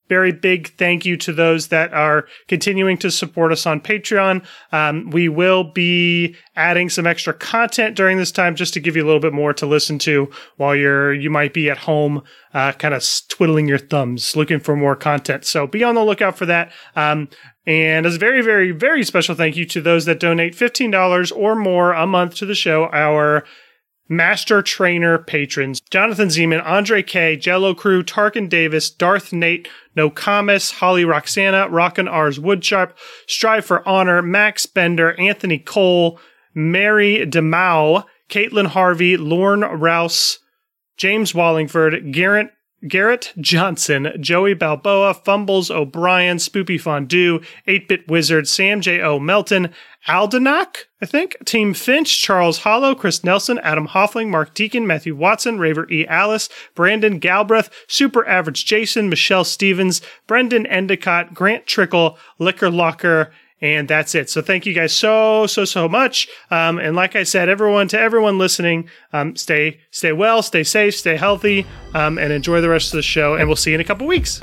very 0.08 0.32
big 0.32 0.76
thank 0.76 1.04
you 1.04 1.16
to 1.18 1.32
those 1.32 1.68
that 1.68 1.92
are 1.92 2.26
continuing 2.46 2.96
to 2.98 3.10
support 3.10 3.52
us 3.52 3.66
on 3.66 3.80
Patreon. 3.80 4.44
Um, 4.72 5.10
we 5.10 5.28
will 5.28 5.64
be 5.64 6.36
adding 6.56 6.88
some 6.88 7.06
extra 7.06 7.34
content 7.34 7.96
during 7.96 8.18
this 8.18 8.32
time 8.32 8.54
just 8.54 8.74
to 8.74 8.80
give 8.80 8.96
you 8.96 9.04
a 9.04 9.06
little 9.06 9.20
bit 9.20 9.32
more 9.32 9.52
to 9.54 9.66
listen 9.66 9.98
to 10.00 10.30
while 10.56 10.74
you're 10.74 11.12
you 11.12 11.30
might 11.30 11.54
be 11.54 11.70
at 11.70 11.78
home, 11.78 12.22
uh, 12.54 12.72
kind 12.72 12.94
of 12.94 13.04
twiddling 13.28 13.68
your 13.68 13.78
thumbs, 13.78 14.36
looking 14.36 14.60
for 14.60 14.76
more 14.76 14.96
content. 14.96 15.44
So 15.44 15.66
be 15.66 15.84
on 15.84 15.94
the 15.94 16.04
lookout 16.04 16.36
for 16.36 16.46
that. 16.46 16.72
Um, 16.96 17.28
and 17.66 18.06
as 18.06 18.16
a 18.16 18.18
very, 18.18 18.40
very, 18.40 18.70
very 18.70 19.04
special 19.04 19.34
thank 19.34 19.56
you 19.56 19.66
to 19.66 19.82
those 19.82 20.06
that 20.06 20.20
donate 20.20 20.56
$15 20.56 21.36
or 21.36 21.54
more 21.54 21.92
a 21.92 22.06
month 22.06 22.36
to 22.36 22.46
the 22.46 22.54
show, 22.54 22.86
our 22.86 23.44
Master 24.08 24.62
Trainer 24.62 25.18
patrons 25.18 25.80
Jonathan 25.80 26.28
Zeman, 26.28 26.64
Andre 26.64 27.02
K, 27.02 27.36
Jello 27.36 27.74
Crew, 27.74 28.02
Tarkin 28.02 28.48
Davis, 28.48 28.90
Darth 28.90 29.32
Nate, 29.32 29.68
No 29.94 30.08
Nokomis, 30.08 30.72
Holly 30.72 31.04
Roxana, 31.04 31.68
Rockin' 31.68 32.08
R's 32.08 32.38
Woodsharp, 32.38 32.92
Strive 33.26 33.64
for 33.64 33.86
Honor, 33.86 34.22
Max 34.22 34.64
Bender, 34.64 35.18
Anthony 35.20 35.58
Cole, 35.58 36.18
Mary 36.54 37.26
DeMau, 37.26 38.04
Caitlin 38.30 38.66
Harvey, 38.66 39.16
Lorne 39.16 39.60
Rouse, 39.60 40.38
James 40.96 41.34
Wallingford, 41.34 42.12
Garrett 42.12 42.50
Garrett 42.86 43.32
Johnson, 43.40 44.12
Joey 44.20 44.54
Balboa, 44.54 45.12
Fumbles 45.12 45.70
O'Brien, 45.70 46.36
Spoopy 46.36 46.80
Fondue, 46.80 47.40
8-Bit 47.66 48.08
Wizard, 48.08 48.46
Sam 48.46 48.80
J. 48.80 49.00
O. 49.00 49.18
Melton, 49.18 49.72
Aldenak, 50.06 50.84
I 51.02 51.06
think, 51.06 51.36
Team 51.44 51.74
Finch, 51.74 52.22
Charles 52.22 52.58
Hollow, 52.58 52.94
Chris 52.94 53.24
Nelson, 53.24 53.58
Adam 53.60 53.88
Hoffling, 53.88 54.30
Mark 54.30 54.54
Deacon, 54.54 54.86
Matthew 54.86 55.16
Watson, 55.16 55.58
Raver 55.58 55.90
E. 55.90 56.06
Alice, 56.06 56.48
Brandon 56.76 57.18
Galbraith, 57.18 57.68
Super 57.88 58.26
Average 58.28 58.64
Jason, 58.64 59.08
Michelle 59.08 59.44
Stevens, 59.44 60.00
Brendan 60.28 60.64
Endicott, 60.66 61.34
Grant 61.34 61.66
Trickle, 61.66 62.16
Liquor 62.38 62.70
Locker, 62.70 63.32
and 63.60 63.88
that's 63.88 64.14
it. 64.14 64.30
So 64.30 64.42
thank 64.42 64.66
you 64.66 64.74
guys 64.74 64.92
so, 64.92 65.46
so, 65.46 65.64
so 65.64 65.88
much. 65.88 66.28
Um, 66.50 66.78
and 66.78 66.94
like 66.94 67.16
I 67.16 67.22
said, 67.22 67.48
everyone, 67.48 67.88
to 67.88 67.98
everyone 67.98 68.38
listening, 68.38 68.88
um, 69.12 69.36
stay, 69.36 69.80
stay 69.90 70.12
well, 70.12 70.42
stay 70.42 70.64
safe, 70.64 70.94
stay 70.94 71.16
healthy, 71.16 71.66
um, 71.94 72.18
and 72.18 72.32
enjoy 72.32 72.60
the 72.60 72.68
rest 72.68 72.92
of 72.92 72.98
the 72.98 73.02
show. 73.02 73.34
And 73.34 73.48
we'll 73.48 73.56
see 73.56 73.70
you 73.70 73.74
in 73.74 73.80
a 73.80 73.84
couple 73.84 74.06
weeks. 74.06 74.42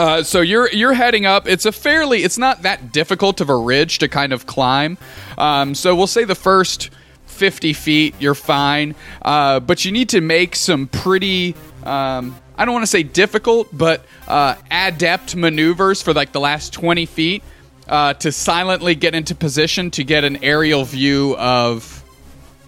Uh, 0.00 0.22
so 0.22 0.40
you're 0.40 0.70
you're 0.70 0.94
heading 0.94 1.26
up. 1.26 1.46
It's 1.46 1.66
a 1.66 1.72
fairly. 1.72 2.24
It's 2.24 2.38
not 2.38 2.62
that 2.62 2.90
difficult 2.90 3.42
of 3.42 3.50
a 3.50 3.54
ridge 3.54 3.98
to 3.98 4.08
kind 4.08 4.32
of 4.32 4.46
climb. 4.46 4.96
Um, 5.36 5.74
so 5.74 5.94
we'll 5.94 6.06
say 6.06 6.24
the 6.24 6.34
first 6.34 6.88
50 7.26 7.74
feet 7.74 8.14
you're 8.18 8.34
fine, 8.34 8.94
uh, 9.20 9.60
but 9.60 9.84
you 9.84 9.92
need 9.92 10.08
to 10.08 10.22
make 10.22 10.56
some 10.56 10.86
pretty. 10.86 11.54
Um, 11.84 12.34
I 12.56 12.64
don't 12.64 12.72
want 12.72 12.84
to 12.84 12.90
say 12.90 13.02
difficult, 13.02 13.68
but 13.74 14.06
uh, 14.26 14.54
adept 14.70 15.36
maneuvers 15.36 16.00
for 16.00 16.14
like 16.14 16.32
the 16.32 16.40
last 16.40 16.72
20 16.72 17.04
feet 17.04 17.42
uh, 17.86 18.14
to 18.14 18.32
silently 18.32 18.94
get 18.94 19.14
into 19.14 19.34
position 19.34 19.90
to 19.90 20.02
get 20.02 20.24
an 20.24 20.42
aerial 20.42 20.86
view 20.86 21.36
of 21.36 22.02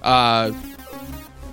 uh, 0.03 0.53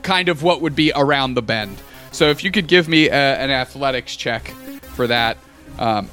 kind 0.02 0.28
of 0.28 0.44
what 0.44 0.60
would 0.60 0.76
be 0.76 0.92
around 0.94 1.36
the 1.36 1.42
bend. 1.42 1.82
So 2.12 2.32
if 2.32 2.44
you 2.44 2.52
could 2.52 2.68
give 2.68 2.90
me 2.90 3.08
a, 3.08 3.14
an 3.14 3.50
athletics 3.50 4.18
check 4.18 4.50
for 4.96 5.08
that, 5.08 5.38
um, 5.80 6.10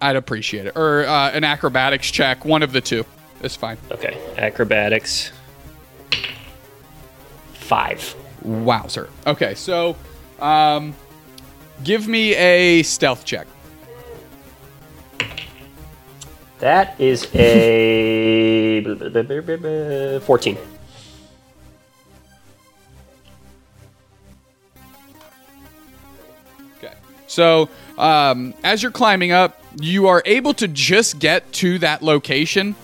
I'd 0.00 0.16
appreciate 0.16 0.66
it. 0.66 0.76
Or 0.76 1.04
uh, 1.04 1.30
an 1.30 1.44
acrobatics 1.44 2.10
check, 2.10 2.44
one 2.46 2.62
of 2.62 2.72
the 2.72 2.80
two. 2.80 3.04
It's 3.42 3.56
fine. 3.56 3.76
Okay. 3.90 4.16
Acrobatics. 4.38 5.32
Five. 7.52 8.14
Wow, 8.42 8.86
sir. 8.86 9.08
Okay, 9.26 9.54
so 9.54 9.96
um, 10.40 10.94
give 11.84 12.08
me 12.08 12.34
a 12.34 12.82
stealth 12.82 13.24
check. 13.24 13.46
That 16.58 17.00
is 17.00 17.28
a 17.34 18.82
14. 20.24 20.58
Okay. 26.78 26.94
So, 27.26 27.68
um, 28.02 28.54
as 28.64 28.82
you're 28.82 28.92
climbing 28.92 29.30
up, 29.30 29.62
you 29.80 30.08
are 30.08 30.22
able 30.26 30.54
to 30.54 30.68
just 30.68 31.20
get 31.20 31.50
to 31.52 31.78
that 31.78 32.02
location. 32.02 32.74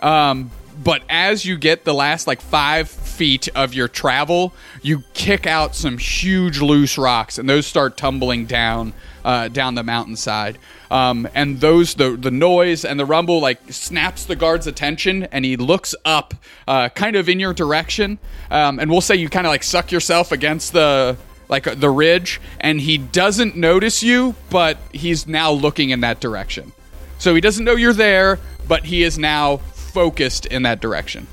Um, 0.00 0.50
but 0.82 1.02
as 1.10 1.44
you 1.44 1.58
get 1.58 1.84
the 1.84 1.92
last 1.92 2.26
like 2.26 2.40
five 2.40 2.88
feet 2.88 3.48
of 3.54 3.74
your 3.74 3.86
travel, 3.86 4.54
you 4.80 5.04
kick 5.12 5.46
out 5.46 5.74
some 5.74 5.98
huge 5.98 6.60
loose 6.60 6.96
rocks, 6.96 7.38
and 7.38 7.48
those 7.48 7.66
start 7.66 7.98
tumbling 7.98 8.46
down 8.46 8.94
uh, 9.24 9.48
down 9.48 9.74
the 9.74 9.82
mountainside. 9.82 10.58
Um, 10.90 11.28
and 11.34 11.60
those 11.60 11.94
the 11.94 12.16
the 12.16 12.30
noise 12.30 12.84
and 12.84 12.98
the 12.98 13.04
rumble 13.04 13.40
like 13.40 13.60
snaps 13.70 14.24
the 14.24 14.36
guard's 14.36 14.66
attention, 14.66 15.24
and 15.24 15.44
he 15.44 15.56
looks 15.58 15.94
up, 16.06 16.32
uh, 16.66 16.88
kind 16.88 17.14
of 17.14 17.28
in 17.28 17.38
your 17.38 17.52
direction. 17.52 18.18
Um, 18.50 18.80
and 18.80 18.90
we'll 18.90 19.02
say 19.02 19.16
you 19.16 19.28
kind 19.28 19.46
of 19.46 19.50
like 19.50 19.62
suck 19.62 19.92
yourself 19.92 20.32
against 20.32 20.72
the 20.72 21.18
like 21.52 21.78
the 21.78 21.90
ridge, 21.90 22.40
and 22.58 22.80
he 22.80 22.96
doesn't 22.96 23.54
notice 23.54 24.02
you, 24.02 24.34
but 24.48 24.78
he's 24.90 25.26
now 25.28 25.52
looking 25.52 25.90
in 25.90 26.00
that 26.00 26.18
direction. 26.18 26.72
So 27.18 27.34
he 27.34 27.42
doesn't 27.42 27.64
know 27.66 27.76
you're 27.76 27.92
there, 27.92 28.38
but 28.66 28.86
he 28.86 29.02
is 29.02 29.18
now 29.18 29.58
focused 29.58 30.46
in 30.46 30.62
that 30.62 30.80
direction. 30.80 31.26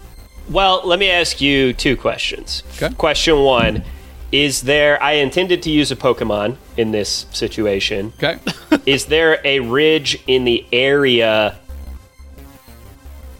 Well, 0.49 0.82
let 0.84 0.99
me 0.99 1.09
ask 1.09 1.39
you 1.39 1.72
two 1.72 1.95
questions. 1.95 2.63
Okay. 2.76 2.93
Question 2.95 3.39
one 3.43 3.86
Is 4.34 4.63
there, 4.63 5.01
I 5.01 5.13
intended 5.13 5.63
to 5.63 5.72
use 5.72 5.89
a 5.89 5.95
Pokemon 5.95 6.57
in 6.76 6.91
this 6.91 7.26
situation. 7.32 8.11
Okay. 8.22 8.39
Is 8.86 9.05
there 9.05 9.39
a 9.45 9.61
ridge 9.61 10.22
in 10.28 10.43
the 10.43 10.65
area, 10.74 11.57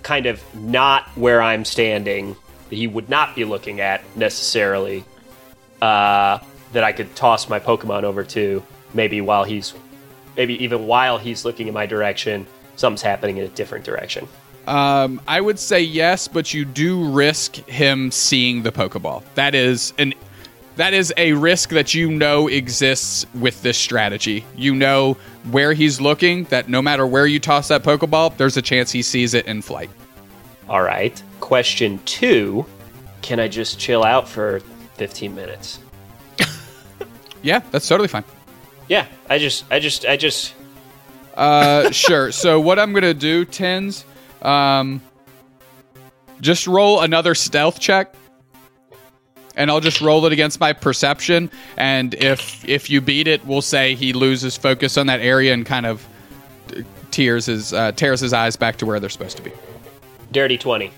kind 0.02 0.28
of 0.28 0.42
not 0.56 1.10
where 1.18 1.42
I'm 1.42 1.66
standing, 1.66 2.38
that 2.70 2.76
he 2.76 2.88
would 2.88 3.10
not 3.10 3.36
be 3.36 3.44
looking 3.44 3.82
at 3.82 4.02
necessarily. 4.16 5.04
Uh, 5.82 6.40
that 6.74 6.84
I 6.84 6.92
could 6.92 7.16
toss 7.16 7.50
my 7.50 7.60
Pokemon 7.60 8.04
over 8.04 8.24
to, 8.24 8.64
maybe 8.94 9.22
while 9.22 9.44
he's, 9.44 9.74
maybe 10.38 10.62
even 10.64 10.88
while 10.88 11.18
he's 11.18 11.46
looking 11.46 11.68
in 11.68 11.74
my 11.74 11.86
direction, 11.86 12.46
something's 12.76 13.02
happening 13.02 13.38
in 13.38 13.46
a 13.46 13.50
different 13.50 13.86
direction. 13.86 14.28
Um, 14.68 15.20
I 15.28 15.42
would 15.42 15.58
say 15.58 15.82
yes, 15.82 16.28
but 16.28 16.54
you 16.54 16.64
do 16.64 17.10
risk 17.10 17.56
him 17.68 18.12
seeing 18.12 18.62
the 18.62 18.72
Pokeball. 18.72 19.24
That 19.36 19.56
is 19.56 19.94
an 19.98 20.14
that 20.76 20.94
is 20.94 21.14
a 21.18 21.34
risk 21.34 21.72
that 21.72 21.94
you 21.94 22.10
know 22.10 22.48
exists 22.48 23.26
with 23.34 23.62
this 23.64 23.78
strategy. 23.78 24.46
You 24.56 24.74
know 24.74 25.18
where 25.52 25.74
he's 25.74 26.00
looking, 26.00 26.46
that 26.46 26.70
no 26.70 26.82
matter 26.82 27.06
where 27.06 27.26
you 27.26 27.38
toss 27.38 27.68
that 27.68 27.84
Pokeball, 27.84 28.38
there's 28.38 28.56
a 28.56 28.62
chance 28.62 28.90
he 28.90 29.02
sees 29.02 29.34
it 29.34 29.46
in 29.46 29.62
flight. 29.62 29.90
All 30.70 30.82
right. 30.82 31.22
Question 31.42 32.00
two 32.06 32.66
Can 33.22 33.42
I 33.42 33.50
just 33.50 33.78
chill 33.78 34.06
out 34.06 34.30
for 34.30 34.62
15 34.96 35.36
minutes? 35.36 35.80
Yeah, 37.42 37.60
that's 37.72 37.88
totally 37.88 38.08
fine. 38.08 38.24
Yeah, 38.88 39.06
I 39.30 39.38
just, 39.38 39.66
I 39.72 39.80
just, 39.80 40.06
I 40.06 40.18
just. 40.18 40.54
Uh, 41.36 41.92
sure. 41.92 42.32
So 42.32 42.60
what 42.60 42.80
I'm 42.80 42.94
gonna 42.94 43.14
do, 43.14 43.46
Tins, 43.46 44.04
um, 44.42 45.02
just 46.42 46.68
roll 46.68 47.02
another 47.02 47.36
stealth 47.36 47.80
check, 47.80 48.14
and 49.56 49.70
I'll 49.70 49.80
just 49.80 50.02
roll 50.02 50.26
it 50.26 50.34
against 50.34 50.60
my 50.60 50.74
perception. 50.74 51.52
And 51.78 52.14
if 52.16 52.68
if 52.68 52.90
you 52.90 53.02
beat 53.02 53.28
it, 53.28 53.46
we'll 53.46 53.62
say 53.62 53.96
he 53.96 54.14
loses 54.14 54.58
focus 54.58 54.98
on 54.98 55.08
that 55.08 55.20
area 55.20 55.54
and 55.54 55.66
kind 55.66 55.86
of 55.86 56.06
tears 57.12 57.46
his 57.46 57.74
uh, 57.74 57.92
tears 57.94 58.20
his 58.20 58.34
eyes 58.34 58.56
back 58.56 58.78
to 58.78 58.86
where 58.86 59.00
they're 59.00 59.10
supposed 59.10 59.38
to 59.38 59.44
be. 59.44 59.52
Dirty 60.32 60.58
20. 60.58 60.92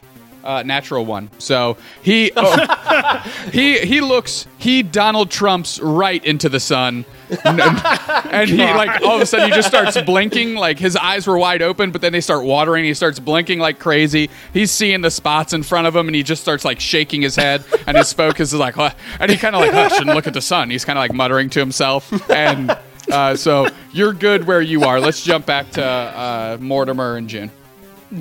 Uh, 0.44 0.64
natural 0.64 1.06
one. 1.06 1.30
So 1.38 1.78
he 2.02 2.32
oh, 2.38 3.48
he 3.52 3.80
he 3.80 4.02
looks 4.02 4.48
he 4.58 4.82
Donald 4.84 5.30
Trumps 5.30 5.80
right 5.80 6.24
into 6.24 6.50
the 6.50 6.60
sun, 6.60 7.06
and, 7.46 7.62
and 7.62 8.50
he 8.50 8.58
like 8.58 9.02
all 9.02 9.16
of 9.16 9.22
a 9.22 9.26
sudden 9.26 9.50
he 9.50 9.56
just 9.56 9.68
starts 9.68 10.00
blinking. 10.02 10.56
Like 10.56 10.80
his 10.80 10.96
eyes 10.96 11.28
were 11.28 11.38
wide 11.38 11.62
open, 11.62 11.92
but 11.92 12.02
then 12.02 12.12
they 12.12 12.22
start 12.22 12.44
watering. 12.44 12.86
He 12.86 12.94
starts 12.94 13.20
blinking 13.20 13.60
like 13.60 13.80
crazy. 13.80 14.30
He's 14.54 14.72
seeing 14.72 15.02
the 15.02 15.12
spots 15.12 15.54
in 15.54 15.64
front 15.64 15.88
of 15.88 15.96
him, 15.96 16.08
and 16.08 16.16
he 16.16 16.24
just 16.24 16.42
starts 16.42 16.66
like 16.66 16.80
shaking 16.80 17.22
his 17.22 17.36
head, 17.36 17.64
and 17.86 17.96
his 17.96 18.12
focus 18.14 18.54
is 18.54 18.60
like, 18.60 18.76
"Huh," 18.76 18.92
and 19.20 19.30
he 19.30 19.38
kind 19.38 19.56
of 19.56 19.62
like 19.62 19.72
hush 19.72 20.00
and 20.00 20.08
look 20.08 20.28
at 20.28 20.34
the 20.34 20.42
sun. 20.42 20.70
He's 20.70 20.86
kind 20.86 20.98
of 20.98 21.02
like 21.02 21.14
muttering 21.14 21.50
to 21.52 21.60
himself, 21.60 22.12
and 22.30 22.76
uh, 23.12 23.36
so 23.36 23.68
you're 23.92 24.14
good 24.14 24.48
where 24.48 24.62
you 24.62 24.84
are. 24.84 25.00
Let's 25.00 25.24
jump 25.24 25.46
back 25.46 25.70
to 25.72 25.84
uh, 25.84 26.58
Mortimer 26.60 27.18
and 27.18 27.28
June. 27.30 27.52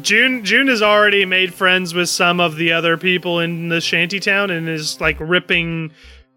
June 0.00 0.44
June 0.44 0.68
has 0.68 0.82
already 0.82 1.24
made 1.24 1.52
friends 1.52 1.94
with 1.94 2.08
some 2.08 2.38
of 2.38 2.56
the 2.56 2.72
other 2.72 2.96
people 2.96 3.40
in 3.40 3.68
the 3.68 3.80
shanty 3.80 4.20
town 4.20 4.50
and 4.50 4.68
is 4.68 5.00
like 5.00 5.16
ripping 5.18 5.92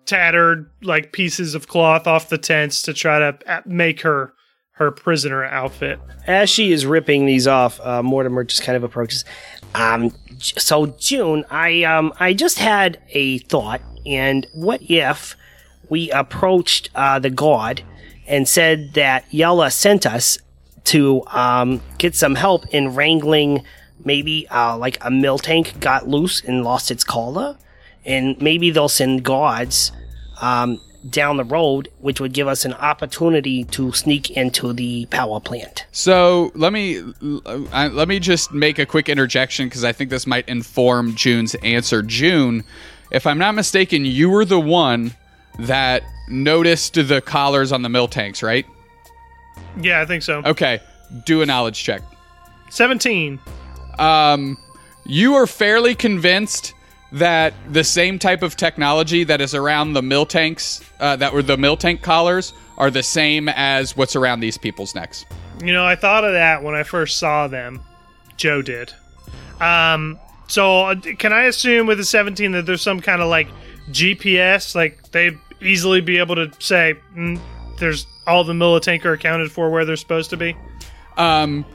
tattered 0.06 0.70
like 0.82 1.12
pieces 1.12 1.54
of 1.56 1.68
cloth 1.68 2.08
off 2.08 2.30
the 2.30 2.38
tents 2.38 2.82
to 2.82 2.94
try 2.94 3.20
to 3.20 3.38
uh, 3.48 3.62
make 3.66 4.02
her 4.02 4.34
her 4.72 4.90
prisoner 4.90 5.44
outfit. 5.46 6.00
As 6.26 6.50
she 6.50 6.72
is 6.72 6.84
ripping 6.84 7.28
these 7.28 7.48
off, 7.48 7.80
uh, 7.82 8.02
Mortimer 8.02 8.44
just 8.44 8.64
kind 8.64 8.76
of 8.76 8.84
approaches. 8.84 9.24
Um, 9.76 10.12
so 10.40 10.88
June, 10.98 11.46
I 11.52 11.84
um, 11.84 12.12
I 12.20 12.34
just 12.34 12.58
had 12.58 13.00
a 13.10 13.38
thought, 13.38 13.82
and 14.06 14.48
what 14.54 14.82
if 14.82 15.36
we 15.90 16.10
approached 16.10 16.90
uh, 16.96 17.20
the 17.20 17.30
god 17.30 17.84
and 18.26 18.48
said 18.48 18.94
that 18.94 19.32
Yella 19.32 19.70
sent 19.70 20.08
us 20.08 20.40
to 20.86 21.24
um, 21.28 21.82
get 21.98 22.16
some 22.16 22.36
help 22.36 22.66
in 22.74 22.94
wrangling 22.96 23.64
maybe 24.06 24.48
uh, 24.50 24.78
like 24.78 24.98
a 24.98 25.10
Miltank 25.10 25.80
got 25.80 26.08
loose 26.08 26.42
and 26.44 26.64
lost 26.64 26.92
its 26.92 27.04
collar, 27.04 27.58
and 28.06 28.40
maybe 28.42 28.72
they'll 28.72 28.90
send 28.90 29.24
guards 29.24 29.92
um, 30.42 30.82
down 31.10 31.38
the 31.38 31.44
road, 31.44 31.90
which 32.00 32.20
would 32.20 32.34
give 32.34 32.48
us 32.48 32.66
an 32.66 32.74
opportunity 32.74 33.64
to 33.66 33.92
sneak 33.92 34.32
into 34.32 34.74
the 34.74 35.06
power 35.08 35.40
plant. 35.40 35.86
So 35.92 36.52
let 36.56 36.74
me 36.74 37.02
let 37.22 38.08
me 38.08 38.20
just 38.20 38.52
make 38.52 38.80
a 38.80 38.86
quick 38.86 39.10
interjection 39.10 39.68
because 39.68 39.84
I 39.84 39.92
think 39.92 40.10
this 40.10 40.28
might 40.28 40.48
inform 40.48 41.16
June's 41.16 41.56
answer. 41.56 42.02
June, 42.02 42.64
if 43.12 43.28
I'm 43.28 43.38
not 43.38 43.56
mistaken, 43.56 44.06
you 44.06 44.30
were 44.30 44.46
the 44.46 44.60
one 44.60 45.16
that 45.60 46.04
noticed 46.30 46.96
the 46.96 47.22
collars 47.22 47.72
on 47.72 47.84
the 47.84 47.90
Miltanks, 47.90 48.42
right? 48.42 48.66
Yeah, 49.82 50.02
I 50.02 50.06
think 50.06 50.24
so. 50.24 50.42
Okay, 50.46 50.80
do 51.26 51.42
a 51.42 51.46
knowledge 51.46 51.84
check. 51.84 52.02
17. 52.70 53.40
Um, 54.00 54.58
you 55.06 55.36
are 55.36 55.48
fairly 55.48 55.96
convinced 55.96 56.74
that 57.12 57.54
the 57.70 57.84
same 57.84 58.18
type 58.18 58.42
of 58.42 58.56
technology 58.58 59.24
that 59.24 59.40
is 59.40 59.54
around 59.54 59.94
the 59.94 60.02
Miltanks, 60.02 60.84
uh, 61.00 61.16
that 61.18 61.34
were 61.34 61.44
the 61.44 61.58
Miltank 61.58 62.02
collars, 62.02 62.54
are 62.78 62.90
the 62.90 63.04
same 63.04 63.50
as 63.50 63.96
what's 63.96 64.16
around 64.16 64.40
these 64.40 64.58
people's 64.58 64.96
necks. 64.96 65.26
You 65.64 65.74
know, 65.74 65.86
I 65.86 65.96
thought 65.96 66.24
of 66.24 66.34
that 66.34 66.64
when 66.64 66.74
I 66.74 66.84
first 66.84 67.20
saw 67.20 67.48
them. 67.48 67.82
Joe 68.36 68.64
did. 68.64 68.92
Um, 69.62 70.20
so 70.48 70.86
uh, 70.86 70.96
can 71.20 71.32
I 71.32 71.44
assume 71.44 71.86
with 71.86 72.00
the 72.00 72.04
17 72.04 72.52
that 72.54 72.66
there's 72.66 72.82
some 72.82 73.00
kind 73.00 73.22
of 73.22 73.30
like 73.30 73.48
GPS, 73.92 74.74
like 74.76 75.12
they 75.12 75.38
easily 75.62 76.02
be 76.02 76.18
able 76.18 76.36
to 76.36 76.52
say 76.60 76.96
mm, 77.16 77.40
there's 77.80 78.08
all 78.28 78.44
the 78.44 78.54
Miltank 78.54 79.06
are 79.06 79.14
accounted 79.14 79.52
for 79.52 79.70
where 79.70 79.86
they're 79.86 79.96
supposed 79.96 80.30
to 80.32 80.38
be? 80.38 80.56
um, 81.18 81.66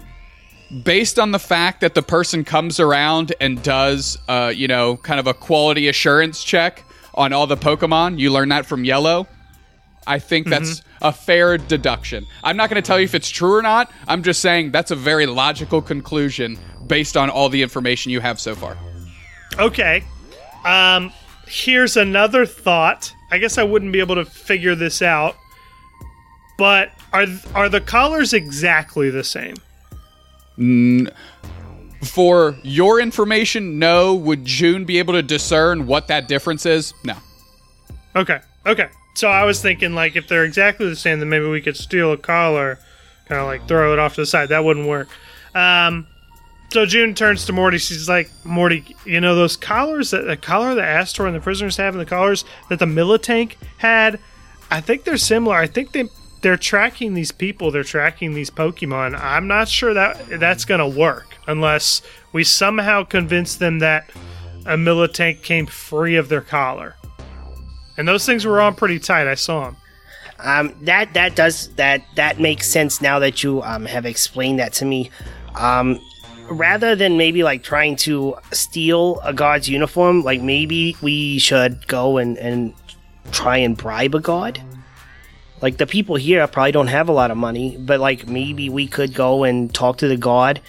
based 0.82 1.18
on 1.18 1.30
the 1.30 1.38
fact 1.38 1.80
that 1.80 1.94
the 1.94 2.02
person 2.02 2.44
comes 2.44 2.80
around 2.80 3.34
and 3.40 3.62
does, 3.62 4.18
uh, 4.28 4.52
you 4.54 4.68
know, 4.68 4.96
kind 4.98 5.20
of 5.20 5.26
a 5.26 5.34
quality 5.34 5.88
assurance 5.88 6.44
check 6.44 6.84
on 7.14 7.32
all 7.32 7.46
the 7.46 7.56
Pokemon, 7.56 8.18
you 8.18 8.32
learn 8.32 8.48
that 8.50 8.66
from 8.66 8.84
Yellow. 8.84 9.26
I 10.06 10.18
think 10.18 10.48
that's 10.48 10.82
a 11.02 11.12
fair 11.12 11.58
deduction. 11.58 12.24
I'm 12.42 12.56
not 12.56 12.70
going 12.70 12.82
to 12.82 12.86
tell 12.86 12.98
you 12.98 13.04
if 13.04 13.14
it's 13.14 13.28
true 13.28 13.54
or 13.54 13.62
not. 13.62 13.90
I'm 14.06 14.22
just 14.22 14.40
saying 14.40 14.70
that's 14.70 14.90
a 14.90 14.96
very 14.96 15.26
logical 15.26 15.82
conclusion 15.82 16.58
based 16.86 17.16
on 17.16 17.28
all 17.28 17.50
the 17.50 17.62
information 17.62 18.10
you 18.10 18.20
have 18.20 18.40
so 18.40 18.54
far. 18.54 18.78
Okay. 19.58 20.02
Um, 20.64 21.12
here's 21.46 21.98
another 21.98 22.46
thought. 22.46 23.12
I 23.30 23.36
guess 23.36 23.58
I 23.58 23.64
wouldn't 23.64 23.92
be 23.92 24.00
able 24.00 24.14
to 24.14 24.24
figure 24.24 24.74
this 24.74 25.02
out. 25.02 25.36
But 26.58 26.90
are 27.12 27.24
are 27.54 27.68
the 27.70 27.80
collars 27.80 28.34
exactly 28.34 29.08
the 29.08 29.24
same? 29.24 29.54
For 32.04 32.56
your 32.62 33.00
information, 33.00 33.78
no. 33.78 34.14
Would 34.14 34.44
June 34.44 34.84
be 34.84 34.98
able 34.98 35.14
to 35.14 35.22
discern 35.22 35.86
what 35.86 36.08
that 36.08 36.28
difference 36.28 36.66
is? 36.66 36.92
No. 37.04 37.14
Okay. 38.14 38.40
Okay. 38.66 38.88
So 39.14 39.28
I 39.28 39.44
was 39.44 39.62
thinking 39.62 39.94
like 39.94 40.16
if 40.16 40.28
they're 40.28 40.44
exactly 40.44 40.88
the 40.88 40.96
same, 40.96 41.20
then 41.20 41.28
maybe 41.28 41.46
we 41.46 41.60
could 41.60 41.76
steal 41.76 42.12
a 42.12 42.16
collar, 42.16 42.78
kind 43.26 43.40
of 43.40 43.46
like 43.46 43.66
throw 43.66 43.92
it 43.92 43.98
off 43.98 44.14
to 44.16 44.22
the 44.22 44.26
side. 44.26 44.50
That 44.50 44.64
wouldn't 44.64 44.86
work. 44.86 45.08
Um, 45.54 46.06
so 46.70 46.84
June 46.86 47.14
turns 47.14 47.44
to 47.46 47.52
Morty. 47.52 47.78
She's 47.78 48.08
like, 48.08 48.30
Morty, 48.44 48.96
you 49.06 49.20
know 49.20 49.34
those 49.34 49.56
collars 49.56 50.10
that 50.10 50.26
the 50.26 50.36
collar 50.36 50.74
that 50.74 50.84
Astor 50.84 51.26
and 51.26 51.34
the 51.34 51.40
prisoners 51.40 51.76
have, 51.78 51.94
and 51.94 52.00
the 52.00 52.06
collars 52.06 52.44
that 52.68 52.78
the 52.78 52.84
Miltank 52.84 53.54
had. 53.78 54.18
I 54.70 54.80
think 54.80 55.04
they're 55.04 55.16
similar. 55.16 55.56
I 55.56 55.66
think 55.66 55.92
they 55.92 56.04
they're 56.40 56.56
tracking 56.56 57.14
these 57.14 57.32
people. 57.32 57.70
They're 57.70 57.84
tracking 57.84 58.34
these 58.34 58.50
Pokemon. 58.50 59.18
I'm 59.20 59.46
not 59.46 59.68
sure 59.68 59.94
that 59.94 60.40
that's 60.40 60.64
gonna 60.64 60.88
work 60.88 61.36
unless 61.46 62.02
we 62.32 62.44
somehow 62.44 63.04
convince 63.04 63.56
them 63.56 63.78
that 63.80 64.10
a 64.66 64.76
Miltank 64.76 65.42
came 65.42 65.66
free 65.66 66.16
of 66.16 66.28
their 66.28 66.40
collar. 66.40 66.94
And 67.96 68.06
those 68.06 68.24
things 68.24 68.44
were 68.44 68.60
on 68.60 68.74
pretty 68.74 68.98
tight. 68.98 69.26
I 69.26 69.34
saw 69.34 69.64
them. 69.64 69.76
Um, 70.40 70.74
that 70.82 71.14
that 71.14 71.34
does 71.34 71.74
that 71.74 72.02
that 72.14 72.38
makes 72.38 72.68
sense 72.68 73.00
now 73.00 73.18
that 73.18 73.42
you 73.42 73.60
um, 73.62 73.86
have 73.86 74.06
explained 74.06 74.60
that 74.60 74.72
to 74.74 74.84
me. 74.84 75.10
Um, 75.56 75.98
rather 76.48 76.94
than 76.94 77.16
maybe 77.16 77.42
like 77.42 77.64
trying 77.64 77.96
to 77.96 78.36
steal 78.52 79.20
a 79.24 79.32
god's 79.32 79.68
uniform, 79.68 80.22
like 80.22 80.40
maybe 80.40 80.96
we 81.02 81.38
should 81.40 81.88
go 81.88 82.18
and 82.18 82.38
and 82.38 82.72
try 83.32 83.56
and 83.56 83.76
bribe 83.76 84.14
a 84.14 84.20
god. 84.20 84.62
Like 85.60 85.78
the 85.78 85.86
people 85.86 86.16
here 86.16 86.46
probably 86.46 86.72
don't 86.72 86.86
have 86.88 87.08
a 87.08 87.12
lot 87.12 87.30
of 87.30 87.36
money, 87.36 87.76
but 87.78 88.00
like 88.00 88.28
maybe 88.28 88.68
we 88.68 88.86
could 88.86 89.14
go 89.14 89.44
and 89.44 89.74
talk 89.74 89.98
to 89.98 90.08
the 90.08 90.16
god 90.16 90.60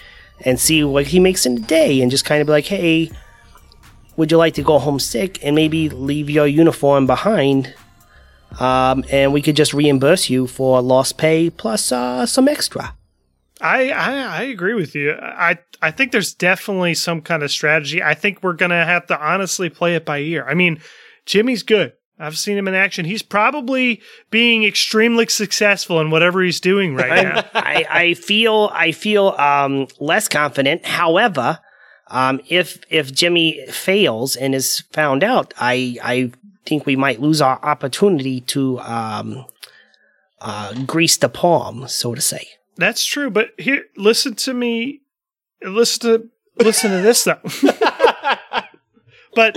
and 0.44 0.58
see 0.58 0.82
what 0.82 1.06
he 1.08 1.20
makes 1.20 1.46
in 1.46 1.58
a 1.58 1.60
day, 1.60 2.00
and 2.00 2.10
just 2.10 2.24
kind 2.24 2.40
of 2.40 2.46
be 2.46 2.52
like, 2.52 2.66
hey. 2.66 3.10
Would 4.16 4.30
you 4.30 4.36
like 4.36 4.52
to 4.54 4.62
go 4.62 4.78
home 4.78 4.98
sick 4.98 5.38
and 5.42 5.56
maybe 5.56 5.88
leave 5.88 6.28
your 6.28 6.46
uniform 6.46 7.06
behind 7.06 7.72
um, 8.58 9.04
and 9.10 9.32
we 9.32 9.42
could 9.42 9.56
just 9.56 9.72
reimburse 9.72 10.28
you 10.28 10.46
for 10.46 10.80
lost 10.82 11.18
pay 11.18 11.50
plus 11.50 11.92
uh, 11.92 12.26
some 12.26 12.48
extra. 12.48 12.96
I, 13.60 13.90
I 13.90 14.12
I 14.12 14.42
agree 14.44 14.74
with 14.74 14.94
you. 14.94 15.12
I 15.12 15.58
I 15.82 15.90
think 15.90 16.12
there's 16.12 16.34
definitely 16.34 16.94
some 16.94 17.20
kind 17.20 17.42
of 17.42 17.50
strategy. 17.50 18.02
I 18.02 18.14
think 18.14 18.42
we're 18.42 18.54
gonna 18.54 18.84
have 18.84 19.06
to 19.06 19.20
honestly 19.20 19.68
play 19.68 19.94
it 19.94 20.06
by 20.06 20.18
ear. 20.18 20.46
I 20.48 20.54
mean, 20.54 20.80
Jimmy's 21.26 21.62
good. 21.62 21.92
I've 22.20 22.38
seen 22.38 22.56
him 22.58 22.68
in 22.68 22.74
action. 22.74 23.04
He's 23.06 23.22
probably 23.22 24.00
being 24.30 24.64
extremely 24.64 25.26
successful 25.28 26.00
in 26.00 26.10
whatever 26.10 26.42
he's 26.42 26.60
doing 26.60 26.94
right 26.94 27.24
now. 27.24 27.44
I, 27.54 27.86
I 27.90 28.14
feel 28.14 28.70
I 28.72 28.92
feel 28.92 29.28
um, 29.38 29.88
less 29.98 30.28
confident. 30.28 30.84
However, 30.86 31.58
Um, 32.12 32.40
if 32.48 32.80
if 32.90 33.12
Jimmy 33.12 33.64
fails 33.70 34.34
and 34.36 34.52
is 34.54 34.80
found 34.92 35.22
out, 35.22 35.54
I 35.56 35.96
I 36.02 36.32
think 36.66 36.84
we 36.84 36.96
might 36.96 37.20
lose 37.20 37.40
our 37.40 37.58
opportunity 37.64 38.40
to 38.40 38.80
um, 38.80 39.46
uh, 40.40 40.74
grease 40.86 41.16
the 41.16 41.28
palm, 41.28 41.86
so 41.86 42.14
to 42.14 42.20
say. 42.20 42.48
That's 42.76 43.04
true, 43.04 43.30
but 43.30 43.50
here, 43.58 43.84
listen 43.96 44.34
to 44.34 44.52
me. 44.52 45.02
Listen 45.62 46.00
to 46.00 46.28
listen 46.64 46.90
to 46.90 47.00
this 47.00 47.22
though. 47.24 47.40
but 49.34 49.56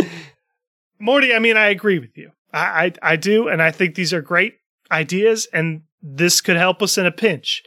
Morty, 1.00 1.34
I 1.34 1.40
mean, 1.40 1.58
I 1.58 1.68
agree 1.70 1.98
with 2.00 2.16
you. 2.18 2.32
I, 2.54 2.86
I 2.86 3.14
I 3.14 3.16
do, 3.16 3.48
and 3.48 3.62
I 3.62 3.72
think 3.72 3.96
these 3.96 4.14
are 4.14 4.22
great 4.22 4.56
ideas, 4.92 5.48
and 5.54 5.82
this 6.02 6.42
could 6.42 6.58
help 6.58 6.82
us 6.82 6.98
in 6.98 7.06
a 7.06 7.12
pinch. 7.12 7.64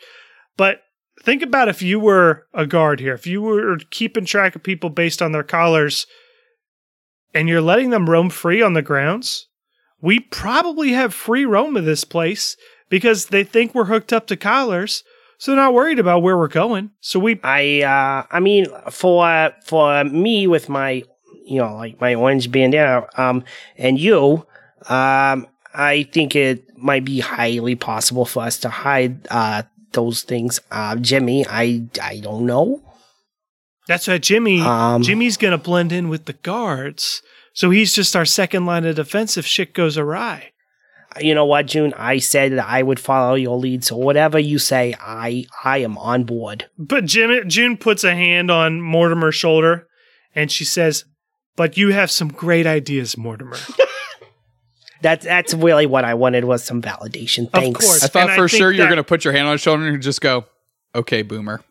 But 0.57 0.83
think 1.23 1.43
about 1.43 1.69
if 1.69 1.83
you 1.83 1.99
were 1.99 2.47
a 2.55 2.67
guard 2.67 3.01
here, 3.01 3.15
if 3.15 3.27
you 3.27 3.43
were 3.43 3.79
keeping 3.91 4.25
track 4.25 4.55
of 4.55 4.63
people 4.63 4.91
based 4.91 5.21
on 5.21 5.33
their 5.33 5.43
collars, 5.43 6.07
and 7.37 7.49
you're 7.49 7.61
letting 7.61 7.91
them 7.91 8.09
roam 8.09 8.31
free 8.31 8.63
on 8.63 8.73
the 8.73 8.83
grounds. 8.83 9.49
We 10.01 10.21
probably 10.21 10.93
have 10.93 11.13
free 11.13 11.45
roam 11.45 11.77
of 11.77 11.85
this 11.85 12.05
place 12.05 12.57
because 12.89 13.27
they 13.27 13.45
think 13.45 13.75
we're 13.75 13.85
hooked 13.85 14.13
up 14.13 14.27
to 14.29 14.37
collars, 14.37 15.05
so 15.39 15.51
they're 15.51 15.61
not 15.61 15.75
worried 15.75 15.99
about 15.99 16.23
where 16.23 16.37
we're 16.37 16.49
going. 16.49 16.91
So 17.01 17.19
we 17.19 17.41
I 17.43 17.83
uh, 17.83 18.27
I 18.31 18.41
mean, 18.41 18.67
for 18.91 19.53
for 19.65 20.05
me 20.05 20.47
with 20.47 20.69
my 20.69 21.03
you 21.45 21.59
know 21.59 21.75
like 21.77 22.01
my 22.01 22.15
orange 22.15 22.51
bandana, 22.51 23.07
um, 23.17 23.45
and 23.77 23.99
you, 23.99 24.47
um, 24.89 25.47
I 25.75 26.09
think 26.13 26.35
it 26.35 26.77
might 26.79 27.05
be 27.05 27.21
highly 27.21 27.75
possible 27.75 28.25
for 28.25 28.43
us 28.43 28.59
to 28.61 28.69
hide 28.69 29.27
uh 29.31 29.63
those 29.93 30.23
things. 30.23 30.61
Uh, 30.71 30.97
Jimmy, 30.97 31.47
I 31.49 31.87
I 32.03 32.21
don't 32.21 32.47
know. 32.47 32.83
That's 33.89 34.09
right, 34.09 34.23
Jimmy. 34.23 34.61
Um, 34.61 35.03
Jimmy's 35.03 35.37
gonna 35.37 35.59
blend 35.59 35.93
in 35.93 36.09
with 36.09 36.27
the 36.27 36.33
guards, 36.35 37.23
so 37.53 37.71
he's 37.71 37.95
just 37.95 38.17
our 38.17 38.25
second 38.25 38.67
line 38.67 38.85
of 38.85 38.97
defense 38.97 39.37
if 39.37 39.47
shit 39.47 39.75
goes 39.75 39.97
awry. 39.99 40.53
You 41.21 41.35
know 41.35 41.47
what, 41.47 41.67
June? 41.67 41.95
I 41.97 42.19
said 42.19 42.53
that 42.53 42.69
I 42.69 42.83
would 42.83 43.01
follow 43.01 43.37
your 43.37 43.57
lead, 43.57 43.85
so 43.85 43.97
whatever 43.97 44.39
you 44.39 44.59
say, 44.59 44.95
I 45.01 45.47
I 45.65 45.79
am 45.79 45.97
on 45.99 46.25
board. 46.25 46.69
But 46.79 47.07
Jimmy, 47.07 47.43
June 47.47 47.77
puts 47.77 48.05
a 48.05 48.15
hand 48.15 48.51
on 48.51 48.81
Mortimer's 48.83 49.35
shoulder, 49.35 49.89
and 50.35 50.53
she 50.53 50.65
says, 50.65 51.05
"But 51.57 51.77
you 51.77 51.93
have 51.93 52.11
some 52.11 52.29
great 52.29 52.67
ideas, 52.67 53.17
Mortimer." 53.17 53.57
That's 55.07 55.25
that's 55.25 55.55
really 55.55 55.87
what 55.87 56.05
I 56.05 56.15
wanted 56.15 56.47
was 56.47 56.65
some 56.65 56.83
validation. 56.83 57.49
Thanks. 57.53 57.79
course. 57.87 58.03
I 58.03 58.09
thought 58.09 58.31
And 58.31 58.37
for 58.37 58.49
think 58.49 58.59
sure 58.59 58.73
you're 58.73 58.87
that- 58.87 58.91
going 58.91 58.97
to 58.97 59.05
put 59.05 59.25
your 59.25 59.33
hand 59.33 59.47
on 59.47 59.53
his 59.53 59.61
shoulder 59.61 59.87
and 59.87 60.03
just 60.03 60.21
go, 60.21 60.47
"Okay, 60.97 61.23
boomer." 61.23 61.63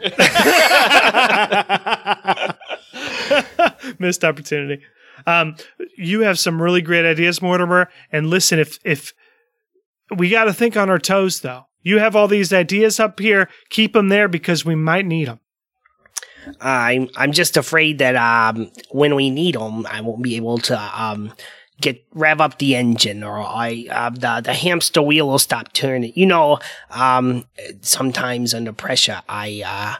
missed 3.98 4.24
opportunity. 4.24 4.80
Um, 5.26 5.56
you 5.96 6.20
have 6.20 6.38
some 6.38 6.62
really 6.62 6.80
great 6.82 7.04
ideas, 7.04 7.42
Mortimer. 7.42 7.90
And 8.12 8.30
listen, 8.30 8.60
if 8.60 8.78
if 8.84 9.12
we 10.16 10.30
got 10.30 10.44
to 10.44 10.52
think 10.52 10.76
on 10.76 10.88
our 10.88 11.00
toes, 11.00 11.40
though, 11.40 11.64
you 11.82 11.98
have 11.98 12.14
all 12.14 12.28
these 12.28 12.52
ideas 12.52 13.00
up 13.00 13.18
here. 13.18 13.48
Keep 13.70 13.94
them 13.94 14.08
there 14.08 14.28
because 14.28 14.64
we 14.64 14.76
might 14.76 15.04
need 15.04 15.26
them. 15.26 15.40
I'm 16.60 17.08
I'm 17.16 17.32
just 17.32 17.56
afraid 17.56 17.98
that 17.98 18.14
um 18.14 18.70
when 18.90 19.16
we 19.16 19.30
need 19.30 19.56
them, 19.56 19.84
I 19.86 20.00
won't 20.00 20.22
be 20.22 20.36
able 20.36 20.58
to 20.58 20.78
um 21.02 21.32
get 21.80 22.04
rev 22.12 22.40
up 22.40 22.58
the 22.58 22.74
engine 22.74 23.22
or 23.22 23.38
I 23.38 23.86
uh, 23.90 24.10
the 24.10 24.42
the 24.44 24.54
hamster 24.54 25.02
wheel 25.02 25.28
will 25.28 25.38
stop 25.38 25.72
turning. 25.72 26.12
You 26.14 26.26
know, 26.26 26.58
um 26.90 27.44
sometimes 27.80 28.54
under 28.54 28.72
pressure, 28.72 29.22
I 29.28 29.62
uh 29.64 29.96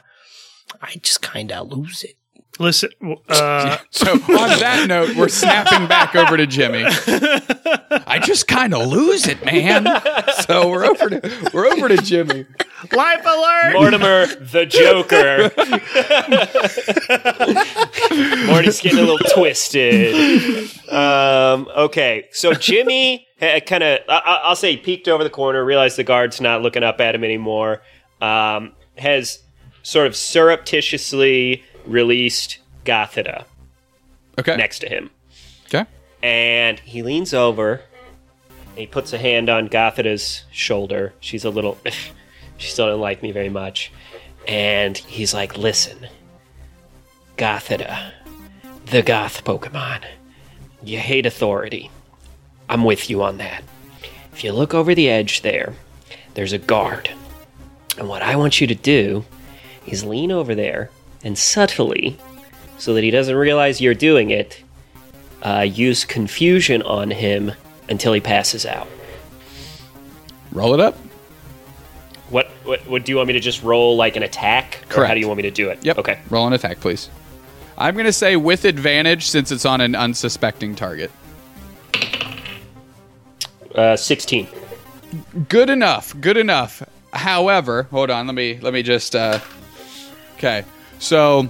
I 0.81 0.95
just 1.01 1.21
kind 1.21 1.51
of 1.51 1.71
lose 1.71 2.03
it. 2.03 2.18
Listen, 2.59 2.89
uh, 3.29 3.77
So 3.89 4.11
on 4.11 4.19
that 4.59 4.85
note, 4.87 5.15
we're 5.15 5.29
snapping 5.29 5.87
back 5.87 6.13
over 6.15 6.35
to 6.37 6.45
Jimmy. 6.45 6.83
I 6.85 8.19
just 8.21 8.47
kind 8.47 8.73
of 8.73 8.87
lose 8.87 9.27
it, 9.27 9.43
man. 9.45 9.85
So 10.45 10.69
we're 10.69 10.85
over 10.85 11.09
to 11.09 11.49
we're 11.53 11.67
over 11.67 11.87
to 11.87 11.97
Jimmy. 11.97 12.45
life 12.93 13.25
alert. 13.25 13.73
Mortimer, 13.73 14.25
the 14.35 14.65
Joker. 14.65 15.51
Morty's 18.47 18.81
getting 18.81 18.99
a 18.99 19.01
little 19.03 19.19
twisted. 19.33 20.69
Um, 20.91 21.67
okay, 21.75 22.27
so 22.31 22.53
Jimmy 22.53 23.25
kind 23.39 23.83
of, 23.83 23.99
I- 24.09 24.41
I'll 24.43 24.55
say, 24.55 24.75
peeked 24.77 25.07
over 25.07 25.23
the 25.23 25.29
corner, 25.29 25.63
realized 25.63 25.97
the 25.97 26.03
guard's 26.03 26.41
not 26.41 26.61
looking 26.61 26.83
up 26.83 26.99
at 26.99 27.15
him 27.15 27.23
anymore, 27.23 27.81
um, 28.21 28.73
has 28.97 29.39
sort 29.83 30.07
of 30.07 30.15
surreptitiously 30.15 31.63
released 31.89 32.59
Gothita 32.85 33.45
Okay. 34.37 34.55
next 34.55 34.79
to 34.79 34.87
him. 34.89 35.09
Okay. 35.65 35.85
And 36.23 36.79
he 36.79 37.03
leans 37.03 37.33
over 37.33 37.81
and 38.69 38.77
he 38.77 38.87
puts 38.87 39.11
a 39.11 39.17
hand 39.17 39.49
on 39.49 39.67
Gothita's 39.67 40.45
shoulder. 40.51 41.13
She's 41.19 41.43
a 41.43 41.49
little. 41.49 41.77
she 42.57 42.69
still 42.69 42.85
doesn't 42.87 43.01
like 43.01 43.21
me 43.21 43.31
very 43.31 43.49
much. 43.49 43.91
And 44.47 44.97
he's 44.97 45.33
like, 45.33 45.57
listen, 45.57 46.07
Gothita, 47.37 48.11
the 48.85 49.01
goth 49.01 49.43
Pokemon, 49.43 50.03
you 50.83 50.97
hate 50.97 51.25
authority. 51.25 51.91
I'm 52.67 52.83
with 52.83 53.09
you 53.09 53.21
on 53.23 53.37
that. 53.37 53.63
If 54.33 54.43
you 54.43 54.53
look 54.53 54.73
over 54.73 54.95
the 54.95 55.09
edge 55.09 55.41
there, 55.41 55.73
there's 56.33 56.53
a 56.53 56.57
guard. 56.57 57.09
And 57.97 58.07
what 58.07 58.21
I 58.21 58.35
want 58.35 58.61
you 58.61 58.67
to 58.67 58.75
do 58.75 59.25
is 59.85 60.03
lean 60.05 60.31
over 60.31 60.55
there 60.55 60.89
and 61.23 61.37
subtly, 61.37 62.17
so 62.77 62.93
that 62.93 63.03
he 63.03 63.11
doesn't 63.11 63.35
realize 63.35 63.81
you're 63.81 63.93
doing 63.93 64.31
it, 64.31 64.63
uh, 65.43 65.61
use 65.61 66.05
confusion 66.05 66.81
on 66.83 67.11
him 67.11 67.51
until 67.89 68.13
he 68.13 68.21
passes 68.21 68.65
out. 68.65 68.87
Roll 70.51 70.73
it 70.73 70.79
up. 70.79 70.95
What, 72.29 72.47
what 72.63 72.87
what 72.87 73.05
do 73.05 73.11
you 73.11 73.15
want 73.15 73.27
me 73.27 73.33
to 73.33 73.39
just 73.39 73.63
roll 73.63 73.95
like 73.95 74.15
an 74.15 74.23
attack? 74.23 74.83
Or 74.95 75.05
how 75.05 75.13
do 75.13 75.19
you 75.19 75.27
want 75.27 75.37
me 75.37 75.43
to 75.43 75.51
do 75.51 75.69
it? 75.69 75.83
Yep. 75.83 75.97
Okay. 75.99 76.19
Roll 76.29 76.45
an 76.45 76.53
attack, 76.53 76.79
please. 76.79 77.09
I'm 77.77 77.95
going 77.95 78.05
to 78.05 78.13
say 78.13 78.35
with 78.35 78.65
advantage 78.65 79.27
since 79.27 79.51
it's 79.51 79.65
on 79.65 79.81
an 79.81 79.95
unsuspecting 79.95 80.75
target. 80.75 81.11
Uh, 83.73 83.95
16. 83.95 84.47
Good 85.47 85.69
enough. 85.69 86.19
Good 86.19 86.37
enough. 86.37 86.83
However, 87.13 87.83
hold 87.83 88.09
on. 88.09 88.27
Let 88.27 88.35
me 88.35 88.59
let 88.61 88.73
me 88.73 88.83
just. 88.83 89.15
Uh, 89.15 89.39
okay. 90.35 90.65
So 90.99 91.49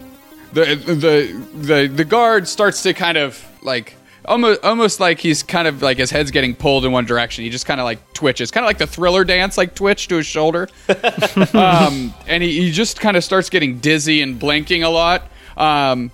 the 0.53 0.75
the 0.75 1.43
the 1.57 1.87
the 1.87 2.05
guard 2.05 2.47
starts 2.47 2.83
to 2.83 2.93
kind 2.93 3.17
of 3.17 3.43
like 3.61 3.95
almost 4.25 4.63
almost 4.63 4.99
like 4.99 5.19
he's 5.19 5.43
kind 5.43 5.67
of 5.67 5.81
like 5.81 5.97
his 5.97 6.11
head's 6.11 6.31
getting 6.31 6.55
pulled 6.55 6.85
in 6.85 6.91
one 6.91 7.05
direction. 7.05 7.43
He 7.43 7.49
just 7.49 7.65
kind 7.65 7.79
of 7.79 7.85
like 7.85 8.13
twitches, 8.13 8.51
kind 8.51 8.63
of 8.63 8.69
like 8.69 8.77
the 8.77 8.87
thriller 8.87 9.23
dance, 9.23 9.57
like 9.57 9.75
twitch 9.75 10.07
to 10.09 10.15
his 10.15 10.25
shoulder. 10.25 10.69
um, 11.53 12.13
and 12.27 12.43
he, 12.43 12.65
he 12.65 12.71
just 12.71 12.99
kind 12.99 13.17
of 13.17 13.23
starts 13.23 13.49
getting 13.49 13.79
dizzy 13.79 14.21
and 14.21 14.39
blinking 14.39 14.83
a 14.83 14.89
lot. 14.89 15.29
Um, 15.57 16.11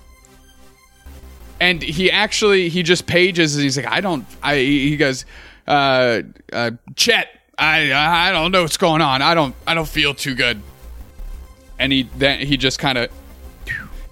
and 1.60 1.82
he 1.82 2.10
actually 2.10 2.68
he 2.68 2.82
just 2.82 3.06
pages 3.06 3.54
and 3.54 3.64
he's 3.64 3.76
like 3.76 3.86
i 3.86 4.00
don't 4.00 4.26
i 4.42 4.56
he 4.56 4.96
goes 4.96 5.24
uh 5.66 6.20
uh 6.52 6.70
chet 6.94 7.28
i 7.58 7.92
i 7.92 8.30
don't 8.30 8.52
know 8.52 8.62
what's 8.62 8.76
going 8.76 9.00
on 9.00 9.22
i 9.22 9.34
don't 9.34 9.54
i 9.66 9.74
don't 9.74 9.88
feel 9.88 10.12
too 10.14 10.34
good 10.34 10.60
and 11.78 11.92
he 11.92 12.08
then 12.16 12.40
he 12.40 12.56
just 12.56 12.78
kind 12.78 12.98
of 12.98 13.10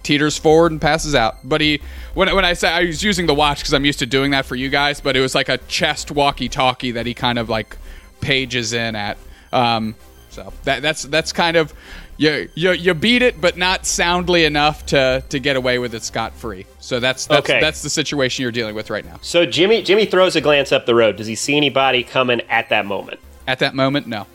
teeters 0.05 0.39
forward 0.39 0.71
and 0.71 0.81
passes 0.81 1.15
out 1.15 1.37
but 1.43 1.61
he 1.61 1.81
when, 2.15 2.33
when 2.37 2.45
i 2.45 2.53
say 2.53 2.69
i 2.69 2.85
was 2.85 3.03
using 3.03 3.27
the 3.27 3.35
watch 3.35 3.59
because 3.59 3.73
i'm 3.75 3.85
used 3.85 3.99
to 3.99 4.07
doing 4.07 4.31
that 4.31 4.45
for 4.45 4.55
you 4.55 4.69
guys 4.69 5.01
but 5.01 5.17
it 5.17 5.21
was 5.21 5.35
like 5.35 5.49
a 5.49 5.59
chest 5.67 6.11
walkie 6.13 6.49
talkie 6.49 6.93
that 6.93 7.07
he 7.07 7.15
kind 7.15 7.39
of 7.39 7.49
like 7.49 7.77
pages 8.21 8.73
in 8.73 8.95
at 8.95 9.17
um 9.53 9.95
so 10.31 10.53
that 10.65 10.83
that's 10.83 11.03
that's 11.05 11.33
kind 11.33 11.57
of 11.57 11.73
you 12.17 12.49
you 12.55 12.73
you 12.73 12.95
beat 12.95 13.23
it 13.23 13.41
but 13.41 13.57
not 13.57 13.85
soundly 13.87 14.45
enough 14.45 14.85
to 14.87 15.23
to 15.29 15.39
get 15.41 15.57
away 15.57 15.79
with 15.79 15.95
it 15.95 16.03
scot 16.03 16.33
free 16.35 16.65
so 16.79 17.01
that's 17.01 17.27
that's 17.27 17.49
Okay. 17.49 17.61
that's 17.61 17.83
the 17.83 17.91
situation 17.91 18.43
you're 18.43 18.53
dealing 18.53 18.75
with 18.75 18.91
right 18.91 19.05
now 19.05 19.19
So 19.23 19.45
Jimmy 19.47 19.83
Jimmy 19.83 20.07
throws 20.07 20.37
a 20.37 20.41
glance 20.41 20.71
up 20.71 20.87
the 20.87 20.95
road. 20.95 21.17
Does 21.17 21.27
he 21.27 21.35
see 21.35 21.57
anybody 21.57 22.05
coming 22.05 22.41
at 22.51 22.69
that 22.69 22.87
moment? 22.87 23.21
at 23.47 23.59
that 23.61 23.75
moment 23.75 24.07
no 24.07 24.27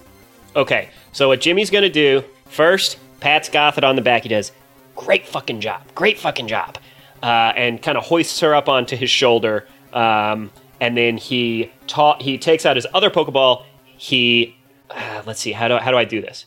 Okay. 0.56 0.90
So 1.12 1.28
what 1.30 1.42
Jimmy's 1.42 1.70
gonna 1.70 1.90
do 1.90 2.24
first, 2.48 2.98
pats 3.20 3.50
Gothita 3.50 3.84
on 3.84 3.96
the 3.96 4.02
back. 4.02 4.24
He 4.24 4.30
does 4.30 4.52
great 5.00 5.26
fucking 5.26 5.62
job, 5.62 5.82
great 5.96 6.20
fucking 6.20 6.48
job, 6.48 6.78
uh, 7.24 7.54
and 7.56 7.82
kind 7.82 7.98
of 7.98 8.04
hoists 8.04 8.40
her 8.42 8.54
up 8.54 8.68
onto 8.68 8.96
his 8.96 9.10
shoulder. 9.10 9.66
Um, 9.94 10.52
and 10.82 10.98
then 10.98 11.18
he 11.18 11.72
ta- 11.88 12.20
he 12.20 12.38
takes 12.38 12.66
out 12.66 12.76
his 12.76 12.86
other 12.94 13.10
Pokeball. 13.10 13.66
He 13.86 14.58
uh, 14.90 15.24
let's 15.26 15.40
see 15.40 15.54
how 15.54 15.68
do 15.68 15.78
how 15.78 15.92
do 15.92 15.98
I 15.98 16.06
do 16.06 16.22
this? 16.22 16.46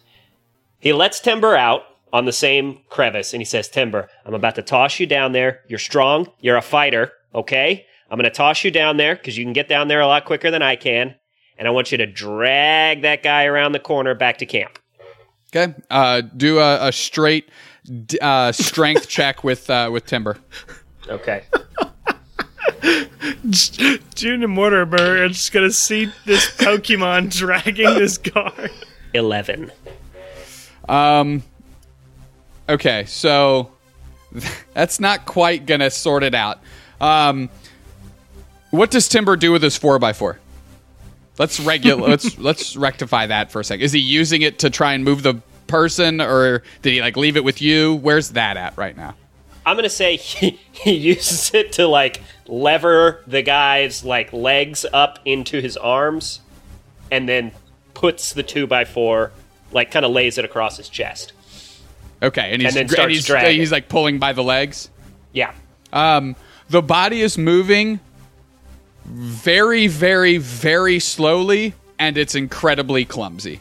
He 0.78 0.92
lets 0.92 1.20
Timber 1.20 1.56
out 1.56 1.82
on 2.12 2.26
the 2.26 2.32
same 2.32 2.80
crevice, 2.88 3.32
and 3.32 3.40
he 3.40 3.44
says, 3.46 3.68
"Timber, 3.68 4.08
I'm 4.24 4.34
about 4.34 4.54
to 4.56 4.62
toss 4.62 5.00
you 5.00 5.06
down 5.06 5.32
there. 5.32 5.60
You're 5.68 5.78
strong. 5.78 6.28
You're 6.40 6.56
a 6.56 6.62
fighter. 6.62 7.12
Okay." 7.34 7.86
I'm 8.10 8.18
going 8.18 8.30
to 8.30 8.36
toss 8.36 8.62
you 8.62 8.70
down 8.70 8.98
there 8.98 9.16
because 9.16 9.38
you 9.38 9.44
can 9.44 9.54
get 9.54 9.68
down 9.68 9.88
there 9.88 10.02
a 10.02 10.06
lot 10.06 10.26
quicker 10.26 10.50
than 10.50 10.60
I 10.60 10.76
can. 10.76 11.14
And 11.56 11.66
I 11.66 11.70
want 11.70 11.92
you 11.92 11.96
to 11.96 12.04
drag 12.04 13.00
that 13.02 13.22
guy 13.22 13.46
around 13.46 13.72
the 13.72 13.78
corner 13.78 14.14
back 14.14 14.36
to 14.38 14.46
camp. 14.46 14.78
okay 15.54 15.74
uh 15.90 16.20
do 16.20 16.58
a, 16.58 16.88
a 16.88 16.92
straight 16.92 17.48
uh, 18.20 18.52
strength 18.52 19.08
check 19.10 19.44
with 19.44 19.68
uh, 19.70 19.90
with 19.92 20.06
Timber. 20.06 20.38
Okay. 21.08 21.44
June 24.14 24.42
and 24.42 24.52
Mortimer 24.52 25.24
are 25.24 25.28
just 25.28 25.52
gonna 25.52 25.70
see 25.70 26.10
this 26.24 26.50
Pokemon 26.56 27.30
dragging 27.36 27.94
this 27.94 28.18
guard. 28.18 28.70
11. 29.14 29.70
Um. 30.88 31.42
Okay, 32.68 33.04
so 33.04 33.70
that's 34.74 34.98
not 35.00 35.26
quite 35.26 35.66
gonna 35.66 35.90
sort 35.90 36.22
it 36.22 36.34
out. 36.34 36.60
Um. 37.00 37.50
What 38.70 38.90
does 38.90 39.08
Timber 39.08 39.36
do 39.36 39.52
with 39.52 39.62
his 39.62 39.76
four 39.76 40.02
x 40.02 40.18
four? 40.18 40.38
Let's 41.38 41.60
regulate. 41.60 42.08
let's 42.08 42.38
let's 42.38 42.76
rectify 42.76 43.26
that 43.26 43.50
for 43.50 43.60
a 43.60 43.64
second. 43.64 43.84
Is 43.84 43.92
he 43.92 44.00
using 44.00 44.42
it 44.42 44.58
to 44.60 44.70
try 44.70 44.94
and 44.94 45.04
move 45.04 45.22
the 45.22 45.42
person, 45.72 46.20
or 46.20 46.62
did 46.82 46.92
he 46.92 47.00
like 47.00 47.16
leave 47.16 47.36
it 47.36 47.44
with 47.44 47.62
you? 47.62 47.94
Where's 47.94 48.30
that 48.30 48.58
at 48.58 48.76
right 48.76 48.94
now? 48.94 49.14
I'm 49.64 49.74
gonna 49.74 49.88
say 49.88 50.16
he, 50.18 50.60
he 50.70 50.92
uses 50.92 51.52
it 51.54 51.72
to 51.72 51.86
like 51.86 52.22
lever 52.46 53.22
the 53.26 53.42
guy's 53.42 54.04
like 54.04 54.32
legs 54.32 54.84
up 54.92 55.18
into 55.24 55.60
his 55.60 55.78
arms, 55.78 56.40
and 57.10 57.26
then 57.28 57.52
puts 57.94 58.34
the 58.34 58.42
two 58.42 58.66
by 58.66 58.84
four, 58.84 59.32
like 59.72 59.90
kind 59.90 60.04
of 60.04 60.12
lays 60.12 60.36
it 60.36 60.44
across 60.44 60.76
his 60.76 60.90
chest. 60.90 61.32
Okay, 62.22 62.52
and 62.52 62.60
he's 62.62 62.74
then 62.74 62.88
starts 62.88 63.14
he's, 63.14 63.26
dragging. 63.26 63.58
he's 63.58 63.72
like 63.72 63.88
pulling 63.88 64.18
by 64.18 64.34
the 64.34 64.44
legs. 64.44 64.90
Yeah. 65.32 65.54
Um, 65.92 66.36
the 66.68 66.82
body 66.82 67.22
is 67.22 67.36
moving 67.36 67.98
very, 69.06 69.86
very, 69.86 70.36
very 70.36 71.00
slowly, 71.00 71.74
and 71.98 72.16
it's 72.16 72.34
incredibly 72.34 73.04
clumsy. 73.04 73.60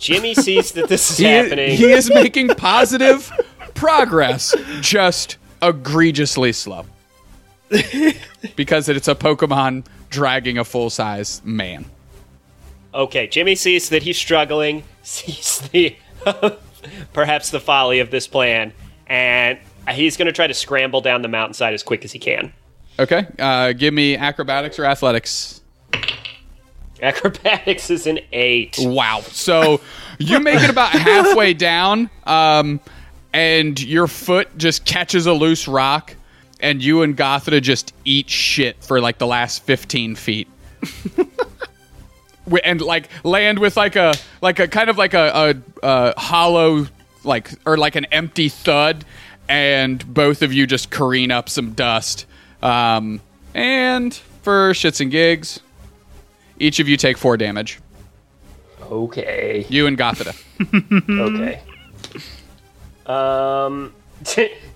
Jimmy 0.00 0.34
sees 0.34 0.72
that 0.72 0.88
this 0.88 1.10
is 1.10 1.18
He, 1.18 1.24
happening. 1.24 1.76
he 1.76 1.92
is 1.92 2.08
making 2.12 2.48
positive 2.48 3.30
progress, 3.74 4.54
just 4.80 5.36
egregiously 5.62 6.52
slow. 6.52 6.86
because 8.56 8.88
it's 8.88 9.06
a 9.06 9.14
Pokemon 9.14 9.86
dragging 10.08 10.58
a 10.58 10.64
full 10.64 10.90
size 10.90 11.40
man. 11.44 11.84
Okay, 12.92 13.28
Jimmy 13.28 13.54
sees 13.54 13.90
that 13.90 14.02
he's 14.02 14.18
struggling, 14.18 14.82
sees 15.02 15.60
the 15.70 15.94
perhaps 17.12 17.50
the 17.50 17.60
folly 17.60 18.00
of 18.00 18.10
this 18.10 18.26
plan, 18.26 18.72
and 19.06 19.58
he's 19.90 20.16
going 20.16 20.26
to 20.26 20.32
try 20.32 20.46
to 20.48 20.54
scramble 20.54 21.00
down 21.00 21.22
the 21.22 21.28
mountainside 21.28 21.74
as 21.74 21.82
quick 21.84 22.04
as 22.04 22.10
he 22.10 22.18
can. 22.18 22.52
Okay, 22.98 23.26
uh, 23.38 23.72
give 23.72 23.94
me 23.94 24.16
acrobatics 24.16 24.78
or 24.78 24.84
athletics. 24.84 25.59
Acrobatics 27.02 27.90
is 27.90 28.06
an 28.06 28.20
eight. 28.32 28.76
Wow. 28.78 29.20
So 29.22 29.80
you 30.18 30.40
make 30.40 30.62
it 30.62 30.70
about 30.70 30.90
halfway 30.90 31.54
down, 31.54 32.10
um, 32.24 32.80
and 33.32 33.80
your 33.82 34.06
foot 34.06 34.56
just 34.58 34.84
catches 34.84 35.26
a 35.26 35.32
loose 35.32 35.66
rock, 35.66 36.14
and 36.60 36.82
you 36.82 37.02
and 37.02 37.16
Gothita 37.16 37.62
just 37.62 37.94
eat 38.04 38.28
shit 38.28 38.82
for 38.84 39.00
like 39.00 39.18
the 39.18 39.26
last 39.26 39.62
15 39.64 40.14
feet. 40.16 40.48
And 42.64 42.80
like 42.80 43.08
land 43.22 43.60
with 43.60 43.76
like 43.76 43.94
a 43.94 44.12
like 44.40 44.58
a 44.58 44.66
kind 44.66 44.90
of 44.90 44.98
like 44.98 45.14
a, 45.14 45.54
a, 45.84 45.86
a 45.86 46.20
hollow 46.20 46.88
like 47.22 47.50
or 47.64 47.76
like 47.76 47.94
an 47.94 48.06
empty 48.06 48.48
thud 48.48 49.04
and 49.48 50.12
both 50.12 50.42
of 50.42 50.52
you 50.52 50.66
just 50.66 50.90
careen 50.90 51.30
up 51.30 51.48
some 51.48 51.74
dust 51.74 52.26
um, 52.60 53.20
and 53.54 54.14
for 54.42 54.72
shits 54.72 55.00
and 55.00 55.12
gigs 55.12 55.60
each 56.60 56.78
of 56.78 56.86
you 56.88 56.96
take 56.96 57.18
four 57.18 57.36
damage 57.36 57.80
Okay. 58.90 59.66
you 59.68 59.86
and 59.86 59.98
Gothita. 59.98 60.36
Okay. 61.08 61.60
Um, 63.06 63.92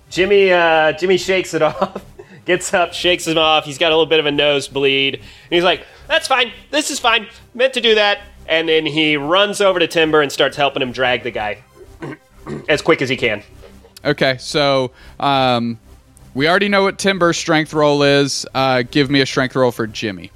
Jimmy. 0.09 0.51
Uh, 0.51 0.91
Jimmy 0.93 1.17
shakes 1.17 1.53
it 1.53 1.61
off. 1.61 2.03
Gets 2.45 2.73
up, 2.73 2.93
shakes 2.93 3.27
him 3.27 3.37
off. 3.37 3.65
He's 3.65 3.77
got 3.77 3.87
a 3.91 3.95
little 3.95 4.05
bit 4.05 4.19
of 4.19 4.25
a 4.25 4.31
nosebleed. 4.31 5.15
And 5.15 5.23
he's 5.49 5.63
like, 5.63 5.85
"That's 6.07 6.27
fine. 6.27 6.51
This 6.71 6.91
is 6.91 6.99
fine. 6.99 7.27
Meant 7.53 7.73
to 7.73 7.81
do 7.81 7.95
that." 7.95 8.19
And 8.47 8.69
then 8.69 8.85
he 8.85 9.17
runs 9.17 9.61
over 9.61 9.79
to 9.79 9.87
Timber 9.87 10.21
and 10.21 10.31
starts 10.31 10.55
helping 10.55 10.81
him 10.81 10.91
drag 10.91 11.23
the 11.23 11.31
guy 11.31 11.63
as 12.69 12.81
quick 12.81 13.01
as 13.01 13.09
he 13.09 13.17
can. 13.17 13.41
Okay, 14.03 14.37
so 14.39 14.91
um, 15.19 15.79
we 16.35 16.47
already 16.47 16.69
know 16.69 16.83
what 16.83 16.99
Timber's 16.99 17.37
strength 17.37 17.73
roll 17.73 18.03
is. 18.03 18.45
Uh, 18.53 18.83
give 18.83 19.09
me 19.09 19.21
a 19.21 19.25
strength 19.25 19.55
roll 19.55 19.71
for 19.71 19.87
Jimmy. 19.87 20.29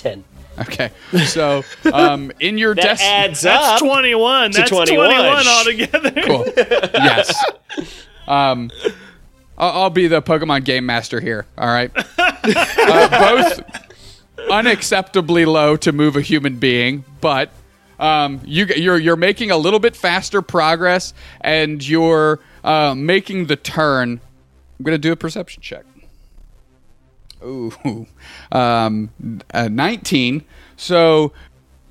Ten. 0.00 0.24
Okay, 0.58 0.90
so 1.26 1.64
um, 1.92 2.32
in 2.40 2.58
your 2.58 2.74
desk. 2.74 3.00
That 3.02 3.26
des- 3.26 3.30
adds 3.30 3.40
That's 3.42 3.66
up. 3.66 3.78
21. 3.80 4.50
That's 4.52 4.68
21. 4.70 5.06
21, 5.14 5.46
altogether. 5.46 6.22
Cool. 6.22 6.44
yes. 6.56 7.44
Um, 8.28 8.70
I'll, 9.56 9.82
I'll 9.82 9.90
be 9.90 10.06
the 10.06 10.20
Pokemon 10.20 10.64
game 10.64 10.84
master 10.86 11.20
here. 11.20 11.46
All 11.56 11.68
right. 11.68 11.90
Uh, 12.18 13.08
both 13.18 13.62
unacceptably 14.50 15.46
low 15.46 15.76
to 15.76 15.92
move 15.92 16.16
a 16.16 16.20
human 16.20 16.56
being, 16.56 17.04
but 17.20 17.50
um, 17.98 18.40
you 18.44 18.66
you're 18.76 18.98
you're 18.98 19.16
making 19.16 19.50
a 19.50 19.56
little 19.56 19.78
bit 19.80 19.94
faster 19.96 20.42
progress, 20.42 21.12
and 21.40 21.86
you're 21.86 22.40
uh, 22.64 22.94
making 22.94 23.46
the 23.46 23.56
turn. 23.56 24.20
I'm 24.78 24.84
gonna 24.84 24.98
do 24.98 25.12
a 25.12 25.16
perception 25.16 25.62
check. 25.62 25.84
Ooh, 27.42 28.06
um, 28.52 29.10
uh, 29.52 29.68
19. 29.68 30.44
So 30.76 31.32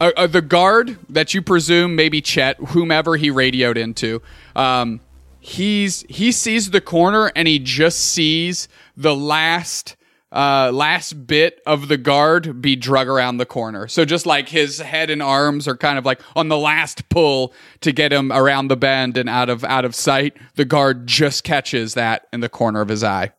uh, 0.02 0.12
uh, 0.16 0.28
the 0.28 0.42
guard 0.42 0.98
that 1.10 1.34
you 1.34 1.42
presume 1.42 1.96
maybe 1.96 2.22
Chet, 2.22 2.58
whomever 2.58 3.18
he 3.18 3.30
radioed 3.30 3.78
into, 3.78 4.22
um, 4.56 5.02
he's 5.40 6.04
he 6.10 6.32
sees 6.32 6.72
the 6.72 6.82
corner 6.82 7.32
and 7.36 7.48
he 7.48 7.60
just 7.60 8.00
sees 8.00 8.68
the 8.96 9.16
last 9.16 9.96
uh, 10.32 10.72
last 10.74 11.28
bit 11.28 11.60
of 11.66 11.88
the 11.88 11.98
guard 11.98 12.62
be 12.62 12.76
drug 12.76 13.08
around 13.08 13.38
the 13.38 13.46
corner. 13.46 13.88
So 13.88 14.06
just 14.06 14.26
like 14.26 14.48
his 14.48 14.80
head 14.80 15.10
and 15.10 15.24
arms 15.24 15.68
are 15.68 15.76
kind 15.76 15.98
of 15.98 16.06
like 16.06 16.22
on 16.36 16.50
the 16.50 16.58
last 16.58 17.10
pull 17.10 17.54
to 17.82 17.92
get 17.92 18.14
him 18.14 18.32
around 18.32 18.68
the 18.68 18.78
bend 18.78 19.18
and 19.18 19.28
out 19.28 19.50
of 19.50 19.64
out 19.64 19.86
of 19.86 19.96
sight. 19.96 20.38
The 20.56 20.66
guard 20.66 21.08
just 21.08 21.44
catches 21.44 21.96
that 21.96 22.28
in 22.32 22.40
the 22.42 22.50
corner 22.50 22.82
of 22.82 22.90
his 22.90 23.04
eye. 23.04 23.32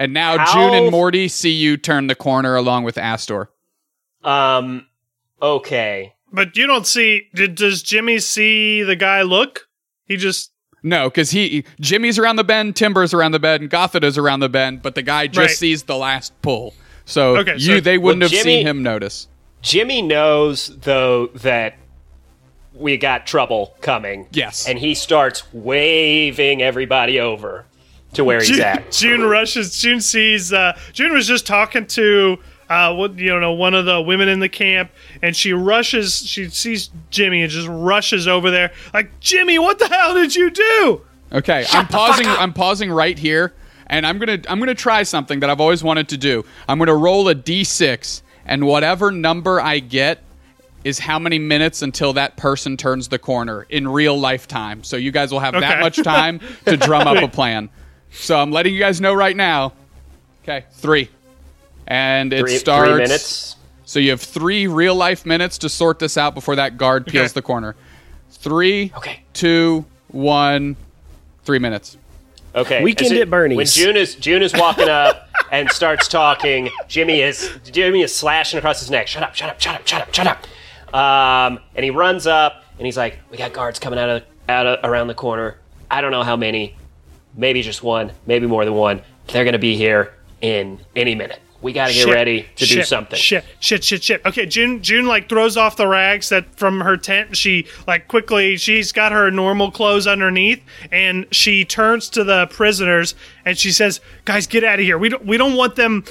And 0.00 0.14
now 0.14 0.38
How- 0.38 0.52
June 0.52 0.74
and 0.74 0.90
Morty 0.90 1.28
see 1.28 1.50
you 1.52 1.76
turn 1.76 2.06
the 2.08 2.14
corner 2.16 2.56
along 2.56 2.82
with 2.84 2.96
Astor. 2.98 3.50
Um. 4.24 4.86
Okay. 5.40 6.14
But 6.32 6.56
you 6.56 6.66
don't 6.66 6.86
see. 6.86 7.24
Did, 7.34 7.54
does 7.54 7.82
Jimmy 7.82 8.18
see 8.18 8.82
the 8.82 8.96
guy 8.96 9.22
look? 9.22 9.68
He 10.06 10.16
just. 10.16 10.52
No, 10.82 11.10
because 11.10 11.30
he 11.30 11.64
Jimmy's 11.80 12.18
around 12.18 12.36
the 12.36 12.44
bend, 12.44 12.74
Timber's 12.76 13.12
around 13.12 13.32
the 13.32 13.38
bend, 13.38 13.60
and 13.62 13.70
Gothita's 13.70 14.16
around 14.16 14.40
the 14.40 14.48
bend, 14.48 14.80
but 14.80 14.94
the 14.94 15.02
guy 15.02 15.26
just 15.26 15.38
Right. 15.38 15.50
sees 15.50 15.82
the 15.82 15.96
last 15.96 16.32
pull. 16.40 16.72
So 17.04 17.36
Okay, 17.36 17.52
you 17.58 17.76
so- 17.76 17.80
they 17.80 17.98
wouldn't 17.98 18.20
Well, 18.22 18.30
have 18.30 18.38
Jimmy- 18.38 18.58
seen 18.58 18.66
him 18.66 18.82
notice. 18.82 19.28
Jimmy 19.60 20.00
knows 20.00 20.68
though 20.80 21.26
that 21.34 21.76
we 22.72 22.96
got 22.96 23.26
trouble 23.26 23.74
coming. 23.82 24.26
Yes. 24.32 24.66
And 24.66 24.78
he 24.78 24.94
starts 24.94 25.42
waving 25.52 26.62
everybody 26.62 27.20
over 27.20 27.66
to 28.14 28.24
where 28.24 28.40
he's 28.40 28.58
at. 28.60 28.90
June 28.90 29.22
rushes. 29.22 29.78
June 29.78 30.00
sees. 30.00 30.52
Uh, 30.52 30.78
June 30.92 31.12
was 31.12 31.26
just 31.26 31.46
talking 31.46 31.86
to. 31.88 32.38
Uh, 32.68 32.94
what 32.94 33.18
you 33.18 33.40
know, 33.40 33.52
one 33.52 33.74
of 33.74 33.84
the 33.84 34.00
women 34.00 34.28
in 34.28 34.38
the 34.38 34.48
camp, 34.48 34.92
and 35.22 35.34
she 35.34 35.52
rushes. 35.52 36.24
She 36.24 36.48
sees 36.50 36.88
Jimmy 37.10 37.42
and 37.42 37.50
just 37.50 37.66
rushes 37.68 38.28
over 38.28 38.52
there, 38.52 38.70
like 38.94 39.18
Jimmy, 39.18 39.58
what 39.58 39.80
the 39.80 39.88
hell 39.88 40.14
did 40.14 40.36
you 40.36 40.50
do? 40.50 41.00
Okay, 41.32 41.66
I'm 41.72 41.88
pausing. 41.88 42.26
I'm 42.28 42.52
pausing 42.52 42.92
right 42.92 43.18
here, 43.18 43.54
and 43.88 44.06
I'm 44.06 44.20
gonna 44.20 44.38
I'm 44.48 44.60
gonna 44.60 44.76
try 44.76 45.02
something 45.02 45.40
that 45.40 45.50
I've 45.50 45.60
always 45.60 45.82
wanted 45.82 46.10
to 46.10 46.16
do. 46.16 46.44
I'm 46.68 46.78
gonna 46.78 46.94
roll 46.94 47.28
a 47.28 47.34
d6, 47.34 48.22
and 48.46 48.64
whatever 48.64 49.10
number 49.10 49.60
I 49.60 49.80
get 49.80 50.22
is 50.84 51.00
how 51.00 51.18
many 51.18 51.40
minutes 51.40 51.82
until 51.82 52.12
that 52.12 52.36
person 52.36 52.76
turns 52.76 53.08
the 53.08 53.18
corner 53.18 53.66
in 53.68 53.88
real 53.88 54.16
lifetime. 54.16 54.84
So 54.84 54.96
you 54.96 55.10
guys 55.10 55.32
will 55.32 55.40
have 55.40 55.54
that 55.54 55.80
much 55.80 55.96
time 56.02 56.40
to 56.66 56.76
drum 56.76 57.08
up 57.08 57.20
a 57.22 57.28
plan. 57.32 57.68
So 58.12 58.38
I'm 58.38 58.50
letting 58.50 58.74
you 58.74 58.80
guys 58.80 59.00
know 59.00 59.14
right 59.14 59.36
now. 59.36 59.72
Okay, 60.42 60.64
three, 60.72 61.08
and 61.86 62.32
it 62.32 62.40
Three, 62.40 62.56
starts. 62.58 62.88
three 62.90 62.98
minutes. 63.02 63.56
So 63.84 63.98
you 63.98 64.10
have 64.10 64.20
three 64.20 64.66
real 64.66 64.94
life 64.94 65.26
minutes 65.26 65.58
to 65.58 65.68
sort 65.68 65.98
this 65.98 66.16
out 66.16 66.34
before 66.34 66.56
that 66.56 66.76
guard 66.76 67.06
peels 67.06 67.26
Okay. 67.26 67.32
the 67.34 67.42
corner. 67.42 67.74
Three, 68.30 68.92
Okay. 68.96 69.22
two, 69.32 69.84
one, 70.08 70.76
three 71.44 71.58
minutes. 71.58 71.96
Okay. 72.54 72.82
Weekend 72.82 73.12
as 73.12 73.18
it- 73.18 73.22
at 73.22 73.30
Bernie's. 73.30 73.56
When 73.56 73.66
June 73.66 73.96
is 73.96 74.14
June 74.16 74.42
is 74.42 74.52
walking 74.54 74.88
up 74.88 75.28
and 75.52 75.70
starts 75.70 76.08
talking, 76.08 76.70
Jimmy 76.88 77.20
is 77.20 77.50
Jimmy 77.70 78.02
is 78.02 78.14
slashing 78.14 78.58
across 78.58 78.80
his 78.80 78.90
neck. 78.90 79.06
Shut 79.06 79.22
up! 79.22 79.34
Shut 79.34 79.50
up! 79.50 79.60
Shut 79.60 79.74
up! 79.76 79.86
Shut 79.86 80.02
up! 80.02 80.14
Shut 80.14 80.26
up! 80.26 80.94
Um, 80.94 81.60
and 81.76 81.84
he 81.84 81.90
runs 81.90 82.26
up 82.26 82.64
and 82.78 82.86
he's 82.86 82.96
like, 82.96 83.18
"We 83.30 83.36
got 83.38 83.52
guards 83.52 83.78
coming 83.78 83.98
out 84.00 84.08
of 84.08 84.22
out 84.48 84.66
of 84.66 84.78
around 84.90 85.06
the 85.08 85.14
corner. 85.14 85.58
I 85.90 86.00
don't 86.00 86.10
know 86.10 86.24
how 86.24 86.36
many. 86.36 86.74
Maybe 87.36 87.62
just 87.62 87.82
one. 87.82 88.12
Maybe 88.26 88.46
more 88.46 88.64
than 88.64 88.74
one. 88.74 89.02
They're 89.28 89.44
gonna 89.44 89.58
be 89.58 89.76
here 89.76 90.14
in 90.40 90.80
any 90.96 91.14
minute." 91.14 91.40
We 91.62 91.74
got 91.74 91.88
to 91.88 91.92
get 91.92 92.04
Shit, 92.04 92.14
ready 92.14 92.46
to 92.56 92.64
do 92.64 92.82
something. 92.82 93.18
Shit, 93.18 93.44
shit, 93.60 93.84
shit, 93.84 94.02
shit. 94.02 94.24
Okay, 94.24 94.46
June 94.46 94.80
June 94.80 95.06
like 95.06 95.28
throws 95.28 95.58
off 95.58 95.76
the 95.76 95.86
rags 95.86 96.30
that 96.30 96.46
from 96.56 96.80
her 96.80 96.96
tent. 96.96 97.36
She 97.36 97.66
like 97.86 98.08
quickly 98.08 98.56
she's 98.56 98.92
got 98.92 99.12
her 99.12 99.30
normal 99.30 99.70
clothes 99.70 100.06
underneath 100.06 100.62
and 100.90 101.26
she 101.30 101.66
turns 101.66 102.08
to 102.10 102.24
the 102.24 102.46
prisoners 102.46 103.14
and 103.44 103.58
she 103.58 103.72
says, 103.72 104.00
"Guys, 104.24 104.46
get 104.46 104.64
out 104.64 104.78
of 104.78 104.86
here. 104.86 104.96
We 104.96 105.10
don't 105.10 105.26
we 105.26 105.36
don't 105.36 105.54
want 105.54 105.76
them 105.76 106.04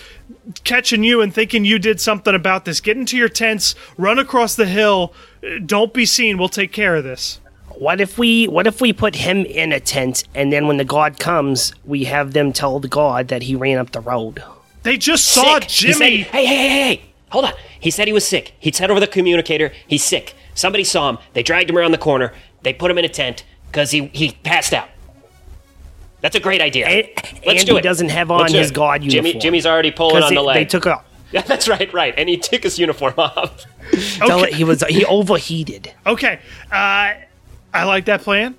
catching 0.64 1.04
you 1.04 1.20
and 1.20 1.34
thinking 1.34 1.66
you 1.66 1.80
did 1.80 2.00
something 2.00 2.36
about 2.36 2.66
this. 2.66 2.80
Get 2.80 2.98
into 2.98 3.18
your 3.18 3.30
tents, 3.30 3.74
run 3.98 4.20
across 4.20 4.56
the 4.56 4.68
hill. 4.68 5.14
Don't 5.66 5.94
be 5.94 6.06
seen. 6.06 6.38
We'll 6.38 6.50
take 6.50 6.72
care 6.72 6.96
of 6.96 7.04
this." 7.04 7.40
What 7.80 8.02
if 8.02 8.18
we 8.18 8.46
what 8.48 8.68
if 8.68 8.82
we 8.82 8.92
put 8.92 9.16
him 9.16 9.46
in 9.46 9.72
a 9.72 9.80
tent 9.80 10.26
and 10.36 10.52
then 10.52 10.68
when 10.68 10.76
the 10.78 10.84
god 10.86 11.18
comes, 11.18 11.74
we 11.86 12.04
have 12.04 12.34
them 12.34 12.52
tell 12.52 12.80
the 12.80 12.90
god 12.90 13.30
that 13.30 13.44
he 13.44 13.56
ran 13.56 13.78
up 13.78 13.92
the 13.92 14.02
road? 14.02 14.44
They 14.84 14.98
just 14.98 15.26
saw 15.26 15.60
Sick. 15.60 15.64
He 15.72 15.94
said- 15.94 16.00
Jimmy. 16.00 16.18
hey, 16.24 16.46
hey, 16.46 16.58
hey, 16.58 16.70
hey, 16.70 17.02
hold 17.30 17.46
on. 17.46 17.54
He 17.80 17.90
said 17.92 18.08
he 18.08 18.14
was 18.14 18.28
sick. 18.28 18.54
He 18.60 18.72
said 18.74 18.92
over 18.92 19.00
the 19.00 19.08
communicator, 19.08 19.72
he's 19.88 20.04
sick. 20.04 20.36
Somebody 20.56 20.84
saw 20.84 21.10
him. 21.10 21.18
They 21.34 21.42
dragged 21.44 21.70
him 21.70 21.78
around 21.78 21.92
the 21.92 21.98
corner. 21.98 22.34
They 22.64 22.74
put 22.74 22.92
him 22.92 22.98
in 22.98 23.06
a 23.06 23.10
tent 23.10 23.46
because 23.72 23.92
he, 23.92 24.08
he 24.08 24.32
passed 24.44 24.74
out. 24.74 24.90
That's 26.22 26.36
a 26.36 26.42
great 26.42 26.62
idea. 26.62 26.86
And, 26.86 27.08
Let's 27.46 27.62
and 27.62 27.66
do 27.68 27.74
he 27.74 27.80
it. 27.80 27.84
doesn't 27.84 28.10
have 28.10 28.30
Let's 28.30 28.52
on 28.54 28.60
his 28.60 28.72
it. 28.72 28.74
god 28.74 29.02
Jimmy, 29.04 29.30
uniform. 29.30 29.40
Jimmy's 29.42 29.66
already 29.66 29.92
pulling 29.92 30.22
on 30.22 30.34
the 30.34 30.42
leg. 30.42 30.56
they 30.56 30.66
took 30.66 30.86
off. 30.88 31.06
Yeah, 31.32 31.42
that's 31.44 31.68
right, 31.70 31.94
right. 31.94 32.16
And 32.18 32.28
he 32.28 32.38
took 32.38 32.64
his 32.64 32.80
uniform 32.80 33.14
off. 33.16 33.64
Tell 34.18 34.40
Okay. 34.40 34.50
it 34.50 34.56
he 34.56 34.64
was 34.64 34.84
he 34.90 35.06
overheated. 35.06 35.94
Okay, 36.08 36.40
uh, 36.72 37.14
I 37.74 37.84
like 37.86 38.06
that 38.06 38.22
plan. 38.22 38.56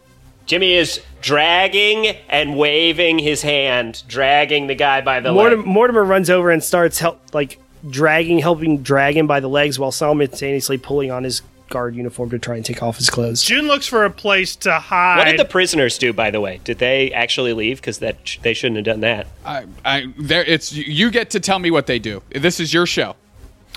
Jimmy 0.47 0.75
is 0.75 1.01
dragging 1.21 2.09
and 2.29 2.57
waving 2.57 3.19
his 3.19 3.43
hand, 3.43 4.03
dragging 4.09 4.67
the 4.67 4.75
guy 4.75 5.01
by 5.01 5.21
the 5.21 5.33
Mortimer, 5.33 5.63
leg. 5.63 5.67
Mortimer 5.67 6.05
runs 6.05 6.31
over 6.31 6.51
and 6.51 6.63
starts 6.63 6.99
help 6.99 7.21
like 7.33 7.59
dragging, 7.89 8.39
helping 8.39 8.83
drag 8.83 9.17
him 9.17 9.27
by 9.27 9.41
the 9.41 9.49
legs 9.49 9.79
while 9.79 9.93
simultaneously 9.93 10.79
pulling 10.79 11.11
on 11.11 11.25
his 11.25 11.43
guard 11.69 11.95
uniform 11.95 12.31
to 12.31 12.39
try 12.39 12.57
and 12.57 12.65
take 12.65 12.83
off 12.83 12.97
his 12.97 13.09
clothes. 13.09 13.43
June 13.43 13.69
looks 13.69 13.87
for 13.87 14.05
a 14.05 14.11
place 14.11 14.57
to 14.57 14.73
hide. 14.73 15.19
What 15.19 15.25
did 15.27 15.39
the 15.39 15.45
prisoners 15.45 15.97
do, 15.99 16.13
by 16.13 16.31
the 16.31 16.41
way? 16.41 16.61
Did 16.65 16.79
they 16.79 17.13
actually 17.13 17.53
leave? 17.53 17.81
Because 17.81 18.01
that 18.01 18.39
they 18.43 18.53
shouldn't 18.53 18.77
have 18.77 18.85
done 18.85 19.01
that. 19.01 19.29
I, 19.45 19.67
I, 19.85 20.13
there, 20.19 20.45
it's 20.45 20.73
you 20.73 21.11
get 21.11 21.31
to 21.31 21.41
tell 21.41 21.61
me 21.61 21.71
what 21.71 21.87
they 21.87 21.99
do. 21.99 22.23
This 22.31 22.61
is 22.61 22.75
your 22.75 22.87
show. 22.87 23.15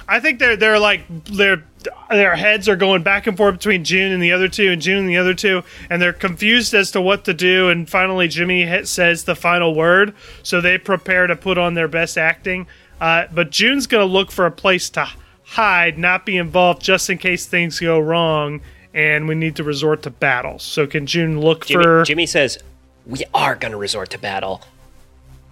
I 0.08 0.20
think 0.20 0.40
they're 0.40 0.56
they're 0.56 0.80
like 0.80 1.04
their 1.26 1.64
their 2.10 2.36
heads 2.36 2.70
are 2.70 2.76
going 2.76 3.04
back 3.04 3.28
and 3.28 3.36
forth 3.36 3.56
between 3.56 3.84
June 3.84 4.12
and 4.12 4.22
the 4.22 4.32
other 4.32 4.48
two, 4.48 4.72
and 4.72 4.82
June 4.82 5.00
and 5.00 5.10
the 5.10 5.18
other 5.18 5.34
two, 5.34 5.64
and 5.90 6.02
they're 6.02 6.14
confused 6.14 6.74
as 6.74 6.92
to 6.92 7.02
what 7.02 7.26
to 7.26 7.34
do. 7.34 7.70
And 7.70 7.90
finally, 7.90 8.28
Jimmy 8.28 8.66
hit, 8.66 8.88
says 8.88 9.24
the 9.24 9.36
final 9.36 9.74
word, 9.76 10.14
so 10.44 10.62
they 10.62 10.78
prepare 10.78 11.28
to 11.28 11.36
put 11.36 11.58
on 11.58 11.74
their 11.74 11.88
best 11.88 12.18
acting. 12.18 12.68
Uh, 13.02 13.26
but 13.34 13.50
June's 13.50 13.88
gonna 13.88 14.06
look 14.06 14.32
for 14.32 14.46
a 14.46 14.52
place 14.52 14.90
to 14.92 15.08
hide, 15.44 15.98
not 15.98 16.26
be 16.26 16.38
involved, 16.38 16.82
just 16.82 17.10
in 17.10 17.18
case 17.18 17.46
things 17.46 17.80
go 17.80 18.00
wrong, 18.00 18.62
and 18.94 19.28
we 19.28 19.36
need 19.36 19.56
to 19.56 19.64
resort 19.64 20.04
to 20.04 20.10
battle. 20.10 20.60
So 20.60 20.88
can 20.88 21.06
June 21.06 21.40
look 21.40 21.66
Jimmy, 21.66 21.84
for? 21.84 22.04
Jimmy 22.04 22.26
says, 22.26 22.58
We 23.06 23.24
are 23.34 23.56
going 23.56 23.72
to 23.72 23.78
resort 23.78 24.10
to 24.12 24.20
battle 24.20 24.62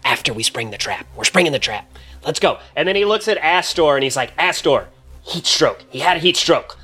after 0.03 0.33
we 0.33 0.43
spring 0.43 0.71
the 0.71 0.77
trap. 0.77 1.07
We're 1.15 1.23
springing 1.23 1.51
the 1.51 1.59
trap. 1.59 1.91
Let's 2.25 2.39
go. 2.39 2.59
And 2.75 2.87
then 2.87 2.95
he 2.95 3.05
looks 3.05 3.27
at 3.27 3.37
Astor 3.37 3.95
and 3.95 4.03
he's 4.03 4.15
like, 4.15 4.31
Astor, 4.37 4.87
heat 5.23 5.45
stroke. 5.45 5.83
He 5.89 5.99
had 5.99 6.17
a 6.17 6.19
heat 6.19 6.37
stroke. 6.37 6.77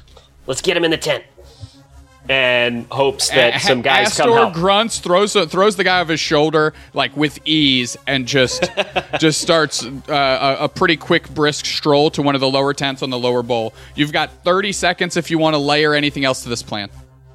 Let's 0.47 0.61
get 0.61 0.75
him 0.77 0.83
in 0.83 0.91
the 0.91 0.97
tent. 0.97 1.23
And 2.29 2.87
hopes 2.91 3.29
that 3.29 3.55
A- 3.55 3.59
some 3.59 3.81
guys 3.81 4.07
Astor 4.07 4.23
come 4.23 4.33
help. 4.33 4.53
grunts, 4.53 4.99
throws 4.99 5.31
throws 5.33 5.77
the 5.77 5.85
guy 5.85 6.01
off 6.01 6.09
his 6.09 6.19
shoulder 6.19 6.73
like 6.93 7.15
with 7.15 7.39
ease, 7.45 7.95
and 8.05 8.27
just 8.27 8.69
just 9.19 9.39
starts 9.39 9.85
uh, 9.85 10.57
a, 10.59 10.65
a 10.65 10.69
pretty 10.69 10.97
quick, 10.97 11.29
brisk 11.29 11.65
stroll 11.65 12.09
to 12.11 12.21
one 12.21 12.35
of 12.35 12.41
the 12.41 12.49
lower 12.49 12.73
tents 12.73 13.01
on 13.01 13.11
the 13.11 13.17
lower 13.17 13.43
bowl. 13.43 13.73
You've 13.95 14.11
got 14.11 14.43
30 14.43 14.73
seconds 14.73 15.15
if 15.15 15.31
you 15.31 15.37
want 15.37 15.53
to 15.53 15.57
layer 15.57 15.93
anything 15.93 16.25
else 16.25 16.43
to 16.43 16.49
this 16.49 16.61
plan. 16.61 16.89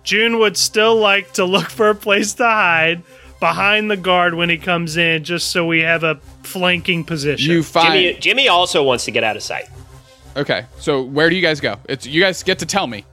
June 0.05 0.39
would 0.41 0.59
still 0.59 0.97
like 0.97 1.33
to 1.35 1.45
look 1.47 1.71
for 1.71 1.89
a 1.89 1.95
place 1.95 2.35
to 2.35 2.45
hide 2.45 3.03
behind 3.43 3.91
the 3.91 3.97
guard 3.97 4.35
when 4.35 4.49
he 4.49 4.57
comes 4.57 4.97
in, 4.97 5.25
just 5.25 5.51
so 5.51 5.67
we 5.67 5.81
have 5.81 6.05
a 6.05 6.15
flanking 6.45 7.03
position. 7.03 7.51
You 7.51 7.65
find 7.65 7.93
Jimmy, 7.93 8.15
Jimmy 8.21 8.49
also 8.49 8.85
wants 8.85 9.05
to 9.07 9.11
get 9.11 9.25
out 9.25 9.35
of 9.37 9.43
sight. 9.43 9.69
okay. 10.37 10.65
So 10.79 11.03
where 11.03 11.29
do 11.29 11.35
you 11.35 11.43
guys 11.43 11.59
go? 11.61 11.77
It's 11.89 12.07
you 12.07 12.23
guys 12.23 12.45
get 12.45 12.61
to 12.61 12.67
tell 12.67 12.87
me. 12.87 13.05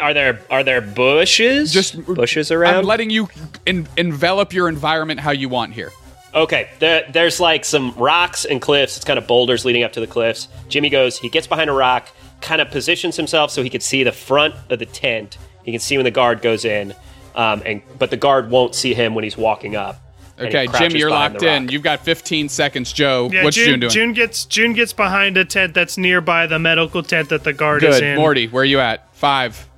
Are 0.00 0.12
there 0.12 0.40
are 0.50 0.64
there 0.64 0.80
bushes? 0.80 1.72
Just 1.72 2.04
bushes 2.04 2.50
around. 2.50 2.74
I'm 2.74 2.84
letting 2.84 3.10
you 3.10 3.28
en- 3.64 3.86
envelop 3.96 4.52
your 4.52 4.68
environment 4.68 5.20
how 5.20 5.30
you 5.30 5.48
want 5.48 5.72
here. 5.72 5.92
Okay, 6.34 6.68
there, 6.80 7.08
there's 7.12 7.38
like 7.38 7.64
some 7.64 7.92
rocks 7.92 8.44
and 8.44 8.60
cliffs. 8.60 8.96
It's 8.96 9.04
kind 9.04 9.18
of 9.20 9.28
boulders 9.28 9.64
leading 9.64 9.84
up 9.84 9.92
to 9.92 10.00
the 10.00 10.06
cliffs. 10.08 10.48
Jimmy 10.68 10.90
goes, 10.90 11.16
he 11.16 11.28
gets 11.28 11.46
behind 11.46 11.70
a 11.70 11.72
rock, 11.72 12.08
kind 12.40 12.60
of 12.60 12.70
positions 12.70 13.16
himself 13.16 13.52
so 13.52 13.62
he 13.62 13.70
can 13.70 13.80
see 13.80 14.02
the 14.02 14.12
front 14.12 14.54
of 14.68 14.80
the 14.80 14.84
tent. 14.86 15.38
He 15.64 15.70
can 15.70 15.80
see 15.80 15.96
when 15.96 16.04
the 16.04 16.10
guard 16.10 16.42
goes 16.42 16.64
in, 16.64 16.92
um, 17.38 17.62
and 17.64 17.80
but 17.98 18.10
the 18.10 18.16
guard 18.18 18.50
won't 18.50 18.74
see 18.74 18.92
him 18.92 19.14
when 19.14 19.24
he's 19.24 19.38
walking 19.38 19.76
up. 19.76 20.00
Okay, 20.40 20.68
Jim, 20.78 20.94
you're 20.94 21.10
locked 21.10 21.42
in. 21.42 21.68
You've 21.68 21.82
got 21.82 22.00
15 22.00 22.48
seconds. 22.48 22.92
Joe, 22.92 23.28
yeah, 23.32 23.42
what's 23.44 23.56
June, 23.56 23.66
June 23.66 23.80
doing? 23.80 23.90
June 23.90 24.12
gets 24.12 24.44
June 24.44 24.72
gets 24.72 24.92
behind 24.92 25.36
a 25.36 25.44
tent 25.44 25.74
that's 25.74 25.96
nearby 25.96 26.46
the 26.46 26.58
medical 26.58 27.02
tent 27.02 27.30
that 27.30 27.44
the 27.44 27.52
guard 27.52 27.82
is 27.82 28.00
in. 28.00 28.16
Morty. 28.16 28.46
Where 28.46 28.62
are 28.62 28.66
you 28.66 28.80
at? 28.80 29.14
Five. 29.16 29.68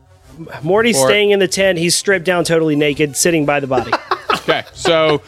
Morty's 0.62 0.98
Or- 0.98 1.08
staying 1.08 1.30
in 1.30 1.38
the 1.38 1.48
tent. 1.48 1.78
He's 1.78 1.94
stripped 1.94 2.24
down, 2.24 2.44
totally 2.44 2.76
naked, 2.76 3.16
sitting 3.16 3.46
by 3.46 3.60
the 3.60 3.66
body. 3.66 3.92
Okay, 4.32 4.64
so 4.72 5.22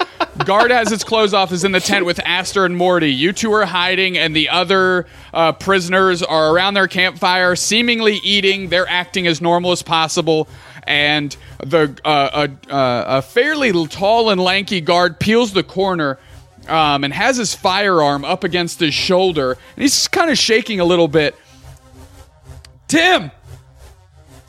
guard 0.46 0.70
has 0.70 0.88
his 0.88 1.04
clothes 1.04 1.34
off, 1.34 1.52
is 1.52 1.64
in 1.64 1.72
the 1.72 1.80
tent 1.80 2.06
with 2.06 2.18
Astor 2.24 2.64
and 2.64 2.76
Morty. 2.76 3.12
You 3.12 3.32
two 3.32 3.52
are 3.52 3.66
hiding, 3.66 4.16
and 4.16 4.34
the 4.34 4.48
other 4.48 5.06
uh, 5.34 5.52
prisoners 5.52 6.22
are 6.22 6.52
around 6.52 6.74
their 6.74 6.88
campfire, 6.88 7.54
seemingly 7.54 8.20
eating. 8.24 8.68
They're 8.68 8.88
acting 8.88 9.26
as 9.26 9.40
normal 9.40 9.70
as 9.72 9.82
possible. 9.82 10.48
And 10.84 11.36
the 11.58 11.96
uh, 12.04 12.48
a, 12.48 12.72
uh, 12.72 13.04
a 13.18 13.22
fairly 13.22 13.86
tall 13.86 14.30
and 14.30 14.40
lanky 14.40 14.80
guard 14.80 15.20
peels 15.20 15.52
the 15.52 15.62
corner 15.62 16.18
um, 16.68 17.04
and 17.04 17.12
has 17.12 17.36
his 17.36 17.54
firearm 17.54 18.24
up 18.24 18.44
against 18.44 18.80
his 18.80 18.94
shoulder, 18.94 19.52
and 19.52 19.82
he's 19.82 20.08
kind 20.08 20.30
of 20.30 20.38
shaking 20.38 20.80
a 20.80 20.84
little 20.84 21.08
bit. 21.08 21.36
Tim, 22.88 23.30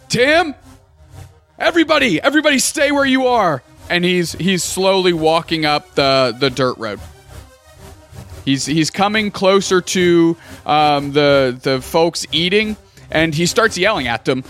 Tim, 0.10 0.56
everybody, 1.58 2.22
everybody, 2.22 2.60
stay 2.60 2.92
where 2.92 3.06
you 3.06 3.28
are. 3.28 3.64
And 3.90 4.06
he's 4.06 4.32
he's 4.34 4.64
slowly 4.64 5.14
walking 5.14 5.66
up 5.66 5.96
the 5.96 6.36
the 6.38 6.50
dirt 6.50 6.78
road. 6.78 7.00
He's 8.46 8.66
he's 8.66 8.90
coming 8.90 9.30
closer 9.30 9.82
to 9.82 10.38
um, 10.66 11.12
the 11.12 11.58
the 11.62 11.82
folks 11.82 12.26
eating, 12.32 12.78
and 13.12 13.36
he 13.36 13.46
starts 13.46 13.78
yelling 13.78 14.08
at 14.08 14.24
them. 14.26 14.44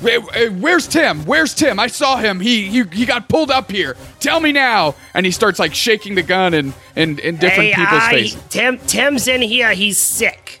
"Where- 0.00 0.20
where- 0.20 0.50
Where's 0.50 0.86
Tim? 0.86 1.24
Where's 1.24 1.54
Tim? 1.54 1.78
I 1.78 1.86
saw 1.86 2.16
him. 2.16 2.40
He, 2.40 2.68
he 2.68 2.82
he 2.92 3.06
got 3.06 3.28
pulled 3.28 3.50
up 3.50 3.70
here. 3.70 3.96
Tell 4.20 4.40
me 4.40 4.52
now. 4.52 4.94
And 5.14 5.24
he 5.24 5.32
starts 5.32 5.58
like 5.58 5.74
shaking 5.74 6.14
the 6.14 6.22
gun 6.22 6.54
in 6.54 6.74
in, 6.96 7.18
in 7.20 7.36
different 7.36 7.70
hey, 7.70 7.74
people's 7.74 8.02
I, 8.02 8.10
faces. 8.10 8.42
Tim, 8.50 8.78
Tim's 8.86 9.28
in 9.28 9.42
here. 9.42 9.72
He's 9.72 9.98
sick. 9.98 10.60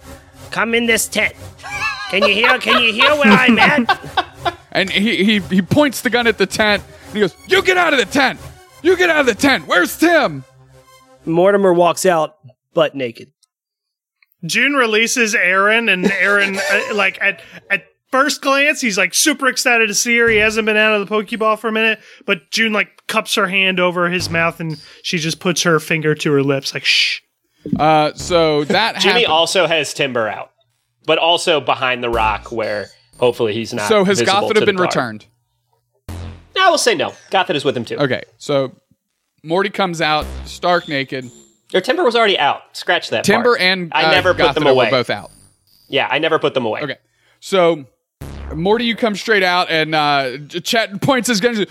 Come 0.50 0.74
in 0.74 0.86
this 0.86 1.08
tent. 1.08 1.34
Can 2.10 2.22
you 2.22 2.32
hear? 2.34 2.58
Can 2.58 2.80
you 2.82 2.92
hear 2.92 3.10
where 3.16 3.32
I'm 3.32 3.58
at? 3.58 4.24
And 4.76 4.90
he, 4.90 5.22
he 5.24 5.38
he 5.38 5.62
points 5.62 6.00
the 6.00 6.10
gun 6.10 6.26
at 6.26 6.36
the 6.36 6.46
tent. 6.46 6.82
And 7.06 7.14
he 7.14 7.20
goes, 7.20 7.34
"You 7.46 7.62
get 7.62 7.76
out 7.76 7.92
of 7.92 8.00
the 8.00 8.06
tent. 8.06 8.40
You 8.82 8.96
get 8.96 9.08
out 9.08 9.20
of 9.20 9.26
the 9.26 9.34
tent. 9.36 9.68
Where's 9.68 9.96
Tim?" 9.96 10.42
Mortimer 11.24 11.72
walks 11.72 12.04
out 12.04 12.38
butt 12.74 12.96
naked. 12.96 13.30
June 14.44 14.72
releases 14.74 15.32
Aaron, 15.34 15.88
and 15.88 16.10
Aaron, 16.10 16.56
uh, 16.72 16.94
like 16.94 17.18
at 17.22 17.40
at 17.70 17.84
first 18.14 18.42
glance, 18.42 18.80
he's 18.80 18.96
like 18.96 19.12
super 19.12 19.48
excited 19.48 19.88
to 19.88 19.94
see 19.94 20.16
her. 20.18 20.28
He 20.28 20.36
hasn't 20.36 20.66
been 20.66 20.76
out 20.76 20.94
of 20.94 21.08
the 21.08 21.12
Pokeball 21.12 21.58
for 21.58 21.66
a 21.66 21.72
minute, 21.72 21.98
but 22.24 22.48
June 22.52 22.72
like 22.72 23.04
cups 23.08 23.34
her 23.34 23.48
hand 23.48 23.80
over 23.80 24.08
his 24.08 24.30
mouth, 24.30 24.60
and 24.60 24.80
she 25.02 25.18
just 25.18 25.40
puts 25.40 25.62
her 25.64 25.80
finger 25.80 26.14
to 26.14 26.30
her 26.30 26.44
lips, 26.44 26.74
like 26.74 26.84
shh. 26.84 27.22
Uh, 27.76 28.12
so 28.14 28.62
that 28.64 29.00
Jimmy 29.00 29.22
happened. 29.22 29.32
also 29.32 29.66
has 29.66 29.92
timber 29.92 30.28
out, 30.28 30.52
but 31.06 31.18
also 31.18 31.60
behind 31.60 32.04
the 32.04 32.08
rock 32.08 32.52
where 32.52 32.86
hopefully 33.18 33.52
he's 33.52 33.74
not. 33.74 33.88
So 33.88 34.04
has 34.04 34.20
visible 34.20 34.48
Gothita 34.48 34.56
have 34.58 34.66
been 34.66 34.76
guard. 34.76 34.90
returned? 34.90 35.26
No, 36.08 36.68
we'll 36.68 36.78
say 36.78 36.94
no. 36.94 37.14
Gothita 37.32 37.56
is 37.56 37.64
with 37.64 37.76
him 37.76 37.84
too. 37.84 37.96
Okay, 37.96 38.22
so 38.38 38.76
Morty 39.42 39.70
comes 39.70 40.00
out 40.00 40.24
stark 40.44 40.86
naked. 40.86 41.28
Or 41.74 41.80
Timber 41.80 42.04
was 42.04 42.14
already 42.14 42.38
out. 42.38 42.76
Scratch 42.76 43.10
that. 43.10 43.24
Timber 43.24 43.56
part. 43.56 43.60
and 43.60 43.92
I 43.92 44.04
uh, 44.04 44.10
never 44.12 44.34
put 44.34 44.54
them 44.54 44.68
away. 44.68 44.84
were 44.84 44.90
both 44.92 45.10
out. 45.10 45.32
Yeah, 45.88 46.06
I 46.08 46.20
never 46.20 46.38
put 46.38 46.54
them 46.54 46.64
away. 46.64 46.82
Okay, 46.82 46.98
so 47.40 47.86
Morty, 48.54 48.84
you 48.84 48.96
come 48.96 49.14
straight 49.16 49.42
out, 49.42 49.70
and 49.70 49.94
uh, 49.94 50.38
Chet 50.62 51.00
points 51.00 51.28
his 51.28 51.40
gun. 51.40 51.66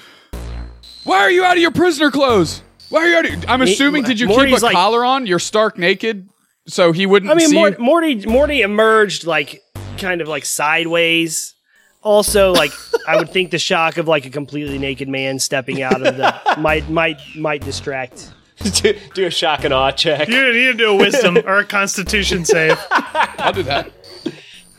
Why 1.03 1.17
are 1.19 1.31
you 1.31 1.43
out 1.43 1.57
of 1.57 1.61
your 1.61 1.71
prisoner 1.71 2.11
clothes? 2.11 2.61
Why 2.89 3.01
are 3.01 3.07
you 3.07 3.17
out? 3.17 3.25
Of, 3.25 3.45
I'm 3.49 3.61
assuming 3.61 4.03
did 4.03 4.19
you 4.19 4.27
keep 4.27 4.35
Morty's 4.35 4.61
a 4.61 4.65
like- 4.65 4.75
collar 4.75 5.03
on? 5.03 5.25
You're 5.25 5.39
stark 5.39 5.77
naked, 5.77 6.29
so 6.67 6.91
he 6.91 7.05
wouldn't 7.05 7.31
I 7.31 7.35
mean, 7.35 7.49
see. 7.49 7.55
Mort- 7.55 7.79
Morty 7.79 8.25
Morty 8.25 8.61
emerged 8.61 9.25
like 9.25 9.61
kind 9.97 10.21
of 10.21 10.27
like 10.27 10.45
sideways. 10.45 11.55
Also, 12.01 12.51
like 12.51 12.71
I 13.07 13.17
would 13.17 13.29
think 13.29 13.51
the 13.51 13.59
shock 13.59 13.97
of 13.97 14.07
like 14.07 14.25
a 14.25 14.29
completely 14.29 14.77
naked 14.77 15.07
man 15.09 15.39
stepping 15.39 15.81
out 15.81 16.05
of 16.05 16.17
the 16.17 16.35
might 16.59 16.89
might 16.89 17.19
might 17.35 17.61
distract 17.61 18.33
do, 18.71 18.97
do 19.13 19.25
a 19.25 19.31
shock 19.31 19.63
and 19.63 19.73
awe 19.73 19.91
check. 19.91 20.27
You 20.27 20.35
didn't 20.35 20.55
need 20.55 20.65
to 20.67 20.73
do 20.73 20.89
a 20.91 20.95
wisdom 20.95 21.37
or 21.45 21.59
a 21.59 21.65
constitution 21.65 22.45
save. 22.45 22.77
I'll 22.91 23.53
do 23.53 23.63
that. 23.63 23.91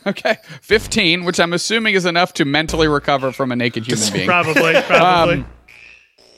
Okay, 0.07 0.37
fifteen, 0.61 1.23
which 1.25 1.39
I'm 1.39 1.53
assuming 1.53 1.95
is 1.95 2.05
enough 2.05 2.33
to 2.35 2.45
mentally 2.45 2.87
recover 2.87 3.31
from 3.31 3.51
a 3.51 3.55
naked 3.55 3.87
human 3.87 4.07
being. 4.13 4.27
Probably, 4.27 4.73
probably. 4.83 5.33
Um, 5.39 5.45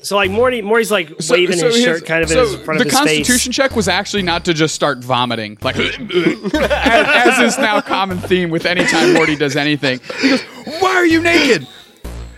So 0.01 0.15
like 0.15 0.31
Morty, 0.31 0.61
Morty's 0.61 0.89
like 0.91 1.11
waving 1.29 1.57
his 1.57 1.75
shirt 1.83 2.05
kind 2.05 2.23
of 2.23 2.29
so 2.29 2.43
in 2.55 2.63
front 2.63 2.79
the 2.79 2.85
of 2.85 2.91
his 2.91 2.93
constitution 2.97 3.51
face. 3.51 3.55
check 3.55 3.75
was 3.75 3.87
actually 3.89 4.21
not 4.23 4.45
to 4.45 4.53
just 4.53 4.73
start 4.75 4.99
vomiting 5.03 5.57
like 5.61 5.75
as, 5.75 5.97
as 5.99 7.39
is 7.39 7.57
now 7.57 7.81
common 7.81 8.17
theme 8.19 8.49
with 8.49 8.65
any 8.65 8.85
time 8.85 9.13
morty 9.13 9.35
does 9.35 9.55
anything 9.57 9.99
he 10.21 10.29
goes 10.29 10.41
why 10.79 10.91
are 10.95 11.05
you 11.05 11.19
naked 11.19 11.67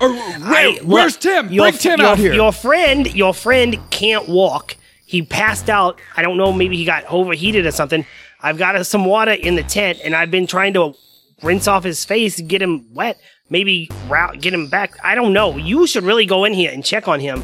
or 0.01 0.09
where, 0.09 0.17
I- 0.41 0.79
where's 0.83 1.17
tim 1.17 1.49
your- 1.51 1.65
bring 1.67 1.77
tim 1.77 1.99
your, 1.99 2.07
out 2.09 2.17
here 2.17 2.33
Your 2.33 2.51
friend, 2.53 3.13
your 3.13 3.33
friend 3.33 3.77
can't 3.91 4.27
walk. 4.29 4.75
He 5.05 5.21
passed 5.23 5.69
out. 5.69 5.99
I 6.15 6.21
don't 6.21 6.37
know. 6.37 6.53
Maybe 6.53 6.77
he 6.77 6.85
got 6.85 7.03
overheated 7.07 7.65
or 7.65 7.71
something. 7.71 8.05
I've 8.41 8.57
got 8.59 8.75
uh, 8.75 8.83
some 8.83 9.05
water 9.05 9.31
in 9.31 9.55
the 9.55 9.63
tent, 9.63 9.99
and 10.03 10.15
I've 10.15 10.29
been 10.31 10.45
trying 10.47 10.73
to 10.75 10.93
rinse 11.43 11.67
off 11.67 11.83
his 11.83 12.03
face, 12.05 12.39
get 12.41 12.61
him 12.61 12.93
wet. 12.93 13.19
Maybe 13.49 13.89
route, 14.07 14.39
get 14.41 14.53
him 14.53 14.67
back. 14.67 14.93
I 15.03 15.15
don't 15.15 15.33
know. 15.33 15.57
You 15.57 15.87
should 15.87 16.03
really 16.03 16.25
go 16.25 16.45
in 16.45 16.53
here 16.53 16.71
and 16.71 16.85
check 16.85 17.07
on 17.07 17.19
him. 17.19 17.43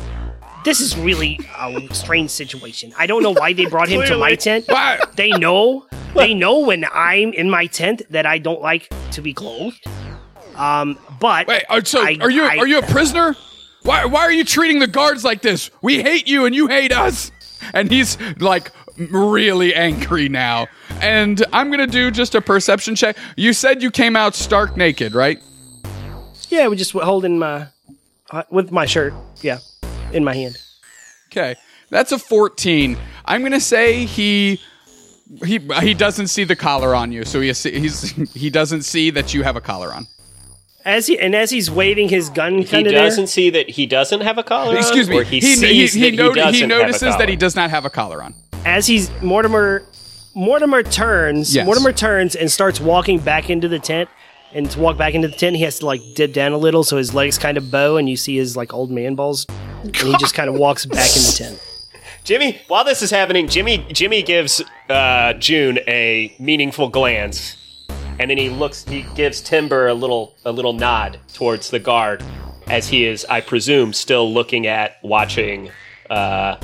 This 0.64 0.80
is 0.82 0.98
really 0.98 1.40
a 1.60 1.80
strange 1.94 2.30
situation. 2.32 2.94
I 2.98 3.06
don't 3.08 3.22
know 3.24 3.34
why 3.34 3.54
they 3.54 3.66
brought 3.66 3.88
him 3.88 4.02
to 4.08 4.18
my 4.18 4.36
tent. 4.36 4.66
They 5.16 5.30
know. 5.30 5.86
They 6.16 6.34
know 6.34 6.60
when 6.60 6.86
I'm 6.94 7.34
in 7.34 7.50
my 7.50 7.66
tent 7.68 8.02
that 8.10 8.26
I 8.26 8.38
don't 8.38 8.62
like 8.62 8.90
to 9.12 9.22
be 9.22 9.34
clothed. 9.34 9.84
Um, 10.56 10.98
but 11.20 11.48
wait 11.48 11.64
are, 11.70 11.84
so 11.84 12.02
I- 12.02 12.18
are 12.22 12.30
you 12.32 12.44
I- 12.44 12.58
are 12.58 12.68
you 12.68 12.80
a 12.80 12.84
prisoner 12.84 13.36
why, 13.84 14.06
why 14.06 14.22
are 14.22 14.32
you 14.32 14.46
treating 14.46 14.80
the 14.80 14.88
guards 14.88 15.24
like 15.26 15.42
this 15.42 15.70
we 15.82 16.02
hate 16.02 16.28
you 16.30 16.46
and 16.46 16.56
you 16.56 16.68
hate 16.68 16.94
us 16.94 17.30
and 17.74 17.92
he's 17.92 18.18
like 18.40 18.72
really 18.98 19.76
angry 19.76 20.30
now 20.30 20.68
and 21.02 21.44
i'm 21.54 21.70
gonna 21.72 21.88
do 21.88 22.10
just 22.12 22.36
a 22.36 22.42
perception 22.42 22.96
check 22.96 23.18
you 23.36 23.54
said 23.54 23.82
you 23.82 23.92
came 23.92 24.16
out 24.16 24.36
stark 24.36 24.76
naked 24.78 25.14
right 25.14 25.40
Yeah, 26.50 26.68
we 26.68 26.76
just 26.76 26.92
holding 26.92 27.40
my 27.40 27.68
uh, 28.32 28.44
with 28.50 28.72
my 28.72 28.86
shirt. 28.86 29.14
Yeah, 29.42 29.60
in 30.14 30.24
my 30.24 30.34
hand. 30.34 30.58
Okay, 31.32 31.56
that's 31.90 32.12
a 32.12 32.20
14. 32.20 32.98
I'm 33.26 33.42
gonna 33.44 33.60
say 33.60 34.06
he 34.06 34.62
he 35.44 35.60
he 35.82 35.94
doesn't 35.94 36.28
see 36.28 36.44
the 36.44 36.56
collar 36.56 36.96
on 36.96 37.12
you, 37.12 37.26
so 37.26 37.42
he 37.42 37.48
he's 37.48 38.02
he 38.34 38.50
doesn't 38.50 38.84
see 38.84 39.10
that 39.12 39.34
you 39.34 39.44
have 39.44 39.56
a 39.56 39.62
collar 39.62 39.92
on. 39.94 40.08
As 40.86 41.08
he 41.08 41.20
and 41.20 41.36
as 41.36 41.50
he's 41.50 41.70
waving 41.72 42.10
his 42.10 42.30
gun, 42.30 42.60
He 42.60 42.84
doesn't 42.84 43.28
see 43.28 43.50
that 43.50 43.70
he 43.72 43.88
doesn't 43.88 44.22
have 44.22 44.38
a 44.38 44.44
collar 44.44 44.78
Excuse 44.78 45.08
on, 45.08 45.14
me. 45.16 45.20
or 45.20 45.24
he, 45.24 45.40
he, 45.40 45.56
sees 45.56 45.94
he, 45.94 46.00
he, 46.12 46.16
that 46.16 46.24
he, 46.30 46.34
doesn't 46.36 46.54
he 46.54 46.60
have 46.62 46.70
a 46.70 46.74
notices 46.84 47.18
that 47.18 47.28
he 47.28 47.36
does 47.36 47.56
not 47.56 47.72
have 47.72 47.86
a 47.86 47.90
collar 47.90 48.22
on. 48.22 48.36
as 48.66 48.86
he's 48.86 49.10
Mortimer. 49.22 49.84
Mortimer 50.36 50.84
turns. 50.84 51.56
Yes. 51.56 51.66
Mortimer 51.66 51.94
turns 51.94 52.36
and 52.36 52.52
starts 52.52 52.82
walking 52.82 53.20
back 53.20 53.50
into 53.50 53.70
the 53.70 53.80
tent. 53.80 54.10
And 54.54 54.70
to 54.72 54.80
walk 54.80 54.98
back 54.98 55.14
into 55.14 55.28
the 55.28 55.36
tent, 55.36 55.56
he 55.56 55.64
has 55.64 55.80
to 55.80 55.86
like 55.86 56.02
dip 56.14 56.32
down 56.34 56.52
a 56.52 56.58
little, 56.58 56.84
so 56.84 56.98
his 56.98 57.14
legs 57.14 57.38
kind 57.38 57.58
of 57.58 57.72
bow, 57.72 57.98
and 57.98 58.08
you 58.08 58.16
see 58.16 58.38
his 58.38 58.56
like 58.56 58.74
old 58.74 58.90
man 58.90 59.16
balls, 59.16 59.46
and 59.84 59.96
he 59.96 60.16
just 60.18 60.34
kind 60.34 60.50
of 60.50 60.56
walks 60.56 60.86
back 60.86 61.10
in 61.16 61.24
the 61.24 61.34
tent. 61.38 61.62
Jimmy, 62.24 62.62
while 62.70 62.86
this 62.86 63.02
is 63.02 63.12
happening, 63.12 63.50
Jimmy 63.50 63.80
Jimmy 63.92 64.24
gives 64.24 64.62
uh, 64.90 65.34
June 65.34 65.80
a 65.88 66.34
meaningful 66.40 66.88
glance, 66.88 67.58
and 68.18 68.30
then 68.30 68.38
he 68.38 68.50
looks. 68.50 68.86
He 68.86 69.06
gives 69.16 69.42
Timber 69.42 69.88
a 69.88 69.94
little 69.94 70.36
a 70.46 70.54
little 70.54 70.74
nod 70.74 71.20
towards 71.34 71.70
the 71.70 71.80
guard, 71.80 72.24
as 72.68 72.88
he 72.88 73.06
is, 73.06 73.26
I 73.26 73.42
presume, 73.42 73.92
still 73.92 74.32
looking 74.32 74.68
at 74.68 74.98
watching. 75.04 75.70
Uh, 76.10 76.58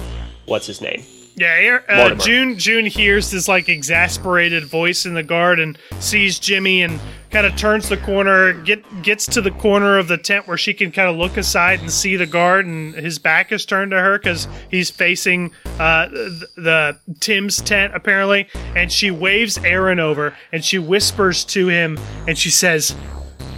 what's 0.45 0.67
his 0.67 0.79
name? 0.79 1.03
Yeah, 1.35 1.79
uh, 1.87 2.15
June 2.15 2.57
June 2.57 2.85
hears 2.85 3.31
this 3.31 3.47
like 3.47 3.69
exasperated 3.69 4.65
voice 4.65 5.05
in 5.05 5.13
the 5.13 5.23
guard 5.23 5.59
and 5.59 5.77
sees 5.99 6.37
Jimmy 6.37 6.81
and 6.81 6.99
kind 7.31 7.45
of 7.45 7.55
turns 7.55 7.87
the 7.87 7.97
corner, 7.97 8.53
get 8.53 8.83
gets 9.01 9.25
to 9.27 9.41
the 9.41 9.51
corner 9.51 9.97
of 9.97 10.07
the 10.07 10.17
tent 10.17 10.47
where 10.47 10.57
she 10.57 10.73
can 10.73 10.91
kind 10.91 11.09
of 11.09 11.15
look 11.15 11.37
aside 11.37 11.79
and 11.79 11.89
see 11.89 12.17
the 12.17 12.25
guard, 12.25 12.65
and 12.65 12.93
his 12.93 13.17
back 13.17 13.51
is 13.51 13.65
turned 13.65 13.91
to 13.91 13.99
her 13.99 14.17
because 14.17 14.47
he's 14.69 14.91
facing 14.91 15.51
uh, 15.79 16.07
the, 16.09 16.47
the 16.57 17.13
Tim's 17.21 17.61
tent 17.61 17.95
apparently, 17.95 18.47
and 18.75 18.91
she 18.91 19.09
waves 19.09 19.57
Aaron 19.59 19.99
over 19.99 20.35
and 20.51 20.63
she 20.63 20.77
whispers 20.79 21.45
to 21.45 21.69
him 21.69 21.97
and 22.27 22.37
she 22.37 22.49
says, 22.49 22.95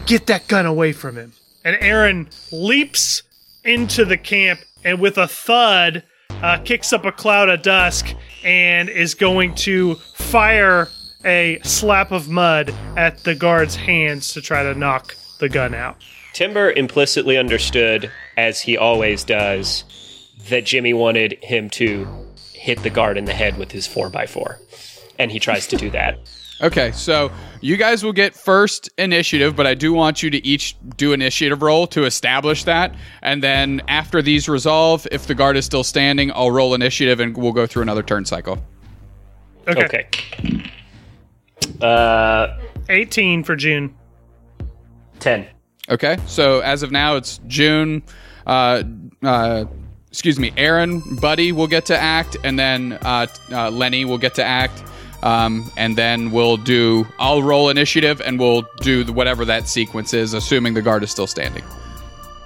"Get 0.06 0.28
that 0.28 0.48
gun 0.48 0.66
away 0.66 0.94
from 0.94 1.16
him." 1.16 1.34
And 1.66 1.76
Aaron 1.80 2.30
leaps 2.52 3.24
into 3.64 4.06
the 4.06 4.18
camp 4.18 4.60
and 4.84 5.00
with 5.00 5.18
a 5.18 5.28
thud 5.28 6.04
uh, 6.44 6.58
kicks 6.60 6.94
up 6.94 7.06
a 7.06 7.12
cloud 7.12 7.50
of 7.50 7.62
dusk 7.62 8.14
and 8.44 8.90
is 8.90 9.16
going 9.16 9.56
to 9.56 9.96
fire 9.96 10.90
a 11.26 11.60
slap 11.64 12.12
of 12.12 12.30
mud 12.30 12.74
at 12.98 13.24
the 13.24 13.34
guard's 13.34 13.76
hands 13.76 14.34
to 14.34 14.42
try 14.42 14.62
to 14.62 14.76
knock 14.76 15.16
the 15.40 15.48
gun 15.48 15.74
out. 15.74 15.96
Timber 16.34 16.72
implicitly 16.72 17.38
understood, 17.38 18.12
as 18.36 18.60
he 18.60 18.78
always 18.78 19.24
does, 19.24 19.86
that 20.50 20.66
Jimmy 20.66 20.94
wanted 20.94 21.38
him 21.42 21.70
to 21.72 22.08
hit 22.54 22.84
the 22.84 22.90
guard 22.90 23.18
in 23.18 23.26
the 23.26 23.34
head 23.34 23.58
with 23.58 23.72
his 23.72 23.88
4x4. 23.88 24.58
And 25.18 25.32
he 25.32 25.40
tries 25.40 25.68
to 25.68 25.78
do 25.78 25.90
that. 25.92 26.20
Okay, 26.64 26.94
so 26.94 27.30
you 27.60 27.76
guys 27.76 28.06
will 28.06 28.14
get 28.14 28.34
first 28.34 28.90
initiative, 28.98 29.54
but 29.54 29.68
I 29.68 29.74
do 29.74 29.92
want 29.92 30.24
you 30.24 30.30
to 30.30 30.46
each 30.48 30.78
do 30.96 31.12
initiative 31.12 31.62
roll 31.62 31.86
to 31.88 32.06
establish 32.06 32.64
that. 32.64 32.96
And 33.22 33.44
then 33.44 33.82
after 33.90 34.22
these 34.22 34.48
resolve, 34.48 35.06
if 35.12 35.28
the 35.28 35.36
guard 35.36 35.58
is 35.58 35.66
still 35.66 35.84
standing, 35.84 36.32
I'll 36.32 36.52
roll 36.52 36.74
initiative 36.74 37.20
and 37.20 37.36
we'll 37.36 37.52
go 37.52 37.68
through 37.68 37.82
another 37.82 38.02
turn 38.02 38.24
cycle. 38.24 38.64
Okay. 39.68 39.84
Okay. 39.84 40.72
Uh, 41.82 42.58
18 42.88 43.44
for 43.44 43.58
June. 43.58 43.94
10. 45.20 45.46
Okay, 45.90 46.18
so 46.28 46.62
as 46.62 46.82
of 46.82 46.92
now, 46.92 47.18
it's 47.18 47.42
June. 47.48 48.02
Uh, 48.48 48.84
uh, 49.22 49.66
excuse 50.08 50.40
me, 50.40 50.54
Aaron, 50.56 51.02
Buddy 51.20 51.52
will 51.52 51.68
get 51.68 51.86
to 51.88 51.98
act, 51.98 52.38
and 52.46 52.58
then 52.58 52.94
uh, 53.02 53.28
uh, 53.52 53.70
Lenny 53.70 54.06
will 54.06 54.18
get 54.18 54.36
to 54.36 54.44
act. 54.44 54.84
Um, 55.24 55.72
and 55.78 55.98
then 55.98 56.32
we'll 56.32 56.58
do. 56.58 57.08
I'll 57.18 57.42
roll 57.42 57.70
initiative, 57.70 58.22
and 58.22 58.38
we'll 58.38 58.64
do 58.82 59.04
the, 59.04 59.14
whatever 59.14 59.46
that 59.46 59.68
sequence 59.68 60.14
is, 60.14 60.34
assuming 60.34 60.74
the 60.74 60.82
guard 60.82 61.02
is 61.02 61.12
still 61.12 61.28
standing. 61.28 61.64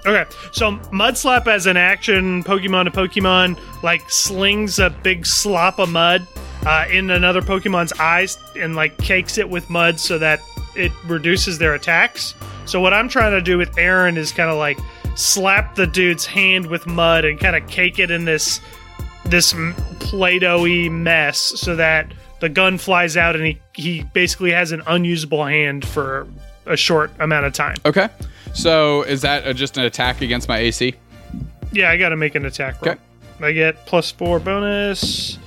Okay, 0.06 0.30
so 0.52 0.72
Mudslap 0.92 1.48
as 1.48 1.66
an 1.66 1.76
action 1.76 2.42
Pokemon 2.44 2.84
to 2.84 2.90
Pokemon 2.90 3.58
like 3.82 4.08
slings 4.08 4.78
a 4.78 4.88
big 4.88 5.26
slop 5.26 5.78
of 5.78 5.90
mud 5.90 6.26
uh, 6.64 6.86
in 6.90 7.10
another 7.10 7.42
Pokemon's 7.42 7.92
eyes 8.00 8.38
and 8.56 8.76
like 8.76 8.96
cakes 8.98 9.38
it 9.38 9.50
with 9.50 9.68
mud 9.68 9.98
so 9.98 10.16
that 10.16 10.40
it 10.76 10.92
reduces 11.06 11.58
their 11.58 11.74
attacks. 11.74 12.34
So 12.64 12.80
what 12.80 12.94
I'm 12.94 13.08
trying 13.08 13.32
to 13.32 13.42
do 13.42 13.58
with 13.58 13.76
Aaron 13.76 14.16
is 14.16 14.30
kind 14.30 14.48
of 14.48 14.56
like 14.56 14.78
slap 15.16 15.74
the 15.74 15.86
dude's 15.86 16.24
hand 16.24 16.66
with 16.68 16.86
mud 16.86 17.24
and 17.24 17.38
kind 17.38 17.56
of 17.56 17.66
cake 17.68 17.98
it 17.98 18.10
in 18.10 18.24
this 18.24 18.60
this 19.24 19.54
Play-Doh-y 19.98 20.88
mess 20.88 21.38
so 21.38 21.76
that 21.76 22.12
the 22.40 22.48
gun 22.48 22.78
flies 22.78 23.16
out 23.16 23.36
and 23.36 23.44
he 23.46 23.60
he 23.74 24.02
basically 24.12 24.52
has 24.52 24.72
an 24.72 24.82
unusable 24.86 25.44
hand 25.44 25.86
for 25.86 26.26
a 26.66 26.76
short 26.76 27.10
amount 27.18 27.46
of 27.46 27.52
time. 27.52 27.76
Okay, 27.84 28.08
so 28.52 29.02
is 29.02 29.22
that 29.22 29.46
uh, 29.46 29.52
just 29.52 29.76
an 29.76 29.84
attack 29.84 30.20
against 30.20 30.48
my 30.48 30.58
AC? 30.58 30.94
Yeah, 31.72 31.90
I 31.90 31.96
got 31.96 32.10
to 32.10 32.16
make 32.16 32.34
an 32.34 32.44
attack 32.46 32.80
roll. 32.82 32.92
Okay. 32.92 33.00
I 33.40 33.52
get 33.52 33.86
plus 33.86 34.10
four 34.10 34.40
bonus. 34.40 35.38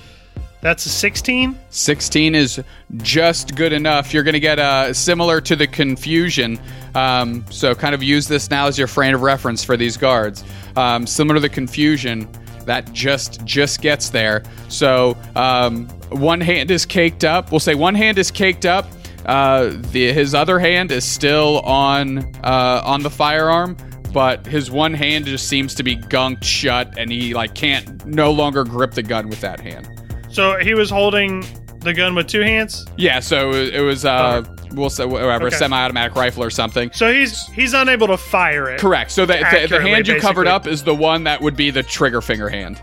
That's 0.62 0.86
a 0.86 0.90
16. 0.90 1.58
16 1.72 2.36
is 2.36 2.62
just 2.98 3.56
good 3.56 3.74
enough. 3.74 4.14
You're 4.14 4.24
going 4.24 4.34
to 4.34 4.40
get 4.40 4.60
uh, 4.60 4.94
similar 4.94 5.42
to 5.42 5.56
the 5.56 5.66
confusion. 5.66 6.60
Um, 6.94 7.44
so, 7.50 7.74
kind 7.74 7.96
of 7.96 8.04
use 8.04 8.28
this 8.28 8.50
now 8.52 8.68
as 8.68 8.78
your 8.78 8.88
frame 8.88 9.16
of 9.16 9.22
reference 9.22 9.64
for 9.64 9.76
these 9.76 9.98
guards. 9.98 10.44
Um, 10.76 11.08
similar 11.08 11.36
to 11.36 11.42
the 11.42 11.50
confusion, 11.50 12.30
that 12.72 12.94
just 12.94 13.44
just 13.44 13.82
gets 13.82 14.10
there. 14.10 14.44
So, 14.70 15.18
um, 15.36 15.90
one 16.10 16.40
hand 16.40 16.72
is 16.72 16.86
caked 16.86 17.26
up. 17.26 17.52
We'll 17.52 17.60
say 17.60 17.76
one 17.76 17.96
hand 17.96 18.18
is 18.18 18.32
caked 18.32 18.66
up. 18.66 18.88
Uh, 19.26 19.72
the 19.92 20.14
his 20.14 20.34
other 20.34 20.58
hand 20.58 20.90
is 20.90 21.04
still 21.04 21.60
on 21.62 22.20
uh, 22.46 22.82
on 22.86 23.04
the 23.04 23.10
firearm, 23.10 23.76
but 24.14 24.46
his 24.46 24.72
one 24.72 24.94
hand 24.94 25.26
just 25.26 25.50
seems 25.50 25.76
to 25.76 25.84
be 25.84 25.98
gunked 25.98 26.46
shut, 26.46 26.98
and 26.98 27.12
he 27.12 27.34
like 27.34 27.56
can't 27.56 28.06
no 28.06 28.32
longer 28.32 28.64
grip 28.64 28.92
the 28.92 29.04
gun 29.04 29.28
with 29.28 29.42
that 29.42 29.60
hand. 29.60 29.90
So 30.30 30.58
he 30.60 30.74
was 30.74 30.90
holding 30.90 31.44
the 31.80 31.94
gun 31.94 32.16
with 32.16 32.28
two 32.28 32.42
hands. 32.42 32.86
Yeah, 32.96 33.20
so 33.20 33.52
it 33.52 33.76
it 33.76 33.82
was 33.82 34.06
uh 34.06 34.44
we'll 34.74 34.90
say 34.90 35.06
whatever 35.06 35.48
Okay. 35.48 35.56
semi-automatic 35.56 36.16
rifle 36.16 36.44
or 36.44 36.50
something. 36.50 36.92
So 36.94 37.12
he's 37.14 37.46
he's 37.48 37.74
unable 37.74 38.08
to 38.08 38.18
fire 38.18 38.70
it. 38.70 38.80
Correct. 38.80 39.12
So 39.12 39.26
the, 39.26 39.34
the, 39.34 39.68
the 39.70 39.82
hand 39.82 40.08
you 40.08 40.20
covered 40.20 40.48
up 40.48 40.68
is 40.68 40.84
the 40.84 40.96
one 40.96 41.24
that 41.26 41.42
would 41.42 41.56
be 41.56 41.72
the 41.72 41.84
trigger 41.84 42.22
finger 42.22 42.50
hand. 42.50 42.82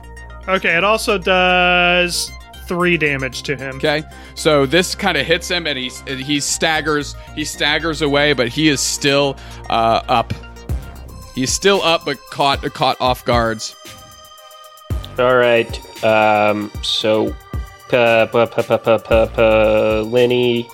Okay, 0.49 0.77
it 0.77 0.85
also 0.85 1.19
does 1.19 2.31
three 2.67 2.97
damage 2.97 3.43
to 3.45 3.57
him. 3.57 3.77
Okay. 3.77 4.03
So 4.35 4.67
this 4.67 4.95
kind 4.95 5.17
of 5.17 5.27
hits 5.27 5.49
him 5.49 5.67
and 5.67 5.79
he's 5.79 6.01
he 6.03 6.41
staggers 6.41 7.15
he 7.35 7.45
staggers 7.45 8.03
away, 8.03 8.33
but 8.33 8.49
he 8.49 8.69
is 8.69 8.81
still 8.81 9.37
uh, 9.71 10.03
up. 10.09 10.33
He's 11.35 11.53
still 11.53 11.83
up, 11.83 12.05
but 12.05 12.19
caught 12.31 12.63
caught 12.75 13.01
off 13.01 13.25
guards. 13.25 13.75
All 15.19 15.37
right. 15.37 16.05
Um, 16.05 16.71
so, 16.83 17.35
pa, 17.89 18.29
pa, 18.31 18.47
pa, 18.47 18.63
pa, 18.63 18.79
pa, 18.79 18.99
pa, 18.99 19.27
pa, 19.27 20.01
Lenny 20.07 20.69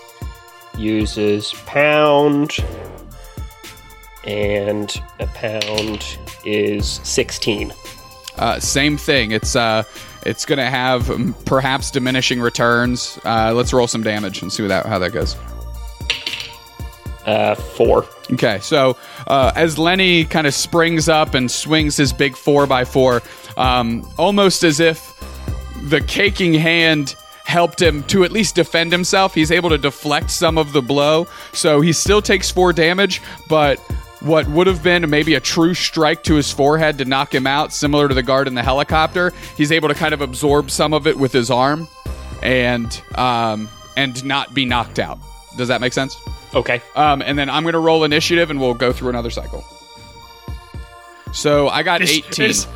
uses 0.77 1.53
pound, 1.67 2.57
and 4.25 5.01
a 5.21 5.27
pound 5.29 6.19
is 6.45 7.01
16. 7.05 7.73
Uh, 8.37 8.59
same 8.59 8.97
thing. 8.97 9.31
It's 9.31 9.55
uh, 9.55 9.85
it's 10.27 10.45
gonna 10.45 10.71
have 10.71 11.11
um, 11.11 11.35
perhaps 11.45 11.91
diminishing 11.91 12.41
returns. 12.41 13.19
Uh, 13.25 13.53
let's 13.55 13.73
roll 13.73 13.87
some 13.87 14.03
damage 14.03 14.43
and 14.43 14.53
see 14.53 14.67
that, 14.67 14.87
how 14.87 14.99
that 14.99 15.13
goes. 15.13 15.37
Uh, 17.27 17.55
four. 17.55 18.07
Okay, 18.33 18.59
so 18.61 18.97
uh, 19.29 19.53
as 19.55 19.79
Lenny 19.79 20.25
kind 20.25 20.47
of 20.47 20.55
springs 20.55 21.09
up 21.09 21.35
and 21.35 21.51
swings 21.51 21.97
his 21.97 22.13
big 22.13 22.37
four 22.37 22.67
by 22.67 22.85
four, 22.85 23.23
um, 23.57 24.07
almost 24.19 24.63
as 24.63 24.81
if 24.81 25.13
the 25.85 26.01
caking 26.01 26.55
hand 26.55 27.15
helped 27.45 27.81
him 27.81 28.03
to 28.05 28.25
at 28.25 28.33
least 28.33 28.55
defend 28.57 28.91
himself. 28.91 29.35
He's 29.35 29.51
able 29.53 29.71
to 29.71 29.79
deflect 29.79 30.31
some 30.31 30.59
of 30.59 30.73
the 30.73 30.83
blow, 30.83 31.27
so 31.53 31.81
he 31.81 31.93
still 31.93 32.21
takes 32.23 32.51
four 32.51 32.73
damage, 32.73 33.23
but 33.49 33.79
what 34.21 34.49
would 34.49 34.67
have 34.67 34.83
been 34.83 35.09
maybe 35.11 35.35
a 35.35 35.41
true 35.41 35.75
strike 35.75 36.23
to 36.25 36.35
his 36.35 36.51
forehead 36.51 36.97
to 36.99 37.05
knock 37.05 37.35
him 37.35 37.47
out, 37.47 37.73
similar 37.73 38.09
to 38.09 38.15
the 38.15 38.23
guard 38.23 38.49
in 38.49 38.55
the 38.55 38.63
helicopter, 38.63 39.33
he's 39.57 39.71
able 39.71 39.89
to 39.89 39.95
kind 39.95 40.15
of 40.15 40.23
absorb 40.23 40.71
some 40.71 40.95
of 40.95 41.07
it 41.07 41.17
with 41.19 41.31
his 41.33 41.51
arm 41.51 41.87
and 42.43 43.03
um, 43.17 43.69
and 43.97 44.25
not 44.25 44.55
be 44.55 44.65
knocked 44.65 44.99
out. 44.99 45.19
Does 45.59 45.69
that 45.69 45.81
make 45.83 45.93
sense? 45.93 46.17
Okay. 46.55 46.81
Um, 46.97 47.21
and 47.21 47.39
then 47.39 47.51
I'm 47.51 47.63
going 47.65 47.75
to 47.75 47.79
roll 47.79 48.05
initiative 48.05 48.51
and 48.51 48.59
we'll 48.61 48.75
go 48.75 48.93
through 48.93 49.11
another 49.11 49.31
cycle. 49.31 49.63
So 51.33 51.69
I 51.69 51.83
got 51.83 52.01
Is, 52.01 52.11
18. 52.11 52.45
is, 52.51 52.67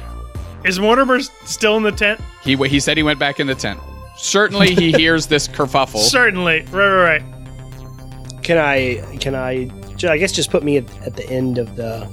is 0.64 0.80
Mortimer 0.80 1.20
still 1.20 1.76
in 1.76 1.82
the 1.82 1.92
tent? 1.92 2.20
he 2.42 2.56
he 2.68 2.80
said 2.80 2.96
he 2.96 3.02
went 3.02 3.18
back 3.18 3.40
in 3.40 3.46
the 3.46 3.54
tent. 3.54 3.80
Certainly 4.18 4.74
he 4.74 4.92
hears 4.92 5.26
this 5.26 5.46
kerfuffle. 5.48 5.98
Certainly. 6.10 6.62
Right, 6.70 6.72
right, 6.72 7.20
right. 7.20 8.42
Can 8.42 8.58
I? 8.58 9.16
Can 9.20 9.34
I? 9.34 9.70
I 10.08 10.16
guess 10.18 10.32
just 10.32 10.50
put 10.50 10.62
me 10.62 10.76
at, 10.76 11.06
at 11.06 11.16
the 11.16 11.28
end 11.28 11.58
of 11.58 11.74
the 11.76 12.08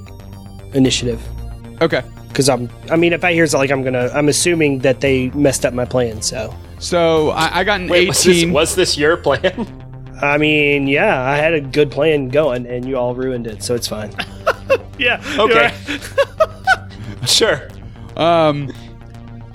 initiative 0.74 1.22
Okay. 1.82 2.01
because 2.30 2.49
I'm. 2.49 2.70
I 2.89 2.95
mean, 2.95 3.14
if 3.14 3.24
I 3.24 3.34
hear 3.34 3.45
like 3.47 3.72
I'm 3.72 3.84
gonna, 3.84 4.10
I'm 4.14 4.28
assuming 4.30 4.80
that 4.80 5.01
they 5.01 5.30
messed 5.32 5.66
up 5.66 5.74
my 5.74 5.86
plan. 5.86 6.22
So, 6.22 6.53
So 6.80 7.30
I, 7.32 7.60
I 7.60 7.64
got 7.64 7.82
an 7.82 7.88
Wait, 7.88 8.08
was 8.08 8.24
this, 8.24 8.38
18. 8.38 8.53
was 8.53 8.76
this 8.76 8.97
your 8.97 9.18
plan? 9.18 9.82
I 10.22 10.38
mean, 10.38 10.88
yeah, 10.88 11.22
I 11.22 11.36
had 11.38 11.53
a 11.53 11.62
good 11.62 11.91
plan 11.91 12.30
going, 12.30 12.66
and 12.66 12.88
you 12.88 12.97
all 12.97 13.14
ruined 13.16 13.47
it. 13.47 13.62
So 13.64 13.76
it's 13.76 13.88
fine. 13.88 14.14
Yeah. 14.97 15.22
Okay. 15.38 15.74
you're 15.88 15.97
right. 15.97 17.30
sure. 17.30 17.68
Um, 18.16 18.72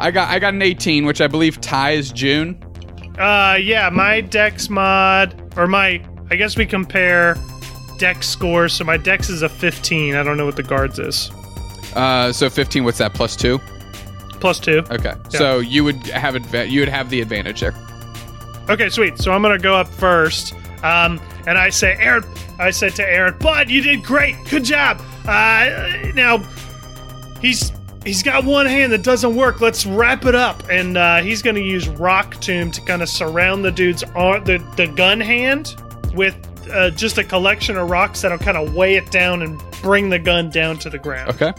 I 0.00 0.10
got 0.10 0.30
I 0.30 0.38
got 0.38 0.54
an 0.54 0.62
18, 0.62 1.04
which 1.04 1.20
I 1.20 1.26
believe 1.26 1.60
ties 1.60 2.10
June. 2.10 2.62
Uh, 3.18 3.58
yeah, 3.60 3.90
my 3.90 4.22
dex 4.22 4.70
mod, 4.70 5.52
or 5.58 5.66
my, 5.66 6.02
I 6.30 6.36
guess 6.36 6.56
we 6.56 6.64
compare 6.64 7.36
dex 7.98 8.26
scores. 8.26 8.72
So 8.72 8.84
my 8.84 8.96
dex 8.96 9.28
is 9.28 9.42
a 9.42 9.48
15. 9.48 10.14
I 10.14 10.22
don't 10.22 10.38
know 10.38 10.46
what 10.46 10.56
the 10.56 10.62
guards 10.62 10.98
is. 10.98 11.30
Uh, 11.94 12.32
so 12.32 12.48
15. 12.48 12.84
What's 12.84 12.98
that? 12.98 13.12
Plus 13.12 13.36
two. 13.36 13.60
Plus 14.40 14.58
two. 14.58 14.82
Okay. 14.90 15.12
So 15.28 15.58
you 15.58 15.84
would 15.84 15.98
have 16.06 16.34
adva- 16.34 16.70
you 16.70 16.80
would 16.80 16.88
have 16.88 17.10
the 17.10 17.20
advantage 17.20 17.60
there. 17.60 17.74
Okay, 18.70 18.88
sweet. 18.88 19.18
So 19.18 19.32
I'm 19.32 19.42
gonna 19.42 19.58
go 19.58 19.74
up 19.74 19.88
first. 19.88 20.54
Um, 20.82 21.20
and 21.46 21.58
I 21.58 21.68
say, 21.68 21.94
Aaron, 21.98 22.24
I 22.58 22.70
said 22.70 22.94
to 22.94 23.02
Aaron, 23.06 23.36
Bud, 23.38 23.68
you 23.68 23.82
did 23.82 24.02
great. 24.02 24.36
Good 24.48 24.64
job. 24.64 24.98
Uh, 25.26 26.10
now 26.14 26.38
he's 27.42 27.70
he's 28.04 28.22
got 28.22 28.44
one 28.44 28.66
hand 28.66 28.92
that 28.92 29.02
doesn't 29.02 29.34
work. 29.34 29.60
Let's 29.60 29.86
wrap 29.86 30.24
it 30.24 30.34
up. 30.34 30.68
And 30.70 30.96
uh, 30.96 31.20
he's 31.22 31.42
gonna 31.42 31.60
use 31.60 31.88
Rock 31.88 32.40
Tomb 32.40 32.70
to 32.72 32.80
kind 32.80 33.02
of 33.02 33.08
surround 33.08 33.64
the 33.64 33.72
dude's 33.72 34.02
arm, 34.14 34.44
the 34.44 34.58
the 34.76 34.86
gun 34.86 35.20
hand 35.20 35.76
with 36.14 36.36
uh, 36.70 36.90
just 36.90 37.18
a 37.18 37.24
collection 37.24 37.76
of 37.76 37.90
rocks 37.90 38.22
that'll 38.22 38.38
kind 38.38 38.56
of 38.56 38.74
weigh 38.74 38.96
it 38.96 39.10
down 39.10 39.42
and 39.42 39.60
bring 39.82 40.10
the 40.10 40.18
gun 40.18 40.50
down 40.50 40.78
to 40.78 40.90
the 40.90 40.98
ground. 40.98 41.30
Okay. 41.30 41.52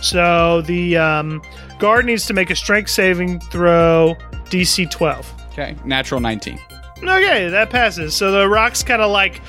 So 0.00 0.62
the 0.62 0.96
um, 0.96 1.42
guard 1.78 2.06
needs 2.06 2.26
to 2.26 2.32
make 2.32 2.50
a 2.50 2.56
strength 2.56 2.90
saving 2.90 3.40
throw, 3.40 4.16
DC 4.46 4.90
12. 4.90 5.32
Okay. 5.52 5.76
Natural 5.84 6.20
19. 6.20 6.58
Okay, 7.02 7.48
that 7.48 7.70
passes. 7.70 8.14
So 8.14 8.30
the 8.30 8.48
rocks 8.48 8.82
kind 8.82 9.00
of 9.00 9.10
like 9.10 9.40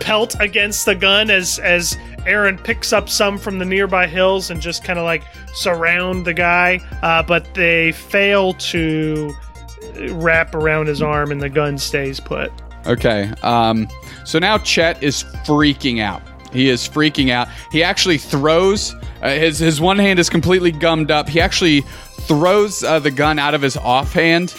pelt 0.00 0.34
against 0.40 0.86
the 0.86 0.94
gun 0.94 1.30
as 1.30 1.58
as 1.60 1.96
Aaron 2.26 2.58
picks 2.58 2.92
up 2.92 3.08
some 3.08 3.38
from 3.38 3.58
the 3.58 3.64
nearby 3.64 4.06
hills 4.06 4.50
and 4.50 4.60
just 4.60 4.82
kind 4.82 4.98
of 4.98 5.04
like 5.04 5.22
surround 5.54 6.24
the 6.26 6.34
guy, 6.34 6.80
uh, 7.02 7.22
but 7.22 7.54
they 7.54 7.92
fail 7.92 8.52
to 8.54 9.32
wrap 10.10 10.54
around 10.54 10.86
his 10.86 11.00
arm 11.00 11.30
and 11.30 11.40
the 11.40 11.48
gun 11.48 11.78
stays 11.78 12.18
put. 12.18 12.50
Okay. 12.86 13.32
Um, 13.42 13.88
so 14.24 14.38
now 14.38 14.58
Chet 14.58 15.02
is 15.02 15.24
freaking 15.44 16.00
out. 16.00 16.22
He 16.52 16.68
is 16.68 16.88
freaking 16.88 17.30
out. 17.30 17.48
He 17.70 17.82
actually 17.82 18.18
throws 18.18 18.94
uh, 19.22 19.30
his 19.30 19.58
his 19.58 19.80
one 19.80 19.98
hand 19.98 20.18
is 20.18 20.28
completely 20.28 20.70
gummed 20.70 21.10
up. 21.10 21.28
He 21.28 21.40
actually 21.40 21.80
throws 21.80 22.82
uh, 22.84 22.98
the 22.98 23.10
gun 23.10 23.38
out 23.38 23.54
of 23.54 23.62
his 23.62 23.76
offhand. 23.76 24.54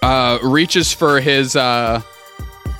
Uh, 0.00 0.38
reaches 0.42 0.92
for 0.92 1.20
his 1.20 1.56
uh, 1.56 2.00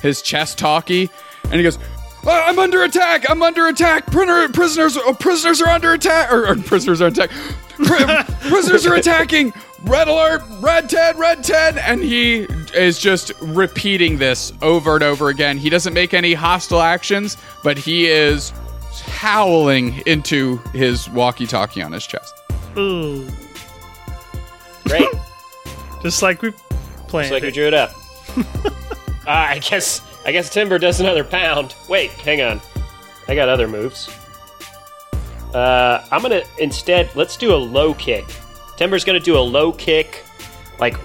his 0.01 0.21
chest 0.21 0.57
talkie, 0.57 1.09
and 1.51 1.55
he 1.55 1.63
goes, 1.63 1.77
"Uh, 2.25 2.31
"I'm 2.31 2.59
under 2.59 2.83
attack! 2.83 3.29
I'm 3.29 3.41
under 3.43 3.67
attack! 3.67 4.05
Prisoner, 4.07 4.49
prisoners, 4.49 4.97
oh, 4.97 5.13
prisoners 5.13 5.61
are 5.61 5.69
under 5.69 5.93
attack! 5.93 6.31
Or, 6.31 6.47
or 6.47 6.55
prisoners 6.57 7.01
are 7.01 7.07
attack! 7.07 7.29
Pri- 7.69 8.23
prisoners 8.49 8.85
are 8.85 8.95
attacking! 8.95 9.53
Red 9.83 10.07
alert! 10.07 10.43
Red 10.59 10.89
ten! 10.89 11.17
Red 11.17 11.43
ten!" 11.43 11.77
And 11.77 12.03
he 12.03 12.45
is 12.75 12.99
just 12.99 13.31
repeating 13.41 14.17
this 14.17 14.51
over 14.61 14.95
and 14.95 15.03
over 15.03 15.29
again. 15.29 15.57
He 15.57 15.69
doesn't 15.69 15.93
make 15.93 16.13
any 16.13 16.33
hostile 16.33 16.81
actions, 16.81 17.37
but 17.63 17.77
he 17.77 18.07
is 18.07 18.51
howling 19.05 20.01
into 20.05 20.57
his 20.73 21.09
walkie-talkie 21.09 21.81
on 21.81 21.91
his 21.91 22.05
chest. 22.05 22.33
Ooh, 22.77 23.27
Great. 24.83 25.07
just 26.03 26.21
like 26.21 26.41
we 26.41 26.51
planned. 27.07 27.31
Looks 27.31 27.31
like 27.31 27.43
we 27.43 27.51
drew 27.51 27.67
it 27.67 27.73
up. 27.73 27.91
uh, 28.37 28.71
I 29.25 29.59
guess 29.59 30.01
I 30.25 30.31
guess 30.31 30.49
Timber 30.49 30.77
does 30.77 30.99
another 30.99 31.23
pound. 31.23 31.75
Wait, 31.87 32.11
hang 32.11 32.41
on. 32.41 32.61
I 33.27 33.35
got 33.35 33.49
other 33.49 33.67
moves. 33.67 34.09
Uh, 35.53 36.05
I'm 36.11 36.21
gonna 36.21 36.43
instead 36.59 37.09
let's 37.15 37.35
do 37.37 37.53
a 37.53 37.57
low 37.57 37.93
kick. 37.95 38.25
Timber's 38.77 39.03
gonna 39.03 39.19
do 39.19 39.37
a 39.37 39.39
low 39.39 39.71
kick, 39.71 40.23
like 40.79 40.95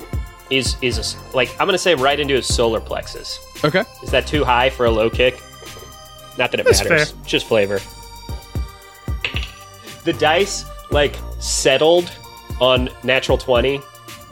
is 0.51 0.77
is 0.83 0.99
a 0.99 1.01
s 1.01 1.17
like 1.33 1.51
I'm 1.59 1.67
gonna 1.67 1.79
say 1.79 1.95
right 1.95 2.19
into 2.21 2.35
his 2.35 2.47
solar 2.47 2.81
plexus. 2.81 3.39
Okay. 3.65 3.85
Is 4.03 4.11
that 4.11 4.27
too 4.27 4.45
high 4.45 4.69
for 4.69 4.87
a 4.87 4.91
low 4.91 5.09
kick? 5.09 5.41
Not 6.37 6.51
that 6.51 6.61
it 6.61 6.67
That's 6.67 6.83
matters. 6.85 7.13
fair. 7.13 7.25
Just 7.25 7.47
flavor. 7.47 7.81
The 10.05 10.13
dice 10.13 10.65
like 10.91 11.17
settled 11.41 12.13
on 12.61 12.91
natural 13.03 13.39
twenty, 13.39 13.81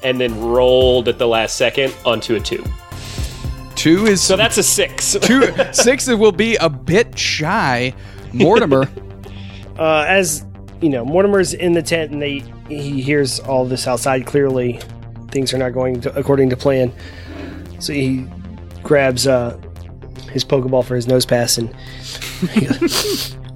and 0.03 0.21
then 0.21 0.39
rolled 0.41 1.09
at 1.09 1.19
the 1.19 1.27
last 1.27 1.57
second 1.57 1.95
onto 2.05 2.35
a 2.35 2.41
two. 2.41 2.63
Two 3.75 4.07
is 4.07 4.23
So 4.23 4.37
that's 4.37 4.59
a 4.59 4.63
six. 4.63 5.13
two. 5.23 5.53
six 5.73 6.09
will 6.09 6.33
be 6.33 6.57
a 6.57 6.69
bit 6.69 7.19
shy. 7.19 7.95
Mortimer. 8.33 8.89
uh, 9.79 10.05
as 10.09 10.45
you 10.81 10.89
know, 10.89 11.05
Mortimer's 11.05 11.55
in 11.55 11.73
the 11.73 11.83
tent 11.83 12.13
and 12.13 12.21
they 12.21 12.43
he 12.69 13.01
hears 13.01 13.41
all 13.41 13.65
this 13.65 13.87
outside. 13.87 14.27
Clearly, 14.27 14.81
things 15.31 15.53
are 15.53 15.59
not 15.59 15.73
going 15.73 16.01
to, 16.03 16.19
according 16.19 16.51
to 16.51 16.57
plan. 16.57 16.93
So 17.79 17.93
he 17.93 18.27
grabs 18.83 19.27
uh, 19.27 19.59
his 20.33 20.45
Pokeball 20.45 20.85
for 20.85 20.97
his 20.97 21.07
Nosepass 21.07 21.59
and 21.59 21.73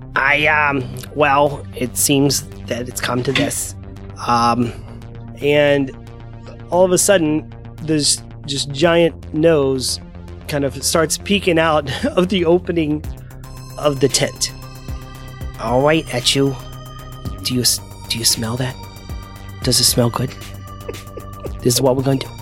I 0.17 0.47
um 0.47 0.85
well, 1.15 1.67
it 1.75 1.97
seems 1.97 2.49
that 2.67 2.89
it's 2.89 3.01
come 3.01 3.23
to 3.23 3.33
this. 3.33 3.75
Um 4.27 4.73
and 5.41 5.91
all 6.71 6.85
of 6.85 6.93
a 6.93 6.99
sudden 6.99 7.53
this 7.83 8.23
just 8.47 8.71
giant 8.71 9.35
nose 9.35 10.01
kind 10.49 10.65
of 10.65 10.83
starts 10.83 11.19
peeking 11.19 11.59
out 11.59 11.91
of 12.17 12.29
the 12.29 12.45
opening 12.45 13.05
of 13.79 14.01
the 14.01 14.09
tent. 14.09 14.53
All 15.61 15.83
right, 15.83 16.13
at 16.15 16.35
you. 16.35 16.55
Do 17.43 17.55
you 17.55 17.65
do 18.09 18.19
you 18.19 18.25
smell 18.25 18.57
that? 18.57 18.75
Does 19.63 19.81
it 19.81 19.85
smell 19.85 20.11
good? 20.11 20.31
this 21.61 21.75
is 21.75 21.81
what 21.81 21.97
we're 21.97 22.03
going 22.03 22.19
to 22.21 22.27
do. 22.27 22.33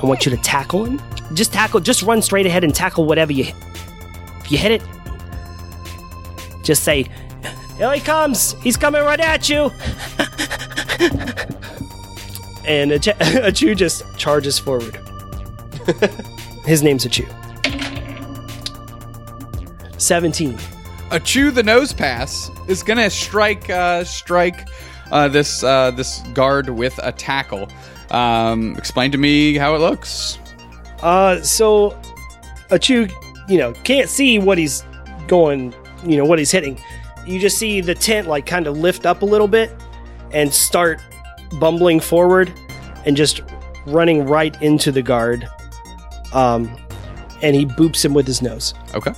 I 0.00 0.06
want 0.06 0.26
you 0.26 0.30
to 0.30 0.42
tackle 0.42 0.84
him. 0.84 1.00
Just 1.34 1.52
tackle. 1.52 1.80
Just 1.80 2.02
run 2.02 2.20
straight 2.22 2.46
ahead 2.46 2.64
and 2.64 2.74
tackle 2.74 3.04
whatever 3.04 3.32
you 3.32 3.44
hit. 3.44 3.54
If 4.40 4.52
you 4.52 4.58
hit 4.58 4.72
it, 4.72 4.82
just 6.62 6.84
say, 6.84 7.06
"Here 7.76 7.94
he 7.94 8.00
comes! 8.00 8.54
He's 8.62 8.76
coming 8.76 9.02
right 9.02 9.20
at 9.20 9.48
you!" 9.48 9.64
and 12.66 12.90
Achu 12.92 13.76
just 13.76 14.04
charges 14.18 14.58
forward. 14.58 14.98
His 16.68 16.82
name's 16.82 17.06
Achu. 17.06 17.26
Seventeen. 19.98 20.52
Achu 21.08 21.54
the 21.54 21.62
Nosepass 21.62 22.68
is 22.68 22.82
gonna 22.82 23.08
strike 23.08 23.70
uh, 23.70 24.04
strike 24.04 24.68
uh, 25.10 25.28
this 25.28 25.64
uh, 25.64 25.92
this 25.92 26.20
guard 26.34 26.68
with 26.68 27.00
a 27.02 27.10
tackle. 27.10 27.70
Um, 28.10 28.76
explain 28.76 29.10
to 29.12 29.16
me 29.16 29.54
how 29.54 29.76
it 29.76 29.78
looks. 29.78 30.38
Uh, 31.00 31.40
so 31.40 31.98
Achu, 32.68 33.10
you 33.48 33.56
know, 33.56 33.72
can't 33.84 34.10
see 34.10 34.38
what 34.38 34.58
he's 34.58 34.84
going, 35.26 35.74
you 36.04 36.18
know, 36.18 36.26
what 36.26 36.38
he's 36.38 36.50
hitting. 36.50 36.78
You 37.26 37.40
just 37.40 37.56
see 37.56 37.80
the 37.80 37.94
tent 37.94 38.28
like 38.28 38.44
kind 38.44 38.66
of 38.66 38.76
lift 38.76 39.06
up 39.06 39.22
a 39.22 39.24
little 39.24 39.48
bit 39.48 39.74
and 40.32 40.52
start 40.52 41.00
bumbling 41.58 41.98
forward 41.98 42.52
and 43.06 43.16
just 43.16 43.40
running 43.86 44.26
right 44.26 44.60
into 44.60 44.92
the 44.92 45.00
guard. 45.00 45.48
Um, 46.32 46.70
and 47.42 47.54
he 47.54 47.64
boops 47.66 48.04
him 48.04 48.14
with 48.14 48.26
his 48.26 48.42
nose. 48.42 48.74
Okay. 48.94 49.12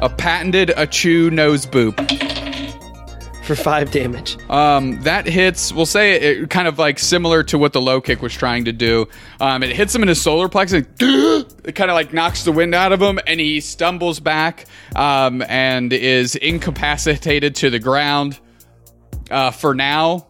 a 0.00 0.08
patented 0.08 0.68
Achu 0.70 1.30
nose 1.30 1.66
boop. 1.66 1.94
for 3.44 3.54
five 3.56 3.90
damage. 3.90 4.38
Um, 4.48 5.00
that 5.02 5.26
hits. 5.26 5.72
We'll 5.72 5.86
say 5.86 6.12
it, 6.12 6.22
it 6.42 6.50
kind 6.50 6.66
of 6.68 6.78
like 6.78 6.98
similar 6.98 7.42
to 7.44 7.58
what 7.58 7.72
the 7.72 7.80
low 7.80 8.00
kick 8.00 8.22
was 8.22 8.32
trying 8.32 8.64
to 8.66 8.72
do. 8.72 9.08
Um, 9.40 9.62
it 9.62 9.74
hits 9.74 9.94
him 9.94 10.02
in 10.02 10.08
his 10.08 10.20
solar 10.20 10.48
plexus. 10.48 10.86
It 11.00 11.74
kind 11.74 11.90
of 11.90 11.94
like 11.94 12.12
knocks 12.12 12.44
the 12.44 12.52
wind 12.52 12.74
out 12.74 12.92
of 12.92 13.02
him, 13.02 13.18
and 13.26 13.38
he 13.40 13.60
stumbles 13.60 14.20
back 14.20 14.66
um, 14.96 15.42
and 15.48 15.92
is 15.92 16.36
incapacitated 16.36 17.54
to 17.56 17.70
the 17.70 17.78
ground. 17.78 18.38
Uh, 19.30 19.50
for 19.50 19.74
now, 19.74 20.26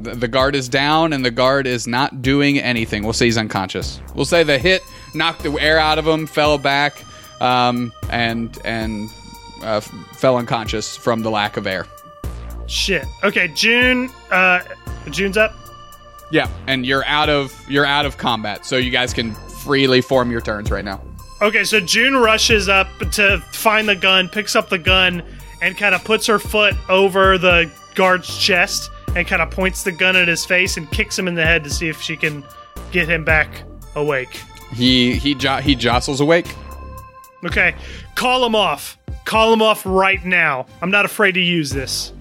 the, 0.00 0.14
the 0.14 0.28
guard 0.28 0.54
is 0.54 0.68
down, 0.68 1.12
and 1.12 1.24
the 1.24 1.30
guard 1.30 1.66
is 1.66 1.86
not 1.86 2.22
doing 2.22 2.58
anything. 2.58 3.02
We'll 3.02 3.12
say 3.12 3.26
he's 3.26 3.38
unconscious. 3.38 4.00
We'll 4.14 4.24
say 4.24 4.42
the 4.42 4.58
hit 4.58 4.82
knocked 5.14 5.42
the 5.42 5.52
air 5.52 5.78
out 5.78 5.98
of 5.98 6.06
him, 6.06 6.26
fell 6.26 6.58
back, 6.58 7.04
um, 7.40 7.92
and 8.10 8.58
and 8.64 9.10
uh, 9.62 9.80
fell 9.80 10.36
unconscious 10.36 10.96
from 10.96 11.22
the 11.22 11.30
lack 11.30 11.56
of 11.56 11.66
air. 11.66 11.86
Shit. 12.66 13.04
Okay, 13.22 13.48
June. 13.48 14.10
Uh, 14.30 14.60
June's 15.10 15.36
up. 15.36 15.54
Yeah, 16.30 16.48
and 16.66 16.86
you're 16.86 17.04
out 17.04 17.28
of 17.28 17.52
you're 17.68 17.84
out 17.84 18.06
of 18.06 18.16
combat, 18.16 18.64
so 18.64 18.76
you 18.76 18.90
guys 18.90 19.12
can 19.12 19.34
freely 19.34 20.00
form 20.00 20.30
your 20.30 20.40
turns 20.40 20.70
right 20.70 20.84
now. 20.84 21.00
Okay, 21.42 21.64
so 21.64 21.80
June 21.80 22.16
rushes 22.16 22.68
up 22.68 22.88
to 23.12 23.38
find 23.52 23.88
the 23.88 23.96
gun, 23.96 24.28
picks 24.28 24.54
up 24.54 24.68
the 24.68 24.78
gun, 24.78 25.22
and 25.60 25.76
kind 25.76 25.94
of 25.94 26.04
puts 26.04 26.26
her 26.26 26.38
foot 26.38 26.74
over 26.88 27.36
the 27.36 27.70
guard's 27.94 28.38
chest 28.38 28.90
and 29.14 29.26
kind 29.26 29.42
of 29.42 29.50
points 29.50 29.82
the 29.82 29.92
gun 29.92 30.16
at 30.16 30.28
his 30.28 30.44
face 30.44 30.76
and 30.76 30.90
kicks 30.90 31.18
him 31.18 31.28
in 31.28 31.34
the 31.34 31.44
head 31.44 31.64
to 31.64 31.70
see 31.70 31.88
if 31.88 32.00
she 32.00 32.16
can 32.16 32.44
get 32.90 33.08
him 33.08 33.24
back 33.24 33.48
awake. 33.94 34.40
He 34.72 35.14
he 35.14 35.34
jo- 35.34 35.58
he 35.58 35.74
jostles 35.74 36.20
awake. 36.20 36.54
Okay, 37.44 37.74
call 38.14 38.44
him 38.44 38.54
off. 38.54 38.98
Call 39.24 39.52
him 39.52 39.62
off 39.62 39.84
right 39.84 40.24
now. 40.24 40.66
I'm 40.80 40.90
not 40.90 41.04
afraid 41.04 41.32
to 41.32 41.40
use 41.40 41.70
this. 41.70 42.12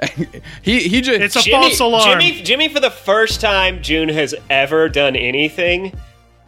he 0.62 0.80
he 0.80 1.00
just 1.00 1.20
It's 1.20 1.36
a 1.36 1.50
false 1.50 1.78
alarm. 1.80 2.20
Jimmy, 2.20 2.42
Jimmy, 2.42 2.68
for 2.68 2.80
the 2.80 2.90
first 2.90 3.40
time 3.40 3.82
June 3.82 4.08
has 4.08 4.34
ever 4.48 4.88
done 4.88 5.14
anything, 5.14 5.92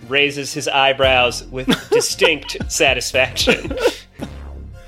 raises 0.09 0.53
his 0.53 0.69
eyebrows 0.69 1.45
with 1.45 1.69
distinct 1.91 2.57
satisfaction. 2.73 3.77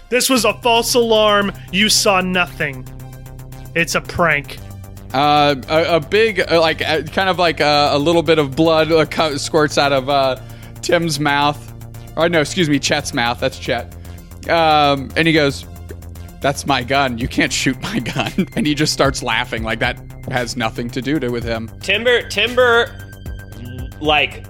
This 0.09 0.31
was 0.31 0.45
a 0.45 0.55
false 0.55 0.95
alarm. 0.95 1.53
You 1.73 1.89
saw 1.89 2.21
nothing. 2.21 2.87
It's 3.75 3.95
a 3.95 4.01
prank. 4.01 4.59
Uh, 5.15 5.55
a, 5.69 5.97
a 5.97 6.01
big 6.01 6.41
uh, 6.41 6.61
like 6.61 6.83
uh, 6.83 7.03
kind 7.03 7.29
of 7.29 7.39
like 7.39 7.61
a, 7.61 7.91
a 7.93 7.99
little 7.99 8.23
bit 8.23 8.39
of 8.39 8.57
blood 8.57 8.91
uh, 8.91 9.39
squirts 9.39 9.79
out 9.79 9.93
of 9.93 10.11
uh, 10.11 10.37
Tim's 10.83 11.21
mouth. 11.21 11.73
Or 12.17 12.29
no, 12.29 12.41
excuse 12.41 12.69
me, 12.69 12.79
Chet's 12.79 13.15
mouth. 13.15 13.41
That's 13.41 13.59
Chet. 13.59 13.95
Um, 14.49 15.11
and 15.17 15.27
he 15.27 15.33
goes, 15.33 15.65
"That's 16.41 16.67
my 16.67 16.83
gun. 16.83 17.19
You 17.19 17.29
can't 17.29 17.53
shoot 17.53 17.81
my 17.81 17.99
gun." 18.15 18.33
And 18.57 18.67
he 18.67 18.75
just 18.75 18.93
starts 18.93 19.23
laughing 19.23 19.63
like 19.63 19.79
that 19.79 19.99
has 20.31 20.57
nothing 20.57 20.91
to 20.91 21.01
do 21.01 21.19
to 21.21 21.29
with 21.29 21.45
him. 21.45 21.71
Timber, 21.81 22.29
Timber, 22.29 23.09
like 24.01 24.45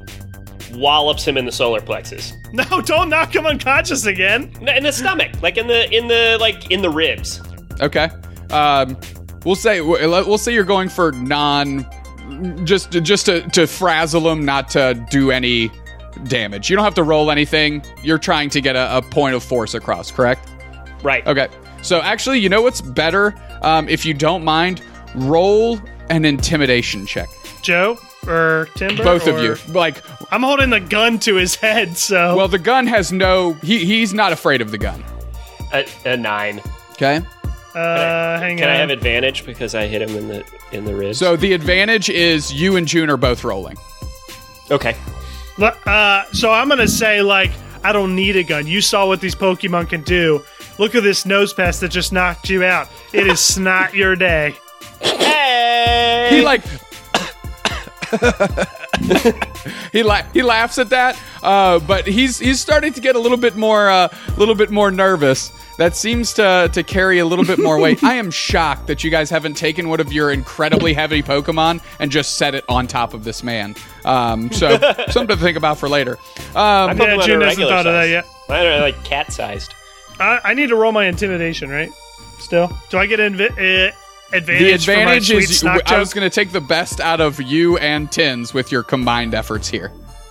wallops 0.73 1.27
him 1.27 1.37
in 1.37 1.45
the 1.45 1.53
solar 1.53 1.81
plexus, 1.81 2.33
No, 2.53 2.81
don't 2.81 3.11
knock 3.11 3.35
him 3.35 3.47
unconscious 3.47 4.07
again. 4.07 4.51
In 4.67 4.83
the 4.83 4.93
stomach, 4.93 5.31
like 5.43 5.57
in 5.57 5.67
the 5.67 5.91
in 5.95 6.09
the 6.09 6.39
like 6.41 6.71
in 6.71 6.83
the 6.83 6.91
ribs. 6.91 7.41
Okay. 7.81 8.09
Um, 8.51 8.97
we'll 9.45 9.55
say 9.55 9.81
we'll 9.81 10.39
say 10.39 10.53
you're 10.53 10.65
going 10.65 10.89
for 10.89 11.13
non, 11.13 11.87
just 12.65 12.91
just 12.91 13.27
to 13.27 13.43
to 13.51 13.67
frazzle 13.67 14.29
him, 14.31 14.45
not 14.45 14.69
to 14.71 14.95
do 15.11 15.31
any 15.31 15.71
damage. 16.25 16.71
You 16.71 16.77
don't 16.77 16.85
have 16.85 16.95
to 16.95 17.03
roll 17.03 17.31
anything. 17.31 17.85
You're 18.03 18.19
trying 18.19 18.51
to 18.51 18.61
get 18.61 18.77
a, 18.77 18.99
a 18.99 19.03
point 19.03 19.35
of 19.35 19.43
force 19.43 19.75
across, 19.75 20.11
correct? 20.11 20.49
Right. 21.03 21.27
Okay. 21.27 21.49
So 21.83 22.01
actually, 22.01 22.39
you 22.39 22.49
know 22.49 22.63
what's 22.63 22.81
better? 22.81 23.35
Um, 23.63 23.89
if 23.89 24.07
you 24.07 24.15
don't 24.15 24.45
mind, 24.45 24.83
roll 25.15 25.81
an 26.09 26.25
intimidation 26.25 27.07
check. 27.07 27.29
Joe 27.63 27.99
or 28.27 28.69
Timber? 28.77 29.05
Both 29.05 29.27
of 29.27 29.39
you. 29.43 29.57
Like, 29.73 30.03
I'm 30.33 30.43
holding 30.43 30.71
the 30.71 30.81
gun 30.81 31.19
to 31.21 31.35
his 31.37 31.55
head, 31.55 31.97
so. 31.97 32.37
well, 32.37 32.49
the 32.49 32.59
gun 32.59 32.87
has 32.87 33.13
no. 33.13 33.55
He 33.55 33.85
he's 33.85 34.15
not 34.15 34.33
afraid 34.33 34.61
of 34.61 34.71
the 34.71 34.79
gun. 34.79 35.03
A, 35.73 35.87
a 36.05 36.17
nine. 36.17 36.61
Okay. 36.93 37.21
Uh, 37.75 38.39
hang 38.39 38.57
Can 38.59 38.69
on. 38.69 38.75
I 38.75 38.77
have 38.79 38.91
advantage 38.91 39.45
because 39.45 39.75
I 39.75 39.87
hit 39.87 40.03
him 40.03 40.17
in 40.17 40.29
the 40.29 40.45
in 40.73 40.85
the 40.85 40.95
ribs? 40.95 41.19
So 41.19 41.37
the 41.37 41.53
advantage 41.53 42.09
is 42.09 42.53
you 42.53 42.77
and 42.77 42.87
June 42.87 43.11
are 43.11 43.17
both 43.17 43.43
rolling. 43.45 43.77
okay. 44.71 44.97
Look, 45.59 45.77
Uh, 45.87 46.25
so 46.33 46.53
I'm 46.53 46.69
gonna 46.69 46.89
say 46.89 47.23
like 47.23 47.51
I 47.83 47.93
don't 47.93 48.15
need 48.15 48.37
a 48.37 48.43
gun. 48.43 48.67
You 48.67 48.81
saw 48.81 49.07
what 49.07 49.21
these 49.21 49.35
Pokemon 49.35 49.89
can 49.91 50.03
do. 50.03 50.43
Look 50.79 50.95
at 50.95 51.03
this 51.03 51.25
Nosepass 51.25 51.81
that 51.81 51.89
just 51.91 52.13
knocked 52.13 52.49
you 52.49 52.65
out. 52.65 52.89
It 53.13 53.27
is 53.27 53.59
not 53.59 53.95
your 53.95 54.17
day. 54.17 54.55
Hey. 55.01 56.29
he 56.31 56.41
like 56.43 56.63
he 59.93 60.03
la- 60.03 60.23
he 60.33 60.43
laughs 60.43 60.79
at 60.79 60.91
that 60.91 61.21
uh, 61.43 61.79
but 61.81 62.07
he's 62.07 62.39
he's 62.39 62.61
starting 62.61 62.93
to 62.93 63.01
get 63.01 63.17
a 63.17 63.19
little 63.19 63.37
bit 63.37 63.57
more 63.57 63.89
a 63.89 63.93
uh, 63.95 64.09
little 64.37 64.55
bit 64.55 64.71
more 64.71 64.91
nervous 64.91 65.53
that 65.79 65.97
seems 65.97 66.33
to 66.35 66.71
to 66.73 66.83
carry 66.83 67.19
a 67.19 67.27
little 67.27 67.45
bit 67.45 67.59
more 67.59 67.79
weight 67.79 68.03
i 68.05 68.15
am 68.15 68.31
shocked 68.31 68.87
that 68.87 69.03
you 69.05 69.11
guys 69.11 69.31
haven't 69.31 69.55
taken 69.55 69.89
one 69.89 70.01
of 70.01 70.13
your 70.13 70.31
incredibly 70.33 70.93
heavy 70.95 71.23
pokemon 71.23 71.83
and 72.01 72.11
just 72.11 72.37
set 72.37 72.55
it 72.55 72.65
on 72.69 72.87
top 72.87 73.15
of 73.15 73.25
this 73.25 73.43
man 73.43 73.75
um, 74.05 74.51
so 74.53 74.79
something 75.09 75.37
to 75.37 75.43
think 75.43 75.57
about 75.57 75.79
for 75.79 75.89
later 75.89 76.19
um, 76.55 76.91
Pokemon 76.97 76.99
Yeah, 76.99 77.27
June 77.27 77.41
hasn't 77.41 77.41
regular 77.43 77.71
thought 77.71 77.87
of 77.87 77.93
that 77.95 78.09
yet. 78.09 78.27
Mine 78.49 78.67
are 78.67 78.81
like 78.81 79.03
cat 79.05 79.33
sized. 79.33 79.73
I, 80.21 80.41
I 80.45 80.55
need 80.55 80.69
to 80.69 80.77
roll 80.77 80.93
my 80.93 81.07
intimidation, 81.07 81.71
right? 81.71 81.91
Still, 82.39 82.71
do 82.91 82.99
I 82.99 83.07
get 83.07 83.19
invi- 83.19 83.51
uh, 83.51 83.93
advantage? 84.37 84.61
the 84.63 84.73
advantage 84.73 84.85
for 84.85 85.05
my 85.05 85.19
sweet 85.19 85.51
is 85.51 85.63
snock 85.63 85.91
i 85.91 85.99
was 85.99 86.11
joke? 86.11 86.17
going 86.17 86.31
to 86.31 86.35
take 86.35 86.53
the 86.53 86.61
best 86.61 87.01
out 87.01 87.21
of 87.21 87.41
you 87.41 87.79
and 87.79 88.13
tins 88.13 88.53
with 88.53 88.71
your 88.71 88.83
combined 88.83 89.35
efforts 89.35 89.69
here 89.69 89.91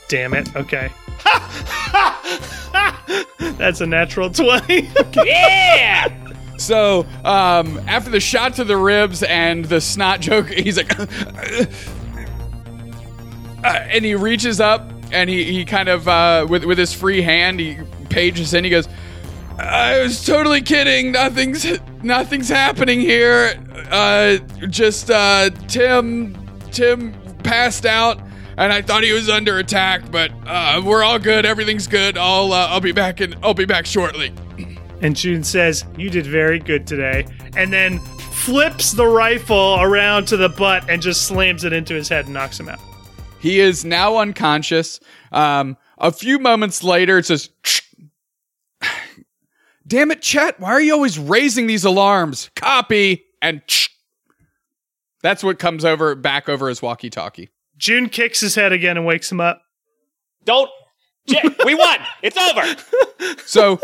Damn 0.09 0.33
it. 0.35 0.55
Okay. 0.55 0.91
That's 3.57 3.81
a 3.81 3.85
natural 3.85 4.29
twenty. 4.29 4.89
Yeah. 5.25 6.09
So 6.57 7.05
um, 7.23 7.79
after 7.87 8.09
the 8.09 8.19
shot 8.19 8.55
to 8.55 8.63
the 8.63 8.77
ribs 8.77 9.23
and 9.23 9.65
the 9.65 9.81
snot 9.81 10.21
joke, 10.21 10.49
he's 10.49 10.77
like, 10.77 10.91
Uh, 13.63 13.63
and 13.63 14.03
he 14.03 14.15
reaches 14.15 14.59
up 14.59 14.91
and 15.11 15.29
he, 15.29 15.43
he 15.45 15.65
kind 15.65 15.89
of 15.89 16.07
uh, 16.07 16.45
with 16.49 16.65
with 16.65 16.77
his 16.77 16.93
free 16.93 17.21
hand 17.21 17.59
he 17.59 17.77
pages 18.09 18.53
in. 18.53 18.63
He 18.63 18.69
goes, 18.69 18.87
"I 19.57 20.01
was 20.01 20.25
totally 20.25 20.61
kidding. 20.61 21.13
Nothing's 21.13 21.65
nothing's 22.03 22.49
happening 22.49 22.99
here. 22.99 23.55
Uh, 23.89 24.37
just 24.67 25.09
uh, 25.09 25.49
Tim 25.67 26.35
Tim 26.71 27.13
passed 27.43 27.85
out." 27.85 28.19
And 28.57 28.71
I 28.71 28.81
thought 28.81 29.03
he 29.03 29.11
was 29.13 29.29
under 29.29 29.57
attack, 29.57 30.11
but 30.11 30.31
uh, 30.45 30.81
we're 30.83 31.03
all 31.03 31.19
good. 31.19 31.45
Everything's 31.45 31.87
good. 31.87 32.17
I'll 32.17 32.53
uh, 32.53 32.67
I'll 32.67 32.81
be 32.81 32.91
back 32.91 33.21
in. 33.21 33.35
I'll 33.43 33.53
be 33.53 33.65
back 33.65 33.85
shortly. 33.85 34.33
And 35.01 35.17
June 35.17 35.43
says, 35.43 35.83
You 35.97 36.09
did 36.09 36.25
very 36.25 36.59
good 36.59 36.87
today. 36.87 37.27
And 37.57 37.73
then 37.73 37.99
flips 37.99 38.93
the 38.93 39.05
rifle 39.05 39.77
around 39.81 40.29
to 40.29 40.37
the 40.37 40.47
butt 40.47 40.89
and 40.89 41.01
just 41.01 41.27
slams 41.27 41.65
it 41.65 41.73
into 41.73 41.93
his 41.93 42.07
head 42.07 42.23
and 42.23 42.33
knocks 42.33 42.57
him 42.57 42.69
out. 42.69 42.79
He 43.41 43.59
is 43.59 43.83
now 43.83 44.17
unconscious. 44.17 45.01
Um, 45.33 45.75
a 45.97 46.09
few 46.09 46.39
moments 46.39 46.83
later, 46.83 47.17
it 47.17 47.25
says, 47.25 47.49
Damn 49.87 50.11
it, 50.11 50.21
Chet, 50.21 50.57
why 50.61 50.69
are 50.69 50.81
you 50.81 50.93
always 50.93 51.19
raising 51.19 51.67
these 51.67 51.83
alarms? 51.83 52.49
Copy. 52.55 53.25
And 53.41 53.61
that's 55.21 55.43
what 55.43 55.59
comes 55.59 55.83
over 55.83 56.15
back 56.15 56.47
over 56.47 56.69
his 56.69 56.81
walkie 56.81 57.09
talkie. 57.09 57.49
June 57.83 58.07
kicks 58.07 58.39
his 58.39 58.55
head 58.55 58.71
again 58.71 58.95
and 58.95 59.05
wakes 59.05 59.29
him 59.29 59.41
up. 59.41 59.61
Don't. 60.45 60.69
We 61.65 61.75
won. 61.75 61.97
It's 62.21 62.37
over. 62.37 62.63
So 63.45 63.79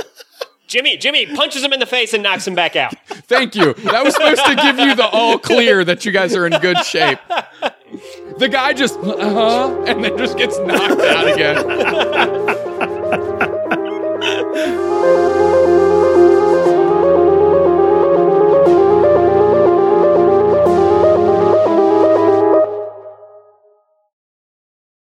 Jimmy, 0.67 0.97
Jimmy 0.97 1.26
punches 1.26 1.63
him 1.63 1.71
in 1.73 1.80
the 1.80 1.85
face 1.85 2.13
and 2.13 2.21
knocks 2.21 2.45
him 2.45 2.55
back 2.55 2.76
out. 2.76 2.93
Thank 3.07 3.55
you. 3.55 3.73
That 3.73 4.03
was 4.03 4.13
supposed 4.15 4.43
to 4.45 4.55
give 4.55 4.77
you 4.80 4.95
the 4.95 5.07
all 5.07 5.39
clear 5.39 5.84
that 5.85 6.05
you 6.05 6.11
guys 6.11 6.35
are 6.35 6.45
in 6.45 6.53
good 6.61 6.77
shape. 6.85 7.19
The 8.38 8.49
guy 8.49 8.73
just 8.73 8.97
uh 8.99 9.15
huh, 9.17 9.84
and 9.84 10.03
then 10.03 10.17
just 10.17 10.38
gets 10.38 10.57
knocked 10.59 11.01
out 11.01 11.27
again. 11.31 11.65